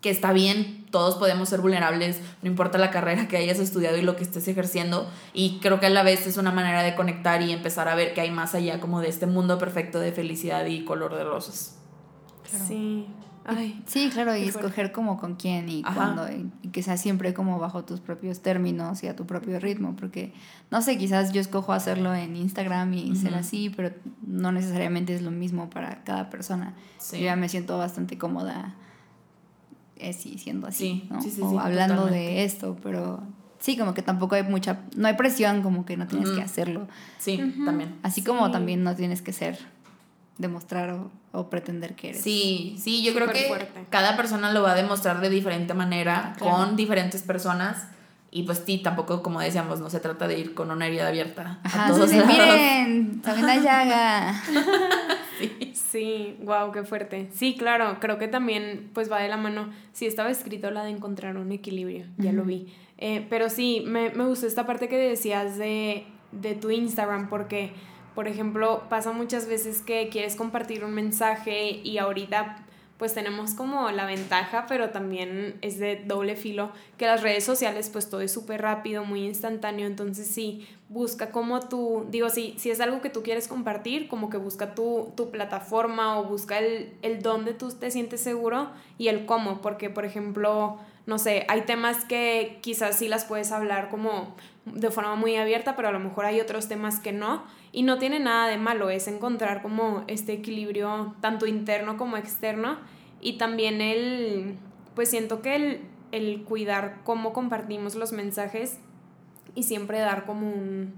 que 0.00 0.10
está 0.10 0.32
bien, 0.32 0.86
todos 0.92 1.16
podemos 1.16 1.48
ser 1.48 1.60
vulnerables, 1.60 2.20
no 2.42 2.48
importa 2.48 2.78
la 2.78 2.92
carrera 2.92 3.26
que 3.26 3.36
hayas 3.36 3.58
estudiado 3.58 3.96
y 3.96 4.02
lo 4.02 4.14
que 4.14 4.22
estés 4.22 4.46
ejerciendo. 4.46 5.10
Y 5.32 5.58
creo 5.60 5.80
que 5.80 5.86
a 5.86 5.90
la 5.90 6.04
vez 6.04 6.24
es 6.28 6.36
una 6.36 6.52
manera 6.52 6.84
de 6.84 6.94
conectar 6.94 7.42
y 7.42 7.50
empezar 7.50 7.88
a 7.88 7.96
ver 7.96 8.14
que 8.14 8.20
hay 8.20 8.30
más 8.30 8.54
allá 8.54 8.78
como 8.78 9.00
de 9.00 9.08
este 9.08 9.26
mundo 9.26 9.58
perfecto 9.58 9.98
de 9.98 10.12
felicidad 10.12 10.66
y 10.66 10.84
color 10.84 11.16
de 11.16 11.24
rosas. 11.24 11.78
Sí, 12.68 13.08
sí, 13.86 14.10
claro, 14.12 14.36
y 14.36 14.48
escoger 14.48 14.92
como 14.92 15.18
con 15.18 15.36
quién 15.36 15.68
y 15.68 15.82
cuándo, 15.82 16.26
y, 16.30 16.68
que 16.68 16.82
sea 16.82 16.96
siempre 16.96 17.34
como 17.34 17.58
bajo 17.58 17.84
tus 17.84 18.00
propios 18.00 18.40
términos 18.40 19.02
y 19.02 19.08
a 19.08 19.16
tu 19.16 19.26
propio 19.26 19.60
ritmo, 19.60 19.94
porque 19.96 20.32
no 20.70 20.82
sé, 20.82 20.98
quizás 20.98 21.32
yo 21.32 21.40
escojo 21.40 21.72
hacerlo 21.72 22.14
en 22.14 22.36
Instagram 22.36 22.94
y 22.94 23.14
ser 23.16 23.34
así, 23.34 23.70
pero 23.70 23.94
no 24.26 24.50
necesariamente 24.52 25.14
es 25.14 25.22
lo 25.22 25.30
mismo 25.30 25.70
para 25.70 26.02
cada 26.04 26.30
persona. 26.30 26.74
Yo 27.12 27.18
ya 27.18 27.36
me 27.36 27.48
siento 27.48 27.78
bastante 27.78 28.18
cómoda 28.18 28.74
eh, 29.96 30.12
siendo 30.12 30.66
así, 30.66 31.08
¿no? 31.10 31.20
o 31.46 31.60
hablando 31.60 32.06
de 32.06 32.44
esto, 32.44 32.76
pero 32.82 33.22
sí, 33.58 33.76
como 33.76 33.94
que 33.94 34.02
tampoco 34.02 34.34
hay 34.34 34.42
mucha, 34.42 34.80
no 34.96 35.06
hay 35.06 35.14
presión, 35.14 35.62
como 35.62 35.84
que 35.84 35.96
no 35.96 36.06
tienes 36.06 36.30
que 36.30 36.42
hacerlo. 36.42 36.88
Sí, 37.18 37.38
también. 37.64 37.96
Así 38.02 38.22
como 38.22 38.50
también 38.50 38.82
no 38.82 38.94
tienes 38.96 39.22
que 39.22 39.32
ser 39.32 39.58
demostrar 40.38 40.96
o, 41.32 41.50
pretender 41.50 41.94
que 41.94 42.10
eres. 42.10 42.22
Sí, 42.22 42.76
sí, 42.78 43.02
yo 43.02 43.14
creo 43.14 43.28
que 43.28 43.68
cada 43.90 44.16
persona 44.16 44.52
lo 44.52 44.62
va 44.62 44.72
a 44.72 44.74
demostrar 44.74 45.20
de 45.20 45.30
diferente 45.30 45.74
manera, 45.74 46.34
con 46.38 46.76
diferentes 46.76 47.22
personas. 47.22 47.88
Y 48.30 48.42
pues 48.42 48.64
sí, 48.66 48.78
tampoco, 48.78 49.22
como 49.22 49.40
decíamos, 49.40 49.78
no 49.78 49.88
se 49.90 50.00
trata 50.00 50.26
de 50.26 50.36
ir 50.36 50.54
con 50.54 50.72
una 50.72 50.88
herida 50.88 51.06
abierta. 51.06 51.60
a 51.62 51.88
todos 51.88 52.12
miren, 52.12 53.22
también 53.22 53.46
la 53.46 53.56
llaga. 53.58 54.42
sí. 55.38 55.72
sí, 55.72 56.36
wow, 56.42 56.72
qué 56.72 56.82
fuerte. 56.82 57.30
Sí, 57.32 57.54
claro, 57.56 57.98
creo 58.00 58.18
que 58.18 58.26
también 58.26 58.90
pues 58.92 59.10
va 59.10 59.20
de 59.20 59.28
la 59.28 59.36
mano. 59.36 59.68
Sí, 59.92 60.06
estaba 60.06 60.30
escrito 60.30 60.72
la 60.72 60.82
de 60.82 60.90
encontrar 60.90 61.36
un 61.36 61.52
equilibrio, 61.52 62.06
ya 62.16 62.32
lo 62.32 62.42
vi. 62.42 62.74
Eh, 62.98 63.24
pero 63.30 63.50
sí, 63.50 63.84
me, 63.86 64.10
me 64.10 64.24
gustó 64.24 64.48
esta 64.48 64.66
parte 64.66 64.88
que 64.88 64.96
decías 64.96 65.56
de, 65.56 66.04
de 66.32 66.56
tu 66.56 66.72
Instagram, 66.72 67.28
porque 67.28 67.72
por 68.14 68.28
ejemplo, 68.28 68.84
pasa 68.88 69.12
muchas 69.12 69.46
veces 69.46 69.82
que 69.82 70.08
quieres 70.08 70.36
compartir 70.36 70.84
un 70.84 70.92
mensaje 70.92 71.80
y 71.82 71.98
ahorita 71.98 72.64
pues 72.98 73.12
tenemos 73.12 73.54
como 73.54 73.90
la 73.90 74.06
ventaja, 74.06 74.66
pero 74.68 74.90
también 74.90 75.58
es 75.62 75.78
de 75.78 75.96
doble 76.06 76.36
filo, 76.36 76.70
que 76.96 77.06
las 77.06 77.22
redes 77.22 77.44
sociales 77.44 77.90
pues 77.90 78.08
todo 78.08 78.20
es 78.20 78.32
súper 78.32 78.62
rápido, 78.62 79.04
muy 79.04 79.26
instantáneo, 79.26 79.86
entonces 79.86 80.28
sí, 80.28 80.68
busca 80.88 81.30
como 81.30 81.60
tú, 81.60 82.06
digo, 82.10 82.28
si, 82.28 82.54
si 82.56 82.70
es 82.70 82.80
algo 82.80 83.00
que 83.00 83.10
tú 83.10 83.22
quieres 83.24 83.48
compartir, 83.48 84.06
como 84.06 84.30
que 84.30 84.36
busca 84.36 84.74
tu, 84.74 85.12
tu 85.16 85.30
plataforma 85.30 86.20
o 86.20 86.24
busca 86.24 86.58
el, 86.58 86.92
el 87.02 87.20
dónde 87.20 87.52
tú 87.52 87.72
te 87.72 87.90
sientes 87.90 88.20
seguro 88.20 88.70
y 88.96 89.08
el 89.08 89.26
cómo, 89.26 89.60
porque 89.60 89.90
por 89.90 90.04
ejemplo, 90.04 90.78
no 91.06 91.18
sé, 91.18 91.44
hay 91.48 91.62
temas 91.62 92.04
que 92.04 92.58
quizás 92.62 92.96
sí 92.96 93.08
las 93.08 93.24
puedes 93.24 93.50
hablar 93.50 93.88
como 93.90 94.36
de 94.66 94.90
forma 94.90 95.14
muy 95.14 95.36
abierta, 95.36 95.76
pero 95.76 95.88
a 95.88 95.92
lo 95.92 95.98
mejor 95.98 96.24
hay 96.24 96.40
otros 96.40 96.68
temas 96.68 97.00
que 97.00 97.12
no. 97.12 97.44
Y 97.74 97.82
no 97.82 97.98
tiene 97.98 98.20
nada 98.20 98.46
de 98.46 98.56
malo, 98.56 98.88
es 98.88 99.08
encontrar 99.08 99.60
como 99.60 100.04
este 100.06 100.32
equilibrio 100.32 101.16
tanto 101.20 101.44
interno 101.44 101.96
como 101.96 102.16
externo. 102.16 102.78
Y 103.20 103.32
también 103.36 103.80
el, 103.80 104.54
pues 104.94 105.10
siento 105.10 105.42
que 105.42 105.56
el, 105.56 105.80
el 106.12 106.44
cuidar 106.44 107.00
cómo 107.02 107.32
compartimos 107.32 107.96
los 107.96 108.12
mensajes 108.12 108.78
y 109.56 109.64
siempre 109.64 109.98
dar 109.98 110.24
como 110.24 110.48
un, 110.48 110.94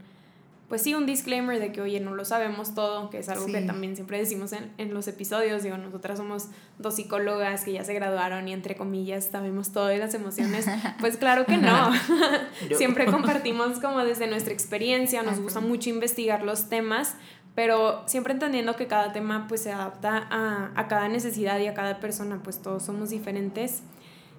pues 0.69 0.83
sí, 0.83 0.95
un 0.95 1.07
disclaimer 1.07 1.61
de 1.61 1.71
que, 1.71 1.81
oye, 1.81 2.01
no 2.01 2.15
lo 2.15 2.25
sabemos 2.25 2.75
todo, 2.75 3.09
que 3.09 3.19
es 3.19 3.29
algo 3.29 3.47
que 3.47 3.63
también 3.63 3.95
siempre 3.95 4.19
decimos 4.19 4.53
en, 4.53 4.73
en, 4.79 4.93
los 4.93 5.07
episodios. 5.07 5.63
Digo, 5.63 5.79
nosotras 5.79 6.19
somos 6.19 6.49
dos 6.79 6.97
psicólogas 6.97 7.65
que 7.65 7.73
ya 7.73 7.85
se 7.85 7.95
graduaron 7.95 8.49
y 8.49 8.53
entre 8.53 8.75
comillas 8.75 9.29
sabemos 9.31 9.71
todo 9.73 9.87
de 9.87 9.99
las 9.99 10.15
emociones. 10.15 10.67
Pues 11.01 11.17
claro 11.17 11.47
que 11.47 11.57
no. 11.57 11.91
siempre 12.77 13.07
compartimos 13.07 13.79
como 13.79 14.05
desde 14.05 14.27
nuestra 14.27 14.53
experiencia, 14.53 15.23
nos 15.23 15.39
gusta 15.39 15.61
mucho 15.61 15.91
investigar 15.91 16.43
los 16.43 16.69
temas, 16.69 17.15
pero 17.55 18.03
siempre 18.07 18.33
entendiendo 18.33 18.77
que 18.77 18.87
cada 18.87 19.13
tema 19.13 19.47
pues 19.47 19.63
se 19.63 19.73
adapta 19.73 20.27
a, 20.31 20.73
a 20.75 20.89
cada 20.89 21.09
necesidad 21.09 21.59
y 21.61 21.67
a 21.67 21.75
cada 21.75 22.01
persona, 22.01 22.41
pues 22.43 22.61
todos 22.61 22.83
somos 22.83 23.11
diferentes. 23.11 23.83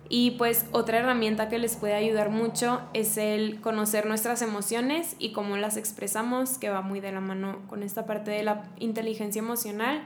Y 0.09 0.31
pues 0.31 0.65
otra 0.71 0.99
herramienta 0.99 1.49
que 1.49 1.59
les 1.59 1.75
puede 1.75 1.93
ayudar 1.93 2.29
mucho 2.29 2.81
es 2.93 3.17
el 3.17 3.59
conocer 3.59 4.05
nuestras 4.05 4.41
emociones 4.41 5.15
y 5.19 5.33
cómo 5.33 5.57
las 5.57 5.75
expresamos, 5.75 6.57
que 6.57 6.69
va 6.69 6.81
muy 6.81 7.01
de 7.01 7.11
la 7.11 7.19
mano 7.19 7.59
con 7.67 7.83
esta 7.83 8.05
parte 8.05 8.31
de 8.31 8.43
la 8.43 8.63
inteligencia 8.79 9.39
emocional. 9.39 10.05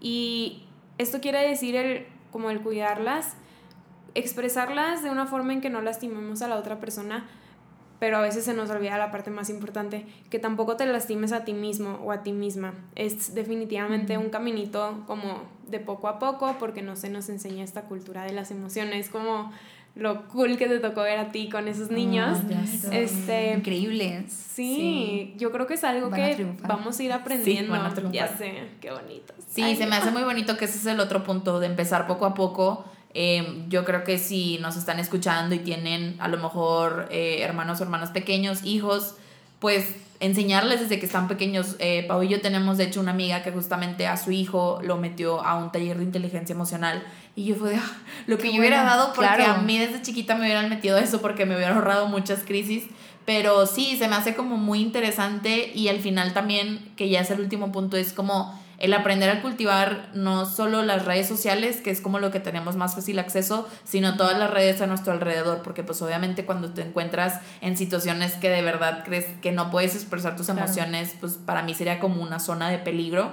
Y 0.00 0.64
esto 0.98 1.20
quiere 1.20 1.46
decir 1.46 1.76
el, 1.76 2.06
como 2.30 2.50
el 2.50 2.62
cuidarlas, 2.62 3.36
expresarlas 4.14 5.02
de 5.02 5.10
una 5.10 5.26
forma 5.26 5.52
en 5.52 5.60
que 5.60 5.70
no 5.70 5.82
lastimemos 5.82 6.40
a 6.42 6.48
la 6.48 6.56
otra 6.56 6.80
persona, 6.80 7.28
pero 8.02 8.16
a 8.16 8.20
veces 8.20 8.44
se 8.44 8.52
nos 8.52 8.68
olvida 8.68 8.98
la 8.98 9.12
parte 9.12 9.30
más 9.30 9.48
importante, 9.48 10.04
que 10.28 10.40
tampoco 10.40 10.76
te 10.76 10.84
lastimes 10.86 11.30
a 11.30 11.44
ti 11.44 11.52
mismo 11.52 12.00
o 12.02 12.10
a 12.10 12.24
ti 12.24 12.32
misma. 12.32 12.74
Es 12.96 13.32
definitivamente 13.32 14.18
un 14.18 14.28
caminito 14.28 15.04
como 15.06 15.44
de 15.68 15.78
poco 15.78 16.08
a 16.08 16.18
poco, 16.18 16.56
porque 16.58 16.82
no 16.82 16.96
se 16.96 17.10
nos 17.10 17.28
enseña 17.28 17.62
esta 17.62 17.82
cultura 17.82 18.24
de 18.24 18.32
las 18.32 18.50
emociones, 18.50 19.08
como 19.08 19.52
lo 19.94 20.26
cool 20.26 20.56
que 20.56 20.66
te 20.66 20.80
tocó 20.80 21.02
ver 21.02 21.20
a 21.20 21.30
ti 21.30 21.48
con 21.48 21.68
esos 21.68 21.92
niños. 21.92 22.40
este, 22.90 23.52
Increíble. 23.52 24.24
Sí, 24.26 25.34
yo 25.38 25.52
creo 25.52 25.68
que 25.68 25.74
es 25.74 25.84
algo 25.84 26.10
que 26.10 26.56
vamos 26.66 26.98
a 26.98 27.02
ir 27.04 27.12
aprendiendo. 27.12 27.72
ya 28.10 28.26
sé, 28.36 28.64
qué 28.80 28.90
bonito. 28.90 29.32
Sí, 29.46 29.76
se 29.76 29.86
me 29.86 29.94
hace 29.94 30.10
muy 30.10 30.24
bonito 30.24 30.56
que 30.56 30.64
ese 30.64 30.78
es 30.78 30.86
el 30.86 30.98
otro 30.98 31.22
punto 31.22 31.60
de 31.60 31.68
empezar 31.68 32.08
poco 32.08 32.26
a 32.26 32.34
poco 32.34 32.84
Em, 33.14 33.68
yo 33.68 33.84
creo 33.84 34.04
que 34.04 34.18
si 34.18 34.58
nos 34.58 34.76
están 34.76 34.98
escuchando 34.98 35.54
y 35.54 35.58
tienen 35.58 36.16
a 36.18 36.28
lo 36.28 36.38
mejor 36.38 37.08
eh, 37.10 37.38
hermanos 37.40 37.80
o 37.80 37.84
hermanas 37.84 38.10
pequeños, 38.10 38.64
hijos, 38.64 39.16
pues 39.58 39.86
enseñarles 40.22 40.80
desde 40.80 40.98
que 40.98 41.06
están 41.06 41.28
pequeños. 41.28 41.76
Eh, 41.78 42.04
Pau 42.08 42.22
y 42.22 42.28
yo 42.28 42.40
tenemos, 42.40 42.78
de 42.78 42.84
hecho, 42.84 43.00
una 43.00 43.10
amiga 43.10 43.42
que 43.42 43.50
justamente 43.50 44.06
a 44.06 44.16
su 44.16 44.30
hijo 44.30 44.80
lo 44.82 44.96
metió 44.96 45.44
a 45.44 45.56
un 45.56 45.72
taller 45.72 45.98
de 45.98 46.04
inteligencia 46.04 46.54
emocional. 46.54 47.02
Y 47.34 47.44
yo 47.44 47.56
fue 47.56 47.70
de, 47.70 47.76
ah, 47.76 47.92
lo 48.26 48.38
que 48.38 48.52
yo 48.52 48.60
hubiera 48.60 48.84
dado, 48.84 49.12
porque 49.14 49.42
a 49.42 49.58
mí 49.58 49.78
desde 49.78 50.00
chiquita 50.00 50.36
me 50.36 50.42
hubieran 50.42 50.68
metido 50.68 50.96
eso, 50.96 51.20
porque 51.20 51.44
me 51.44 51.56
hubiera 51.56 51.74
ahorrado 51.74 52.06
muchas 52.06 52.44
crisis. 52.44 52.84
Pero 53.24 53.66
sí, 53.66 53.96
se 53.96 54.08
me 54.08 54.16
hace 54.16 54.34
como 54.34 54.56
muy 54.56 54.80
interesante 54.80 55.70
y 55.74 55.88
al 55.88 55.98
final 55.98 56.32
también, 56.32 56.92
que 56.96 57.08
ya 57.08 57.20
es 57.20 57.30
el 57.30 57.40
último 57.40 57.72
punto, 57.72 57.96
es 57.96 58.12
como 58.12 58.60
el 58.82 58.94
aprender 58.94 59.30
a 59.30 59.40
cultivar 59.40 60.10
no 60.12 60.44
solo 60.44 60.82
las 60.82 61.04
redes 61.04 61.28
sociales, 61.28 61.80
que 61.80 61.90
es 61.90 62.00
como 62.00 62.18
lo 62.18 62.32
que 62.32 62.40
tenemos 62.40 62.74
más 62.74 62.96
fácil 62.96 63.20
acceso, 63.20 63.68
sino 63.84 64.16
todas 64.16 64.36
las 64.36 64.50
redes 64.50 64.80
a 64.80 64.88
nuestro 64.88 65.12
alrededor, 65.12 65.62
porque 65.62 65.84
pues 65.84 66.02
obviamente 66.02 66.44
cuando 66.44 66.70
te 66.70 66.82
encuentras 66.82 67.40
en 67.60 67.76
situaciones 67.76 68.32
que 68.34 68.50
de 68.50 68.60
verdad 68.60 69.04
crees 69.04 69.26
que 69.40 69.52
no 69.52 69.70
puedes 69.70 69.94
expresar 69.94 70.34
tus 70.34 70.48
emociones, 70.48 71.14
pues 71.20 71.34
para 71.34 71.62
mí 71.62 71.74
sería 71.74 72.00
como 72.00 72.24
una 72.24 72.40
zona 72.40 72.70
de 72.70 72.78
peligro. 72.78 73.32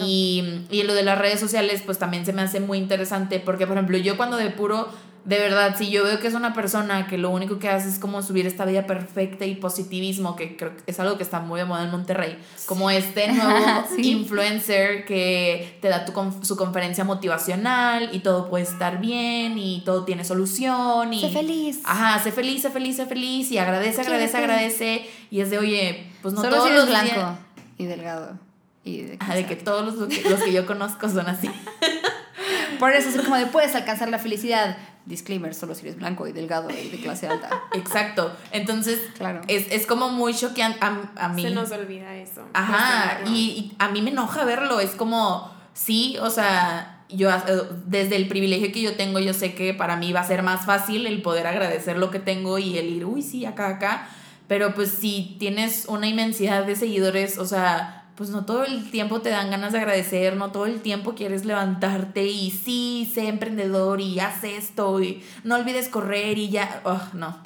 Y, 0.00 0.64
y 0.70 0.82
lo 0.82 0.94
de 0.94 1.04
las 1.04 1.18
redes 1.18 1.38
sociales, 1.38 1.82
pues 1.84 1.98
también 1.98 2.24
se 2.24 2.32
me 2.32 2.42
hace 2.42 2.58
muy 2.58 2.78
interesante, 2.78 3.38
porque 3.38 3.66
por 3.66 3.76
ejemplo 3.76 3.98
yo 3.98 4.16
cuando 4.16 4.38
de 4.38 4.48
puro 4.50 4.88
de 5.26 5.40
verdad, 5.40 5.74
si 5.76 5.90
yo 5.90 6.04
veo 6.04 6.20
que 6.20 6.28
es 6.28 6.34
una 6.34 6.54
persona 6.54 7.08
que 7.08 7.18
lo 7.18 7.30
único 7.30 7.58
que 7.58 7.68
hace 7.68 7.88
es 7.88 7.98
como 7.98 8.22
subir 8.22 8.46
esta 8.46 8.64
vida 8.64 8.86
perfecta 8.86 9.44
y 9.44 9.56
positivismo, 9.56 10.36
que 10.36 10.56
creo 10.56 10.76
que 10.76 10.84
es 10.86 11.00
algo 11.00 11.16
que 11.16 11.24
está 11.24 11.40
muy 11.40 11.58
de 11.58 11.66
moda 11.66 11.82
en 11.82 11.90
Monterrey, 11.90 12.38
como 12.64 12.90
este 12.90 13.32
nuevo 13.32 13.84
influencer 13.98 15.04
que 15.04 15.78
te 15.82 15.88
da 15.88 16.04
tu, 16.04 16.12
su 16.42 16.56
conferencia 16.56 17.02
motivacional 17.02 18.10
y 18.12 18.20
todo 18.20 18.48
puede 18.48 18.62
estar 18.62 19.00
bien 19.00 19.58
y 19.58 19.82
todo 19.84 20.04
tiene 20.04 20.24
solución 20.24 21.12
y... 21.12 21.22
Sé 21.22 21.30
feliz. 21.30 21.80
Ajá, 21.82 22.22
sé 22.22 22.30
feliz, 22.30 22.62
sé 22.62 22.70
feliz, 22.70 22.94
sé 22.94 23.06
feliz 23.06 23.50
y 23.50 23.58
agradece, 23.58 24.02
agradece, 24.02 24.36
agradece 24.36 25.06
y 25.32 25.40
es 25.40 25.50
de, 25.50 25.58
oye, 25.58 26.06
pues 26.22 26.34
no 26.34 26.40
Solo 26.40 26.54
todos 26.54 26.70
los 26.70 26.86
blanco 26.86 27.36
y 27.78 27.86
delgado. 27.86 28.38
Y 28.84 29.02
de, 29.02 29.16
de 29.16 29.46
que 29.46 29.56
todos 29.56 29.84
los, 29.84 29.96
los 29.96 30.42
que 30.44 30.52
yo 30.52 30.64
conozco 30.66 31.08
son 31.08 31.26
así. 31.26 31.50
Por 32.78 32.92
eso 32.92 33.08
es 33.08 33.16
como 33.16 33.36
de 33.36 33.46
puedes 33.46 33.74
alcanzar 33.74 34.08
la 34.08 34.18
felicidad, 34.18 34.76
disclaimer, 35.06 35.54
solo 35.54 35.74
si 35.74 35.82
eres 35.82 35.96
blanco 35.96 36.26
y 36.26 36.32
delgado 36.32 36.68
y 36.70 36.88
de 36.88 36.98
clase 36.98 37.28
alta. 37.28 37.48
Exacto. 37.74 38.36
Entonces, 38.50 39.00
claro. 39.16 39.40
es, 39.48 39.70
es 39.70 39.86
como 39.86 40.10
muy 40.10 40.34
choqueante 40.34 40.78
a, 40.82 41.28
mí. 41.28 41.42
Se 41.42 41.50
nos 41.50 41.70
olvida 41.70 42.14
eso. 42.16 42.44
Ajá, 42.52 43.20
y, 43.26 43.72
a 43.78 43.88
mí 43.88 44.02
me 44.02 44.10
enoja 44.10 44.44
verlo, 44.44 44.80
es 44.80 44.90
como, 44.90 45.50
sí, 45.72 46.16
o 46.20 46.30
sea, 46.30 47.04
yo 47.08 47.30
eh, 47.30 47.38
desde 47.86 48.16
el 48.16 48.28
privilegio 48.28 48.72
que 48.72 48.82
yo 48.82 48.96
tengo, 48.96 49.20
yo 49.20 49.32
sé 49.32 49.54
que 49.54 49.72
para 49.74 49.96
mí 49.96 50.12
va 50.12 50.20
a 50.20 50.26
ser 50.26 50.42
más 50.42 50.66
fácil 50.66 51.06
el 51.06 51.22
poder 51.22 51.46
agradecer 51.46 51.96
lo 51.98 52.10
que 52.10 52.18
tengo 52.18 52.58
y 52.58 52.76
el 52.76 52.88
ir, 52.88 53.04
uy, 53.04 53.22
sí, 53.22 53.46
acá, 53.46 53.68
acá. 53.68 54.08
Pero 54.48 54.74
pues 54.74 54.90
si 54.90 55.36
tienes 55.38 55.86
una 55.86 56.06
inmensidad 56.06 56.64
de 56.64 56.76
seguidores, 56.76 57.38
o 57.38 57.46
sea, 57.46 58.05
pues 58.16 58.30
no 58.30 58.44
todo 58.44 58.64
el 58.64 58.90
tiempo 58.90 59.20
te 59.20 59.30
dan 59.30 59.50
ganas 59.50 59.72
de 59.72 59.78
agradecer, 59.78 60.36
no 60.36 60.50
todo 60.50 60.66
el 60.66 60.80
tiempo 60.80 61.14
quieres 61.14 61.44
levantarte 61.44 62.24
y 62.26 62.50
sí, 62.50 63.10
sé 63.12 63.28
emprendedor 63.28 64.00
y 64.00 64.18
haz 64.20 64.42
esto 64.44 65.00
y 65.02 65.22
no 65.44 65.56
olvides 65.56 65.88
correr 65.88 66.38
y 66.38 66.48
ya, 66.48 66.80
oh, 66.84 67.00
no. 67.12 67.38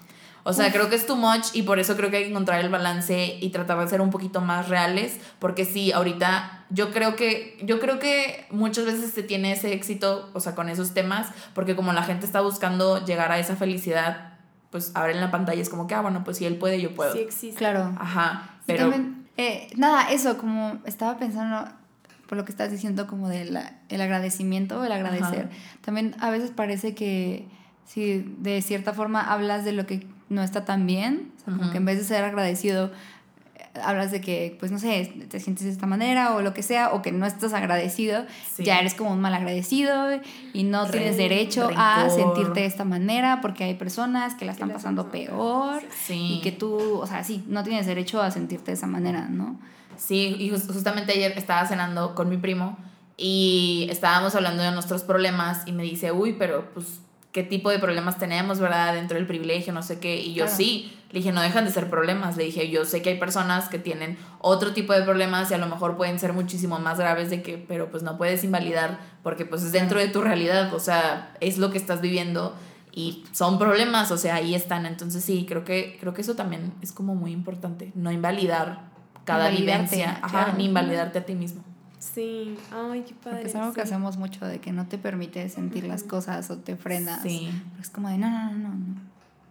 O 0.42 0.52
sea, 0.52 0.72
creo 0.72 0.88
que 0.88 0.96
es 0.96 1.06
too 1.06 1.16
much 1.16 1.48
y 1.52 1.62
por 1.62 1.78
eso 1.78 1.96
creo 1.96 2.10
que 2.10 2.16
hay 2.16 2.22
que 2.24 2.30
encontrar 2.30 2.60
el 2.64 2.70
balance 2.70 3.36
y 3.40 3.50
tratar 3.50 3.78
de 3.78 3.88
ser 3.88 4.00
un 4.00 4.10
poquito 4.10 4.40
más 4.40 4.68
reales, 4.68 5.18
porque 5.38 5.64
sí, 5.64 5.92
ahorita 5.92 6.64
yo 6.70 6.92
creo 6.92 7.14
que 7.14 7.58
yo 7.62 7.78
creo 7.78 7.98
que 7.98 8.46
muchas 8.50 8.86
veces 8.86 9.10
se 9.10 9.22
tiene 9.22 9.52
ese 9.52 9.72
éxito, 9.74 10.30
o 10.32 10.40
sea, 10.40 10.54
con 10.54 10.68
esos 10.68 10.94
temas, 10.94 11.28
porque 11.54 11.76
como 11.76 11.92
la 11.92 12.04
gente 12.04 12.24
está 12.24 12.40
buscando 12.40 13.04
llegar 13.04 13.32
a 13.32 13.38
esa 13.38 13.54
felicidad, 13.56 14.38
pues 14.70 14.92
abren 14.94 15.20
la 15.20 15.30
pantalla 15.30 15.60
es 15.60 15.68
como 15.68 15.86
que, 15.86 15.94
ah, 15.94 16.00
bueno, 16.00 16.24
pues 16.24 16.38
si 16.38 16.46
él 16.46 16.56
puede, 16.56 16.80
yo 16.80 16.94
puedo. 16.94 17.12
Sí 17.12 17.18
existe. 17.18 17.58
Claro. 17.58 17.92
Ajá, 17.98 18.54
pero 18.66 18.92
eh, 19.36 19.68
nada, 19.76 20.10
eso, 20.10 20.38
como 20.38 20.78
estaba 20.84 21.18
pensando 21.18 21.70
por 22.28 22.38
lo 22.38 22.44
que 22.44 22.52
estás 22.52 22.70
diciendo, 22.70 23.06
como 23.06 23.28
del 23.28 23.58
el 23.88 24.00
agradecimiento, 24.00 24.84
el 24.84 24.92
agradecer. 24.92 25.50
También 25.80 26.14
a 26.20 26.30
veces 26.30 26.50
parece 26.50 26.94
que 26.94 27.48
si 27.86 28.36
de 28.38 28.62
cierta 28.62 28.92
forma 28.92 29.20
hablas 29.20 29.64
de 29.64 29.72
lo 29.72 29.86
que 29.86 30.06
no 30.28 30.42
está 30.42 30.64
tan 30.64 30.86
bien, 30.86 31.32
o 31.36 31.44
sea, 31.44 31.56
como 31.56 31.72
que 31.72 31.78
en 31.78 31.84
vez 31.84 31.98
de 31.98 32.04
ser 32.04 32.22
agradecido, 32.22 32.92
hablas 33.82 34.10
de 34.10 34.20
que, 34.20 34.56
pues 34.58 34.72
no 34.72 34.78
sé, 34.78 35.12
te 35.28 35.40
sientes 35.40 35.64
de 35.64 35.72
esta 35.72 35.86
manera 35.86 36.34
o 36.34 36.42
lo 36.42 36.52
que 36.54 36.62
sea, 36.62 36.92
o 36.92 37.02
que 37.02 37.12
no 37.12 37.26
estás 37.26 37.52
agradecido, 37.52 38.24
ya 38.58 38.78
eres 38.78 38.94
como 38.94 39.12
un 39.12 39.20
mal 39.20 39.34
agradecido 39.34 40.08
y 40.52 40.64
no 40.64 40.86
tienes 40.86 41.16
derecho 41.16 41.70
a 41.76 42.08
sentirte 42.10 42.60
de 42.60 42.66
esta 42.66 42.84
manera 42.84 43.40
porque 43.40 43.64
hay 43.64 43.74
personas 43.74 44.34
que 44.34 44.44
la 44.44 44.52
están 44.52 44.70
pasando 44.70 45.10
peor 45.10 45.82
y 46.08 46.40
que 46.40 46.52
tú, 46.52 46.98
o 46.98 47.06
sea, 47.06 47.24
sí, 47.24 47.44
no 47.46 47.62
tienes 47.62 47.86
derecho 47.86 48.20
a 48.20 48.30
sentirte 48.30 48.72
de 48.72 48.76
esa 48.76 48.86
manera, 48.86 49.28
¿no? 49.28 49.58
Sí, 49.96 50.36
y 50.38 50.50
justamente 50.50 51.12
ayer 51.12 51.32
estaba 51.36 51.66
cenando 51.66 52.14
con 52.14 52.28
mi 52.28 52.38
primo 52.38 52.78
y 53.16 53.86
estábamos 53.90 54.34
hablando 54.34 54.62
de 54.62 54.70
nuestros 54.70 55.02
problemas 55.02 55.62
y 55.66 55.72
me 55.72 55.82
dice, 55.82 56.10
uy, 56.10 56.34
pero 56.38 56.70
pues, 56.72 57.00
¿qué 57.32 57.42
tipo 57.42 57.68
de 57.68 57.78
problemas 57.78 58.16
tenemos, 58.16 58.60
verdad? 58.60 58.94
Dentro 58.94 59.18
del 59.18 59.26
privilegio, 59.26 59.74
no 59.74 59.82
sé 59.82 60.00
qué. 60.00 60.16
Y 60.16 60.32
yo 60.32 60.48
sí, 60.48 60.96
le 61.10 61.18
dije, 61.18 61.32
no 61.32 61.42
dejan 61.42 61.64
de 61.64 61.72
ser 61.72 61.90
problemas. 61.90 62.36
Le 62.36 62.44
dije, 62.44 62.70
yo 62.70 62.84
sé 62.84 63.02
que 63.02 63.10
hay 63.10 63.18
personas 63.18 63.68
que 63.68 63.78
tienen 63.78 64.16
otro 64.38 64.72
tipo 64.72 64.92
de 64.92 65.02
problemas 65.02 65.50
y 65.50 65.54
a 65.54 65.58
lo 65.58 65.66
mejor 65.66 65.96
pueden 65.96 66.18
ser 66.18 66.32
muchísimo 66.32 66.78
más 66.78 66.98
graves 66.98 67.30
de 67.30 67.42
que, 67.42 67.58
pero 67.58 67.90
pues 67.90 68.02
no 68.02 68.16
puedes 68.16 68.44
invalidar 68.44 69.00
porque 69.22 69.44
pues 69.44 69.62
es 69.62 69.72
dentro 69.72 69.98
de 69.98 70.08
tu 70.08 70.20
realidad, 70.20 70.72
o 70.72 70.78
sea, 70.78 71.34
es 71.40 71.58
lo 71.58 71.70
que 71.70 71.78
estás 71.78 72.00
viviendo 72.00 72.54
y 72.92 73.24
son 73.32 73.58
problemas, 73.58 74.10
o 74.12 74.16
sea, 74.16 74.36
ahí 74.36 74.54
están. 74.54 74.86
Entonces 74.86 75.24
sí, 75.24 75.46
creo 75.48 75.64
que, 75.64 75.96
creo 76.00 76.14
que 76.14 76.20
eso 76.20 76.36
también 76.36 76.72
es 76.80 76.92
como 76.92 77.14
muy 77.16 77.32
importante, 77.32 77.90
no 77.94 78.12
invalidar 78.12 78.90
cada 79.24 79.48
vivencia, 79.50 80.18
ajá, 80.22 80.54
ni 80.56 80.66
invalidarte 80.66 81.18
a 81.18 81.26
ti 81.26 81.34
mismo. 81.34 81.64
Sí, 81.98 82.56
ay, 82.72 83.02
qué 83.06 83.14
padre. 83.14 83.36
Porque 83.36 83.48
es 83.48 83.54
algo 83.54 83.74
que 83.74 83.82
hacemos 83.82 84.16
mucho 84.16 84.46
de 84.46 84.58
que 84.58 84.72
no 84.72 84.86
te 84.86 84.96
permite 84.96 85.48
sentir 85.50 85.84
las 85.84 86.02
cosas 86.02 86.50
o 86.50 86.56
te 86.56 86.76
frenas. 86.76 87.20
Sí. 87.22 87.50
es 87.78 87.90
como 87.90 88.08
de 88.08 88.16
no, 88.16 88.30
no, 88.30 88.52
no, 88.52 88.68
no. 88.70 89.09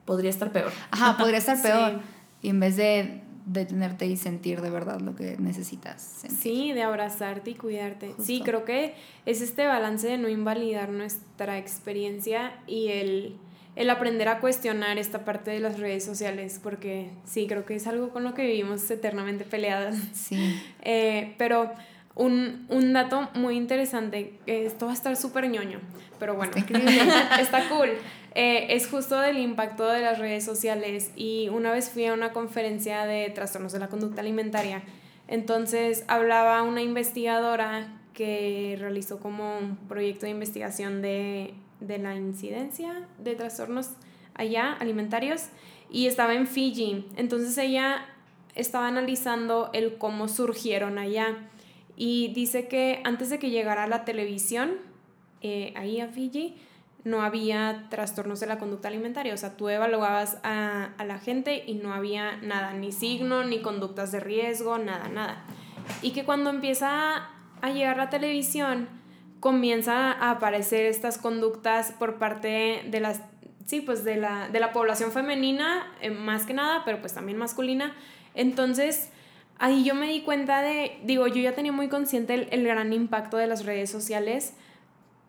Podría 0.09 0.31
estar 0.31 0.51
peor. 0.51 0.71
Ajá, 0.89 1.17
podría 1.17 1.37
estar 1.37 1.61
peor. 1.61 1.99
Y 2.41 2.49
en 2.49 2.59
vez 2.59 2.77
de 2.77 3.21
detenerte 3.45 4.07
y 4.07 4.17
sentir 4.17 4.59
de 4.59 4.71
verdad 4.71 4.99
lo 5.01 5.15
que 5.15 5.35
necesitas. 5.37 6.01
Sentir. 6.01 6.39
Sí, 6.39 6.73
de 6.73 6.81
abrazarte 6.81 7.51
y 7.51 7.53
cuidarte. 7.53 8.15
Sí, 8.17 8.41
creo 8.43 8.65
que 8.65 8.95
es 9.27 9.41
este 9.41 9.67
balance 9.67 10.07
de 10.07 10.17
no 10.17 10.27
invalidar 10.27 10.89
nuestra 10.89 11.59
experiencia 11.59 12.53
y 12.65 12.87
el, 12.87 13.37
el 13.75 13.91
aprender 13.91 14.29
a 14.29 14.39
cuestionar 14.39 14.97
esta 14.97 15.25
parte 15.25 15.51
de 15.51 15.59
las 15.59 15.79
redes 15.79 16.05
sociales, 16.05 16.59
porque 16.63 17.11
sí, 17.23 17.45
creo 17.45 17.63
que 17.63 17.75
es 17.75 17.85
algo 17.85 18.09
con 18.09 18.23
lo 18.23 18.33
que 18.33 18.47
vivimos 18.47 18.89
eternamente 18.89 19.45
peleadas. 19.45 19.95
Sí. 20.13 20.59
Eh, 20.81 21.35
pero 21.37 21.71
un, 22.15 22.65
un, 22.69 22.93
dato 22.93 23.29
muy 23.35 23.57
interesante, 23.57 24.39
esto 24.47 24.87
va 24.87 24.91
a 24.91 24.95
estar 24.95 25.15
súper 25.15 25.47
ñoño, 25.49 25.79
pero 26.17 26.33
bueno, 26.33 26.53
está, 26.55 27.39
está 27.39 27.69
cool. 27.69 27.89
Eh, 28.35 28.67
es 28.75 28.87
justo 28.87 29.19
del 29.19 29.37
impacto 29.37 29.87
de 29.87 30.01
las 30.01 30.19
redes 30.19 30.45
sociales. 30.45 31.11
Y 31.15 31.49
una 31.49 31.71
vez 31.71 31.89
fui 31.89 32.05
a 32.05 32.13
una 32.13 32.31
conferencia 32.31 33.05
de 33.05 33.29
trastornos 33.29 33.71
de 33.71 33.79
la 33.79 33.87
conducta 33.87 34.21
alimentaria, 34.21 34.83
entonces 35.27 36.03
hablaba 36.07 36.63
una 36.63 36.81
investigadora 36.81 37.95
que 38.13 38.75
realizó 38.79 39.19
como 39.19 39.57
un 39.59 39.77
proyecto 39.87 40.25
de 40.25 40.31
investigación 40.31 41.01
de, 41.01 41.53
de 41.79 41.99
la 41.99 42.15
incidencia 42.15 43.07
de 43.19 43.35
trastornos 43.35 43.91
allá 44.33 44.73
alimentarios 44.73 45.45
y 45.91 46.07
estaba 46.07 46.33
en 46.33 46.47
Fiji, 46.47 47.05
entonces 47.15 47.57
ella 47.57 48.05
estaba 48.55 48.87
analizando 48.87 49.69
el 49.73 49.97
cómo 49.97 50.27
surgieron 50.27 50.97
allá 50.97 51.37
y 51.95 52.33
dice 52.33 52.67
que 52.67 53.01
antes 53.03 53.29
de 53.29 53.39
que 53.39 53.49
llegara 53.49 53.85
la 53.87 54.05
televisión, 54.05 54.71
eh, 55.41 55.73
ahí 55.75 55.99
a 56.01 56.07
Fiji, 56.07 56.55
no 57.03 57.21
había 57.21 57.87
trastornos 57.89 58.39
de 58.39 58.47
la 58.47 58.59
conducta 58.59 58.87
alimentaria. 58.87 59.33
O 59.33 59.37
sea, 59.37 59.55
tú 59.55 59.69
evaluabas 59.69 60.37
a, 60.43 60.89
a, 60.97 61.05
la 61.05 61.19
gente 61.19 61.63
y 61.65 61.75
no 61.75 61.93
había 61.93 62.37
nada, 62.37 62.73
ni 62.73 62.91
signo, 62.91 63.43
ni 63.43 63.61
conductas 63.61 64.11
de 64.11 64.19
riesgo, 64.19 64.77
nada, 64.77 65.07
nada. 65.07 65.43
Y 66.01 66.11
que 66.11 66.25
cuando 66.25 66.49
empieza 66.49 67.29
a 67.61 67.69
llegar 67.71 67.97
la 67.97 68.09
televisión, 68.09 68.87
comienza 69.39 70.11
a 70.11 70.31
aparecer 70.31 70.85
estas 70.85 71.17
conductas 71.17 71.93
por 71.93 72.17
parte 72.17 72.83
de 72.85 72.99
las, 72.99 73.21
sí, 73.65 73.81
pues 73.81 74.03
de 74.03 74.17
la, 74.17 74.49
de 74.49 74.59
la 74.59 74.73
población 74.73 75.11
femenina, 75.11 75.87
eh, 76.01 76.09
más 76.09 76.45
que 76.45 76.53
nada, 76.53 76.83
pero 76.85 76.99
pues 76.99 77.13
también 77.13 77.37
masculina. 77.37 77.95
Entonces, 78.33 79.11
ahí 79.57 79.83
yo 79.83 79.95
me 79.95 80.07
di 80.07 80.21
cuenta 80.21 80.61
de, 80.61 80.97
digo, 81.03 81.27
yo 81.27 81.41
ya 81.41 81.53
tenía 81.53 81.71
muy 81.71 81.87
consciente 81.87 82.47
el, 82.51 82.63
gran 82.63 82.91
impacto 82.93 83.37
de 83.37 83.47
las 83.47 83.65
redes 83.65 83.89
sociales, 83.89 84.53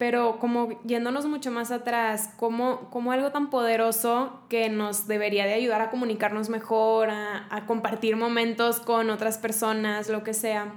pero 0.00 0.38
como 0.38 0.80
yéndonos 0.84 1.26
mucho 1.26 1.50
más 1.50 1.70
atrás, 1.70 2.30
como, 2.38 2.88
como 2.88 3.12
algo 3.12 3.32
tan 3.32 3.50
poderoso 3.50 4.40
que 4.48 4.70
nos 4.70 5.06
debería 5.06 5.44
de 5.44 5.52
ayudar 5.52 5.82
a 5.82 5.90
comunicarnos 5.90 6.48
mejor, 6.48 7.10
a, 7.10 7.66
compartir 7.66 8.16
momentos 8.16 8.80
con 8.80 9.10
otras 9.10 9.36
personas, 9.36 10.08
lo 10.08 10.24
que 10.24 10.32
sea, 10.32 10.72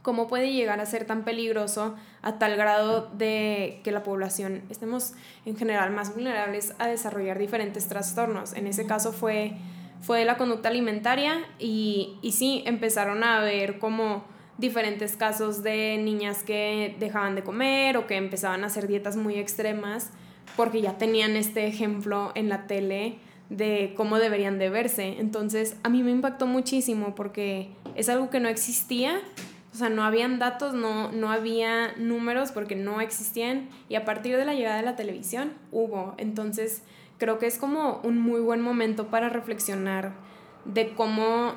cómo 0.00 0.28
puede 0.28 0.50
llegar 0.50 0.80
a 0.80 0.86
ser 0.86 1.04
tan 1.04 1.24
peligroso 1.24 1.94
a 2.22 2.38
tal 2.38 2.56
grado 2.56 3.10
de 3.12 3.82
que 3.84 3.92
la 3.92 4.02
población 4.02 4.62
estemos 4.70 5.12
en 5.44 5.54
general 5.54 5.90
más 5.90 6.14
vulnerables 6.14 6.72
a 6.78 6.86
desarrollar 6.86 7.38
diferentes 7.38 7.86
trastornos. 7.86 8.54
En 8.54 8.66
ese 8.66 8.86
caso 8.86 9.12
fue 9.12 9.58
fue 10.00 10.24
la 10.24 10.38
conducta 10.38 10.70
alimentaria 10.70 11.44
y, 11.58 12.16
y 12.22 12.32
sí, 12.32 12.62
empezaron 12.64 13.24
a 13.24 13.40
ver 13.40 13.78
como 13.78 14.24
diferentes 14.58 15.16
casos 15.16 15.62
de 15.62 15.98
niñas 15.98 16.42
que 16.42 16.96
dejaban 16.98 17.34
de 17.34 17.42
comer 17.42 17.96
o 17.96 18.06
que 18.06 18.16
empezaban 18.16 18.64
a 18.64 18.66
hacer 18.66 18.88
dietas 18.88 19.16
muy 19.16 19.36
extremas 19.36 20.10
porque 20.56 20.80
ya 20.82 20.98
tenían 20.98 21.36
este 21.36 21.66
ejemplo 21.66 22.32
en 22.34 22.48
la 22.48 22.66
tele 22.66 23.18
de 23.50 23.94
cómo 23.96 24.18
deberían 24.18 24.58
de 24.58 24.68
verse. 24.68 25.16
Entonces 25.18 25.76
a 25.84 25.88
mí 25.88 26.02
me 26.02 26.10
impactó 26.10 26.46
muchísimo 26.46 27.14
porque 27.14 27.70
es 27.94 28.08
algo 28.08 28.30
que 28.30 28.40
no 28.40 28.48
existía, 28.48 29.20
o 29.72 29.76
sea, 29.76 29.88
no 29.88 30.02
habían 30.02 30.40
datos, 30.40 30.74
no, 30.74 31.12
no 31.12 31.30
había 31.30 31.94
números 31.96 32.50
porque 32.50 32.74
no 32.74 33.00
existían 33.00 33.68
y 33.88 33.94
a 33.94 34.04
partir 34.04 34.36
de 34.36 34.44
la 34.44 34.54
llegada 34.54 34.78
de 34.78 34.82
la 34.82 34.96
televisión 34.96 35.52
hubo. 35.70 36.14
Entonces 36.18 36.82
creo 37.18 37.38
que 37.38 37.46
es 37.46 37.58
como 37.58 38.00
un 38.02 38.18
muy 38.20 38.40
buen 38.40 38.60
momento 38.60 39.06
para 39.06 39.28
reflexionar 39.28 40.12
de 40.64 40.94
cómo 40.94 41.54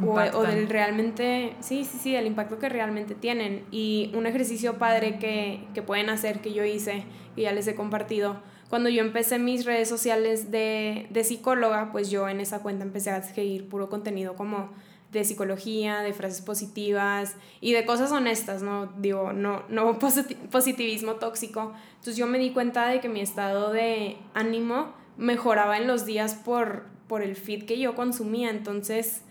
o, 0.00 0.14
o, 0.14 0.42
del 0.44 0.68
realmente, 0.68 1.54
sí, 1.60 1.84
sí, 1.84 1.98
sí, 1.98 2.12
del 2.12 2.26
impacto 2.26 2.58
que 2.58 2.68
realmente 2.68 3.14
tienen. 3.14 3.64
Y 3.70 4.10
un 4.14 4.26
ejercicio 4.26 4.78
padre 4.78 5.18
que, 5.18 5.64
que 5.74 5.82
pueden 5.82 6.08
hacer, 6.08 6.40
que 6.40 6.52
yo 6.52 6.64
hice, 6.64 7.04
y 7.36 7.42
ya 7.42 7.52
les 7.52 7.66
he 7.66 7.74
compartido, 7.74 8.40
cuando 8.72 8.88
yo 8.88 9.02
empecé 9.02 9.38
mis 9.38 9.66
redes 9.66 9.86
sociales 9.86 10.50
de, 10.50 11.06
de 11.10 11.24
psicóloga, 11.24 11.90
pues 11.92 12.10
yo 12.10 12.26
en 12.26 12.40
esa 12.40 12.62
cuenta 12.62 12.84
empecé 12.84 13.10
a 13.10 13.22
seguir 13.22 13.68
puro 13.68 13.90
contenido 13.90 14.34
como 14.34 14.70
de 15.12 15.24
psicología, 15.24 16.00
de 16.00 16.14
frases 16.14 16.40
positivas 16.40 17.36
y 17.60 17.74
de 17.74 17.84
cosas 17.84 18.10
honestas, 18.12 18.62
¿no? 18.62 18.86
Digo, 18.96 19.34
no, 19.34 19.64
no 19.68 19.98
positivismo 20.50 21.16
tóxico. 21.16 21.74
Entonces 21.90 22.16
yo 22.16 22.26
me 22.26 22.38
di 22.38 22.50
cuenta 22.50 22.88
de 22.88 23.00
que 23.00 23.10
mi 23.10 23.20
estado 23.20 23.72
de 23.72 24.16
ánimo 24.32 24.94
mejoraba 25.18 25.76
en 25.76 25.86
los 25.86 26.06
días 26.06 26.34
por, 26.34 26.86
por 27.08 27.22
el 27.22 27.36
feed 27.36 27.66
que 27.66 27.78
yo 27.78 27.94
consumía. 27.94 28.48
Entonces, 28.48 29.22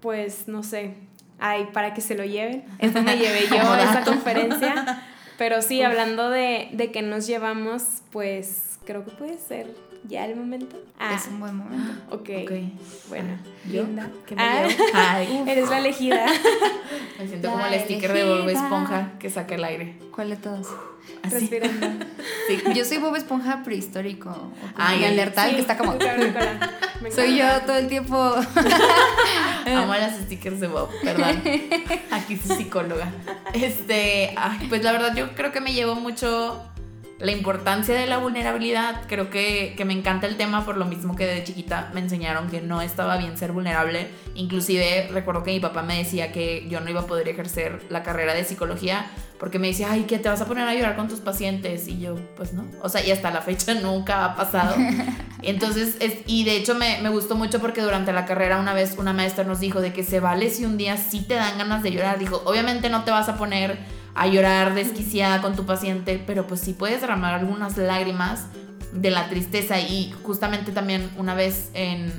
pues 0.00 0.48
no 0.48 0.62
sé, 0.62 0.94
ay, 1.38 1.68
para 1.72 1.94
que 1.94 2.00
se 2.00 2.14
lo 2.14 2.24
lleven. 2.24 2.64
Es 2.78 2.94
donde 2.94 3.16
llevé 3.16 3.46
yo 3.50 3.60
a 3.60 3.82
esa 3.82 4.04
conferencia. 4.04 5.02
Pero 5.36 5.62
sí, 5.62 5.82
hablando 5.82 6.30
de, 6.30 6.68
de 6.72 6.90
que 6.90 7.02
nos 7.02 7.26
llevamos, 7.26 8.02
pues 8.10 8.78
creo 8.84 9.04
que 9.04 9.12
puede 9.12 9.38
ser 9.38 9.87
ya 10.04 10.26
el 10.26 10.36
momento. 10.36 10.76
Ah. 10.98 11.14
Es 11.14 11.26
un 11.26 11.40
buen 11.40 11.56
momento. 11.56 11.92
Ok. 12.10 12.20
okay. 12.20 12.72
Bueno, 13.08 13.38
ah, 13.38 13.68
linda. 13.68 14.10
¿Qué 14.26 14.34
me 14.34 14.42
ah. 14.42 14.68
Ay. 14.94 15.44
Eres 15.48 15.68
la 15.68 15.78
elegida. 15.78 16.26
Me 17.18 17.26
siento 17.26 17.50
como 17.50 17.66
el 17.66 17.80
sticker 17.80 18.12
de 18.12 18.24
Bob 18.24 18.48
Esponja 18.48 19.12
que 19.18 19.28
saca 19.30 19.54
el 19.54 19.64
aire. 19.64 19.98
¿Cuál 20.14 20.30
de 20.30 20.36
todos? 20.36 20.68
Respirando. 21.22 22.06
Sí. 22.46 22.62
Yo 22.74 22.82
soy 22.86 22.96
Bob 22.96 23.14
Esponja 23.14 23.62
prehistórico. 23.62 24.52
Ay, 24.74 25.04
alertal, 25.04 25.54
que 25.54 25.60
está 25.60 25.76
como. 25.76 25.98
soy 27.14 27.36
yo 27.36 27.46
todo 27.66 27.76
el 27.76 27.88
tiempo. 27.88 28.16
Amo 29.66 29.94
las 29.94 30.16
stickers 30.16 30.58
de 30.60 30.66
Bob, 30.66 30.88
perdón. 31.02 31.42
Aquí 32.10 32.38
soy 32.38 32.56
psicóloga. 32.56 33.12
Este, 33.52 34.32
ay, 34.34 34.66
pues 34.70 34.82
la 34.82 34.92
verdad, 34.92 35.14
yo 35.14 35.34
creo 35.34 35.52
que 35.52 35.60
me 35.60 35.74
llevo 35.74 35.94
mucho 35.94 36.62
la 37.18 37.32
importancia 37.32 37.94
de 37.94 38.06
la 38.06 38.18
vulnerabilidad. 38.18 39.02
Creo 39.08 39.28
que, 39.30 39.74
me 39.84 39.92
encanta 39.92 40.26
el 40.26 40.36
tema 40.36 40.64
por 40.64 40.76
lo 40.76 40.84
mismo 40.84 41.16
que 41.16 41.26
de 41.26 41.42
chiquita 41.42 41.90
me 41.92 42.00
enseñaron 42.00 42.48
que 42.48 42.60
no 42.60 42.80
estaba 42.80 43.16
bien 43.16 43.36
ser 43.36 43.52
vulnerable. 43.52 44.08
Inclusive 44.34 45.08
recuerdo 45.12 45.42
que 45.42 45.52
mi 45.52 45.60
papá 45.60 45.82
me 45.82 45.98
decía 45.98 46.30
que 46.30 46.66
yo 46.68 46.80
no 46.80 46.90
iba 46.90 47.00
a 47.00 47.06
poder 47.06 47.28
ejercer 47.28 47.84
la 47.88 48.02
carrera 48.02 48.34
de 48.34 48.44
psicología 48.44 49.10
porque 49.38 49.58
me 49.58 49.68
decía, 49.68 49.88
ay, 49.90 50.02
que 50.02 50.18
te 50.18 50.28
vas 50.28 50.40
a 50.40 50.46
poner 50.46 50.66
a 50.68 50.74
llorar 50.74 50.96
con 50.96 51.08
tus 51.08 51.20
pacientes. 51.20 51.88
Y 51.88 51.98
yo, 52.00 52.16
pues 52.36 52.52
no. 52.52 52.66
O 52.82 52.88
sea, 52.88 53.04
y 53.04 53.10
hasta 53.10 53.30
la 53.30 53.40
fecha 53.40 53.74
nunca 53.82 54.24
ha 54.24 54.36
pasado. 54.36 54.76
Entonces, 55.42 55.96
es, 56.00 56.18
y 56.26 56.44
de 56.44 56.56
hecho 56.56 56.74
me, 56.74 57.00
me 57.00 57.08
gustó 57.08 57.36
mucho 57.36 57.60
porque 57.60 57.80
durante 57.80 58.12
la 58.12 58.26
carrera 58.26 58.58
una 58.58 58.74
vez 58.74 58.96
una 58.98 59.12
maestra 59.12 59.44
nos 59.44 59.60
dijo 59.60 59.80
de 59.80 59.92
que 59.92 60.02
se 60.04 60.20
vale 60.20 60.50
si 60.50 60.64
un 60.64 60.76
día 60.76 60.96
sí 60.96 61.22
te 61.22 61.34
dan 61.34 61.58
ganas 61.58 61.82
de 61.82 61.90
llorar. 61.92 62.18
Dijo, 62.18 62.42
obviamente 62.44 62.90
no 62.90 63.04
te 63.04 63.10
vas 63.10 63.28
a 63.28 63.36
poner 63.36 63.78
a 64.14 64.26
llorar 64.26 64.74
desquiciada 64.74 65.40
con 65.40 65.54
tu 65.54 65.64
paciente, 65.66 66.22
pero 66.26 66.46
pues 66.46 66.60
sí 66.60 66.72
puedes 66.72 67.00
derramar 67.00 67.34
algunas 67.34 67.76
lágrimas 67.76 68.46
de 68.92 69.10
la 69.10 69.28
tristeza 69.28 69.78
y 69.80 70.14
justamente 70.22 70.72
también 70.72 71.10
una 71.16 71.34
vez 71.34 71.70
en 71.74 72.12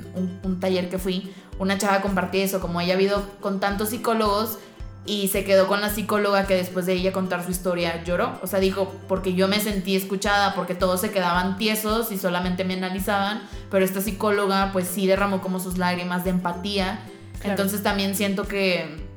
un, 0.43 0.59
taller 0.59 0.89
que 0.89 0.99
fui, 0.99 1.33
una 1.57 1.77
chava 1.77 2.01
compartía 2.01 2.43
eso, 2.43 2.59
como 2.59 2.79
ella 2.81 2.93
ha 2.93 2.95
habido 2.95 3.25
con 3.39 3.59
tantos 3.59 3.89
psicólogos 3.89 4.59
y 5.05 5.29
se 5.29 5.43
quedó 5.43 5.67
con 5.67 5.81
la 5.81 5.89
psicóloga 5.89 6.45
que 6.45 6.55
después 6.55 6.85
de 6.85 6.93
ella 6.93 7.11
contar 7.11 7.43
su 7.43 7.49
historia 7.49 8.03
lloró. 8.03 8.37
O 8.43 8.47
sea, 8.47 8.59
dijo, 8.59 8.93
porque 9.07 9.33
yo 9.33 9.47
me 9.47 9.59
sentí 9.59 9.95
escuchada, 9.95 10.53
porque 10.53 10.75
todos 10.75 11.01
se 11.01 11.09
quedaban 11.09 11.57
tiesos 11.57 12.11
y 12.11 12.17
solamente 12.17 12.63
me 12.63 12.75
analizaban, 12.75 13.41
pero 13.71 13.83
esta 13.83 14.01
psicóloga 14.01 14.69
pues 14.71 14.87
sí 14.87 15.07
derramó 15.07 15.41
como 15.41 15.59
sus 15.59 15.77
lágrimas 15.79 16.25
de 16.25 16.29
empatía. 16.29 16.99
Entonces 17.43 17.81
también 17.81 18.13
siento 18.13 18.47
que 18.47 19.08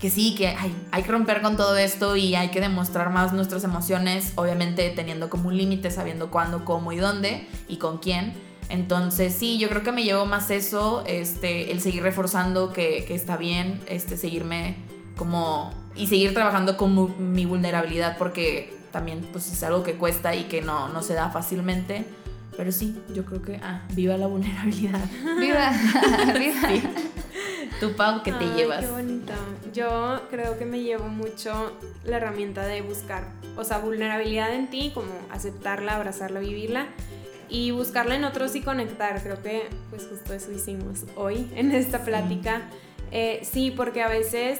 que 0.00 0.10
sí, 0.10 0.34
que 0.34 0.48
hay, 0.48 0.74
hay 0.90 1.02
que 1.02 1.10
romper 1.10 1.42
con 1.42 1.56
todo 1.56 1.76
esto 1.76 2.16
y 2.16 2.34
hay 2.34 2.50
que 2.50 2.60
demostrar 2.60 3.10
más 3.10 3.32
nuestras 3.32 3.64
emociones, 3.64 4.32
obviamente 4.36 4.90
teniendo 4.90 5.30
como 5.30 5.48
un 5.48 5.56
límite, 5.56 5.90
sabiendo 5.90 6.30
cuándo, 6.30 6.64
cómo 6.64 6.92
y 6.92 6.98
dónde 6.98 7.46
y 7.68 7.76
con 7.78 7.98
quién. 7.98 8.34
Entonces 8.68 9.34
sí, 9.34 9.58
yo 9.58 9.68
creo 9.68 9.82
que 9.82 9.92
me 9.92 10.04
llevo 10.04 10.26
más 10.26 10.50
eso, 10.50 11.04
este, 11.06 11.70
el 11.72 11.80
seguir 11.80 12.02
reforzando 12.02 12.72
que, 12.72 13.04
que 13.06 13.14
está 13.14 13.36
bien, 13.36 13.80
este, 13.88 14.16
seguirme 14.16 14.76
como 15.16 15.72
y 15.94 16.08
seguir 16.08 16.34
trabajando 16.34 16.76
con 16.76 17.34
mi 17.34 17.46
vulnerabilidad 17.46 18.18
porque 18.18 18.76
también 18.90 19.26
pues 19.32 19.50
es 19.50 19.62
algo 19.62 19.82
que 19.82 19.94
cuesta 19.94 20.34
y 20.34 20.44
que 20.44 20.62
no, 20.62 20.88
no 20.88 21.02
se 21.02 21.14
da 21.14 21.30
fácilmente. 21.30 22.04
Pero 22.56 22.72
sí, 22.72 22.98
yo 23.14 23.24
creo 23.24 23.42
que, 23.42 23.56
ah, 23.62 23.82
viva 23.92 24.16
la 24.16 24.26
vulnerabilidad. 24.26 25.04
Viva, 25.38 25.70
viva. 26.38 26.90
Tu 27.80 27.92
Pau, 27.94 28.22
¿qué 28.22 28.32
te 28.32 28.46
llevas? 28.54 28.84
Qué 28.84 28.90
bonito. 28.90 29.34
Yo 29.74 30.22
creo 30.30 30.58
que 30.58 30.64
me 30.64 30.82
llevo 30.82 31.08
mucho 31.08 31.76
la 32.04 32.16
herramienta 32.16 32.66
de 32.66 32.80
buscar, 32.80 33.24
o 33.56 33.64
sea, 33.64 33.78
vulnerabilidad 33.78 34.54
en 34.54 34.70
ti, 34.70 34.90
como 34.94 35.12
aceptarla, 35.30 35.96
abrazarla, 35.96 36.40
vivirla 36.40 36.86
y 37.50 37.72
buscarla 37.72 38.16
en 38.16 38.24
otros 38.24 38.56
y 38.56 38.62
conectar. 38.62 39.22
Creo 39.22 39.42
que 39.42 39.68
pues 39.90 40.06
justo 40.06 40.32
eso 40.32 40.50
hicimos 40.52 41.04
hoy 41.16 41.50
en 41.54 41.72
esta 41.72 42.04
plática. 42.04 42.62
Eh, 43.12 43.40
sí, 43.42 43.70
porque 43.70 44.02
a 44.02 44.08
veces 44.08 44.58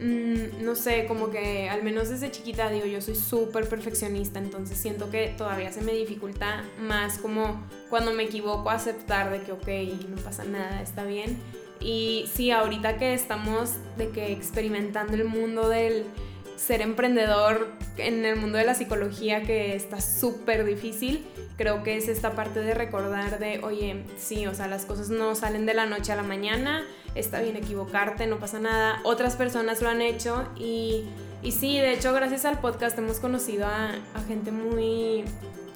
Mm, 0.00 0.64
no 0.64 0.74
sé, 0.76 1.04
como 1.06 1.30
que 1.30 1.68
al 1.68 1.82
menos 1.82 2.08
desde 2.08 2.30
chiquita 2.30 2.70
digo, 2.70 2.86
yo 2.86 3.02
soy 3.02 3.14
súper 3.14 3.68
perfeccionista, 3.68 4.38
entonces 4.38 4.78
siento 4.78 5.10
que 5.10 5.34
todavía 5.36 5.70
se 5.72 5.82
me 5.82 5.92
dificulta 5.92 6.64
más 6.80 7.18
como 7.18 7.62
cuando 7.90 8.12
me 8.12 8.22
equivoco 8.22 8.70
aceptar 8.70 9.30
de 9.30 9.42
que, 9.42 9.52
ok, 9.52 9.68
no 10.08 10.16
pasa 10.16 10.44
nada, 10.44 10.80
está 10.80 11.04
bien. 11.04 11.38
Y 11.80 12.30
sí, 12.32 12.50
ahorita 12.50 12.96
que 12.96 13.12
estamos 13.12 13.72
de 13.98 14.08
que 14.08 14.32
experimentando 14.32 15.14
el 15.14 15.24
mundo 15.24 15.68
del 15.68 16.06
ser 16.56 16.82
emprendedor 16.82 17.68
en 17.96 18.24
el 18.24 18.36
mundo 18.36 18.58
de 18.58 18.64
la 18.64 18.74
psicología 18.74 19.42
que 19.42 19.74
está 19.74 20.00
súper 20.00 20.64
difícil, 20.64 21.26
creo 21.56 21.82
que 21.82 21.96
es 21.96 22.08
esta 22.08 22.32
parte 22.34 22.60
de 22.60 22.74
recordar 22.74 23.38
de, 23.38 23.60
oye, 23.62 24.04
sí, 24.18 24.46
o 24.46 24.54
sea, 24.54 24.66
las 24.66 24.86
cosas 24.86 25.10
no 25.10 25.34
salen 25.34 25.66
de 25.66 25.74
la 25.74 25.86
noche 25.86 26.12
a 26.12 26.16
la 26.16 26.22
mañana, 26.22 26.86
está 27.14 27.40
bien 27.40 27.56
equivocarte, 27.56 28.26
no 28.26 28.38
pasa 28.38 28.58
nada, 28.58 29.00
otras 29.04 29.36
personas 29.36 29.82
lo 29.82 29.88
han 29.88 30.00
hecho 30.00 30.46
y, 30.56 31.04
y 31.42 31.52
sí, 31.52 31.78
de 31.78 31.92
hecho, 31.92 32.12
gracias 32.12 32.44
al 32.44 32.60
podcast 32.60 32.98
hemos 32.98 33.20
conocido 33.20 33.66
a, 33.66 33.90
a 34.14 34.22
gente 34.26 34.52
muy 34.52 35.24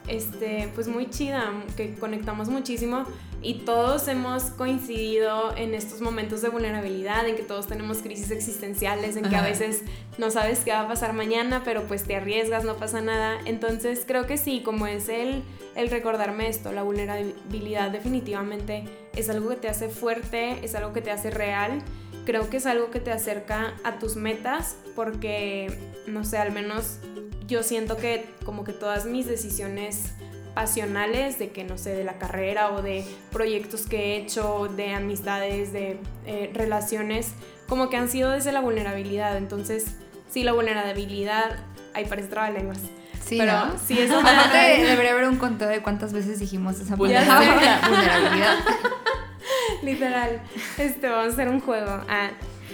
este, 0.07 0.71
pues 0.75 0.89
muy 0.89 1.09
chida, 1.11 1.53
que 1.77 1.95
conectamos 1.95 2.49
muchísimo 2.49 3.05
y 3.43 3.61
todos 3.61 4.09
hemos 4.09 4.45
coincidido 4.45 5.55
en 5.57 5.75
estos 5.75 6.01
momentos 6.01 6.41
de 6.41 6.49
vulnerabilidad, 6.49 7.29
en 7.29 7.37
que 7.37 7.43
todos 7.43 7.67
tenemos 7.67 7.99
crisis 7.99 8.31
existenciales, 8.31 9.17
en 9.17 9.29
que 9.29 9.37
a 9.37 9.43
veces 9.43 9.83
no 10.17 10.31
sabes 10.31 10.61
qué 10.61 10.73
va 10.73 10.81
a 10.81 10.89
pasar 10.89 11.13
mañana, 11.13 11.63
pero 11.63 11.83
pues 11.83 12.05
te 12.05 12.17
arriesgas, 12.17 12.65
no 12.65 12.77
pasa 12.77 13.03
nada. 13.03 13.39
Entonces 13.45 14.05
creo 14.07 14.27
que 14.27 14.39
sí, 14.39 14.63
como 14.65 14.87
es 14.87 15.11
el, 15.11 15.43
el 15.75 15.91
recordarme 15.91 16.49
esto, 16.49 16.73
la 16.73 16.83
vulnerabilidad 16.83 17.91
definitivamente 17.91 18.85
es 19.15 19.29
algo 19.29 19.51
que 19.51 19.57
te 19.57 19.69
hace 19.69 19.91
fuerte, 19.91 20.65
es 20.65 20.75
algo 20.75 20.95
que 20.95 21.03
te 21.03 21.11
hace 21.11 21.31
real 21.31 21.83
creo 22.25 22.49
que 22.49 22.57
es 22.57 22.67
algo 22.67 22.91
que 22.91 23.01
te 23.01 23.13
acerca 23.13 23.75
a 23.85 23.99
tus 23.99 24.17
metas 24.17 24.77
porque, 24.95 25.79
no 26.07 26.25
sé, 26.25 26.39
al 26.39 26.53
menos 26.53 26.99
yo 27.47 27.63
siento 27.63 27.97
que 27.97 28.27
como 28.45 28.65
que 28.65 28.73
todas 28.73 29.07
mis 29.07 29.27
decisiones 29.27 30.13
pasionales 30.55 31.39
de 31.39 31.51
que 31.51 31.65
no 31.65 31.77
sé, 31.77 31.95
de 31.95 32.05
la 32.05 32.19
carrera 32.19 32.71
o 32.73 32.83
de 32.83 33.05
proyectos 33.33 33.83
que 33.83 33.97
he 33.97 34.17
hecho, 34.17 34.69
de 34.75 34.95
amistades, 34.95 35.73
de 35.73 35.99
eh, 36.27 36.51
relaciones, 36.55 37.33
como 37.69 37.91
que 37.91 37.97
han 37.97 38.09
sido 38.09 38.31
desde 38.31 38.53
la 38.53 38.61
vulnerabilidad. 38.61 39.37
Entonces, 39.37 39.97
sí, 40.31 40.45
la 40.45 40.53
vulnerabilidad, 40.53 41.59
ahí 41.93 42.07
parece 42.07 42.31
lenguas 42.53 42.79
Sí, 43.25 43.39
pero 43.39 43.75
sí, 43.85 43.99
eso 43.99 44.21
debería 44.53 45.13
haber 45.13 45.29
un 45.29 45.37
conteo 45.37 45.69
de 45.69 45.81
cuántas 45.81 46.13
veces 46.13 46.39
dijimos 46.39 46.79
esa 46.79 46.95
vulnerabilidad. 46.95 48.59
Literal, 49.83 50.43
este, 50.79 51.09
vamos 51.09 51.31
a 51.31 51.33
hacer 51.33 51.49
un 51.49 51.61
juego. 51.61 52.03
Ah, 52.09 52.31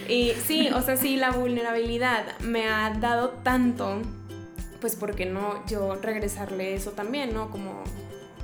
y 0.08 0.32
sí, 0.44 0.68
o 0.74 0.82
sea, 0.82 0.96
sí, 0.96 1.16
la 1.16 1.30
vulnerabilidad 1.30 2.38
me 2.40 2.68
ha 2.68 2.90
dado 2.90 3.30
tanto 3.30 4.02
pues 4.80 4.96
¿por 4.96 5.14
qué 5.14 5.26
no 5.26 5.64
yo 5.66 5.94
regresarle 5.96 6.74
eso 6.74 6.92
también, 6.92 7.34
¿no? 7.34 7.50
Como 7.50 7.84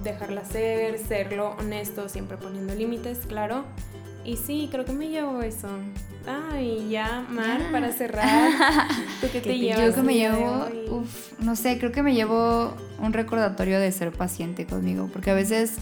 dejarla 0.03 0.45
ser, 0.45 0.99
serlo 0.99 1.57
honesto, 1.59 2.09
siempre 2.09 2.37
poniendo 2.37 2.75
límites, 2.75 3.21
claro. 3.27 3.65
Y 4.25 4.37
sí, 4.37 4.69
creo 4.71 4.85
que 4.85 4.93
me 4.93 5.09
llevo 5.09 5.41
eso. 5.43 5.69
Ay, 6.27 6.89
ya, 6.91 7.25
Mar, 7.31 7.61
para 7.71 7.93
cerrar. 7.93 8.51
¿Tú 9.21 9.29
qué 9.33 9.41
te, 9.41 9.57
llevas? 9.57 9.87
Yo 9.87 9.95
que 9.95 10.03
me 10.03 10.15
llevo, 10.15 10.67
no 11.39 11.55
sé, 11.55 11.79
creo 11.79 11.93
que 11.93 12.03
me 12.03 12.15
llevo 12.15 12.75
un 13.01 13.13
recordatorio 13.13 13.79
de 13.79 13.93
ser 13.93 14.11
paciente 14.11 14.67
conmigo, 14.67 15.09
porque 15.13 15.31
a 15.31 15.35
veces 15.35 15.75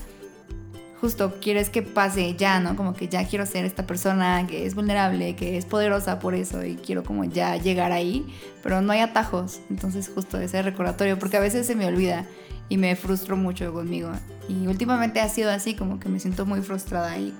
justo 1.04 1.34
quieres 1.38 1.68
que 1.68 1.82
pase 1.82 2.34
ya, 2.34 2.60
¿no? 2.60 2.76
Como 2.76 2.94
que 2.94 3.08
ya 3.08 3.28
quiero 3.28 3.44
ser 3.44 3.66
esta 3.66 3.86
persona 3.86 4.46
que 4.46 4.64
es 4.64 4.74
vulnerable, 4.74 5.36
que 5.36 5.58
es 5.58 5.66
poderosa 5.66 6.18
por 6.18 6.34
eso 6.34 6.64
y 6.64 6.76
quiero 6.76 7.04
como 7.04 7.24
ya 7.24 7.58
llegar 7.58 7.92
ahí, 7.92 8.24
pero 8.62 8.80
no 8.80 8.90
hay 8.90 9.00
atajos. 9.00 9.60
Entonces 9.68 10.08
justo 10.08 10.38
ese 10.38 10.62
recordatorio, 10.62 11.18
porque 11.18 11.36
a 11.36 11.40
veces 11.40 11.66
se 11.66 11.74
me 11.74 11.84
olvida 11.84 12.24
y 12.70 12.78
me 12.78 12.96
frustro 12.96 13.36
mucho 13.36 13.70
conmigo. 13.74 14.12
Y 14.48 14.66
últimamente 14.66 15.20
ha 15.20 15.28
sido 15.28 15.50
así, 15.50 15.74
como 15.74 16.00
que 16.00 16.08
me 16.08 16.18
siento 16.20 16.46
muy 16.46 16.62
frustrada 16.62 17.18
y 17.18 17.34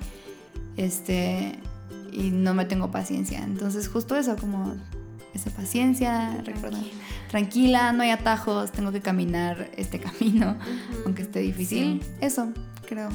este 0.76 1.58
y 2.12 2.32
no 2.32 2.52
me 2.52 2.66
tengo 2.66 2.90
paciencia. 2.90 3.42
Entonces 3.44 3.88
justo 3.88 4.14
eso, 4.14 4.36
como 4.36 4.74
esa 5.32 5.48
paciencia, 5.48 6.38
tranquila. 6.44 6.82
tranquila, 7.30 7.92
no 7.92 8.02
hay 8.02 8.10
atajos, 8.10 8.72
tengo 8.72 8.92
que 8.92 9.00
caminar 9.00 9.70
este 9.78 10.00
camino, 10.06 10.58
aunque 11.06 11.22
esté 11.22 11.38
difícil. 11.38 12.04
Eso, 12.20 12.52
creo. 12.86 13.08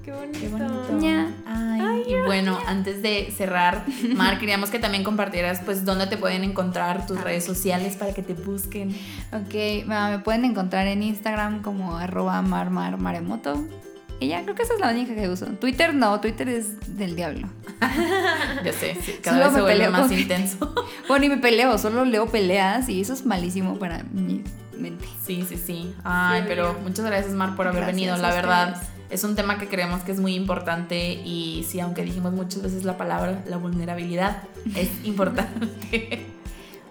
Ah, 0.00 0.02
qué 0.04 0.12
bonito. 0.12 2.08
y 2.08 2.14
bueno, 2.26 2.58
antes 2.66 3.02
de 3.02 3.32
cerrar, 3.36 3.84
Mar, 4.14 4.38
queríamos 4.38 4.70
que 4.70 4.78
también 4.78 5.04
compartieras 5.04 5.60
pues 5.64 5.84
dónde 5.84 6.06
te 6.06 6.16
pueden 6.16 6.44
encontrar 6.44 7.06
tus 7.06 7.20
redes 7.20 7.44
sociales 7.44 7.96
para 7.96 8.12
que 8.12 8.22
te 8.22 8.34
busquen. 8.34 8.96
Ok, 9.32 9.86
me 9.86 10.18
pueden 10.20 10.44
encontrar 10.44 10.86
en 10.86 11.02
Instagram 11.02 11.62
como 11.62 11.96
arroba 11.96 12.40
marmarmaremoto. 12.42 13.64
Y 14.20 14.28
ya, 14.28 14.42
creo 14.42 14.54
que 14.54 14.62
esa 14.62 14.74
es 14.74 14.80
la 14.80 14.90
única 14.90 15.14
que 15.14 15.28
uso. 15.28 15.46
Twitter 15.46 15.94
no, 15.94 16.20
Twitter 16.20 16.48
es 16.50 16.98
del 16.98 17.16
diablo. 17.16 17.48
ya 18.64 18.72
sé, 18.72 18.96
cada 19.22 19.46
vez 19.46 19.54
se 19.54 19.62
vuelve 19.62 19.88
más 19.88 20.12
intenso. 20.12 20.74
bueno, 21.08 21.24
y 21.24 21.28
me 21.30 21.38
peleo, 21.38 21.78
solo 21.78 22.04
leo 22.04 22.26
peleas 22.26 22.88
y 22.90 23.00
eso 23.00 23.14
es 23.14 23.24
malísimo 23.24 23.78
para 23.78 24.02
mi 24.12 24.44
mente. 24.76 25.06
Sí, 25.24 25.44
sí, 25.48 25.56
sí. 25.56 25.94
Ay, 26.04 26.44
pero 26.46 26.76
muchas 26.82 27.06
gracias, 27.06 27.32
Mar, 27.32 27.56
por 27.56 27.66
haber 27.66 27.86
venido. 27.86 28.14
La 28.18 28.30
verdad, 28.30 28.82
es 29.10 29.24
un 29.24 29.34
tema 29.34 29.58
que 29.58 29.68
creemos 29.68 30.02
que 30.02 30.12
es 30.12 30.20
muy 30.20 30.34
importante 30.34 31.12
y 31.12 31.66
sí, 31.68 31.80
aunque 31.80 32.02
dijimos 32.02 32.32
muchas 32.32 32.62
veces 32.62 32.84
la 32.84 32.96
palabra, 32.96 33.42
la 33.46 33.56
vulnerabilidad 33.56 34.44
es 34.76 34.88
importante. 35.04 36.26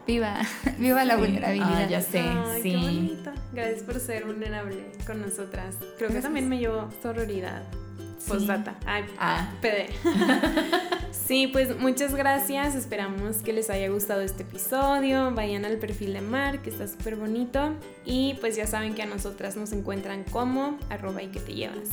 Viva, 0.06 0.40
viva 0.80 1.06
la 1.06 1.18
vulnerabilidad. 1.18 1.84
Ah, 1.84 1.88
ya 1.88 2.02
sé, 2.02 2.24
sí. 2.62 2.72
Qué 2.72 2.78
bonito. 2.78 3.32
Gracias 3.54 3.84
por 3.84 4.00
ser 4.00 4.26
vulnerable 4.26 4.92
con 5.06 5.22
nosotras. 5.22 5.76
Creo 5.98 6.10
que 6.10 6.20
también 6.20 6.50
me 6.50 6.58
llevó 6.58 6.90
sororidad. 7.02 7.64
Postdata. 8.28 8.76
Ay, 8.86 9.06
ah. 9.18 9.52
PD. 9.62 9.90
sí, 11.12 11.48
pues 11.48 11.78
muchas 11.80 12.16
gracias. 12.16 12.76
Esperamos 12.76 13.38
que 13.38 13.54
les 13.54 13.70
haya 13.70 13.90
gustado 13.90 14.22
este 14.22 14.44
episodio. 14.44 15.32
Vayan 15.32 15.64
al 15.66 15.78
perfil 15.78 16.14
de 16.14 16.22
Mar, 16.22 16.62
que 16.62 16.70
está 16.70 16.88
súper 16.88 17.16
bonito. 17.16 17.76
Y 18.06 18.36
pues 18.42 18.56
ya 18.56 18.68
saben 18.68 18.94
que 18.94 19.04
a 19.04 19.06
nosotras 19.06 19.56
nos 19.58 19.72
encuentran 19.72 20.24
como 20.26 20.78
arroba 20.90 21.24
y 21.24 21.28
que 21.28 21.40
te 21.40 21.54
llevas. 21.54 21.90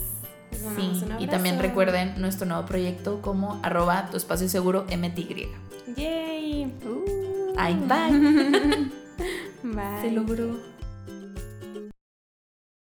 Sí, 0.76 1.04
y 1.18 1.26
también 1.26 1.58
recuerden 1.58 2.20
nuestro 2.20 2.46
nuevo 2.46 2.66
proyecto 2.66 3.20
como 3.22 3.60
arroba 3.62 4.08
tu 4.10 4.16
espacio 4.16 4.48
seguro 4.48 4.84
MTY. 4.84 5.48
Yay. 5.96 6.64
Uh. 6.84 7.54
Ay, 7.56 7.74
bye. 7.74 8.90
bye. 9.62 10.00
Se 10.00 10.10
logró. 10.10 10.75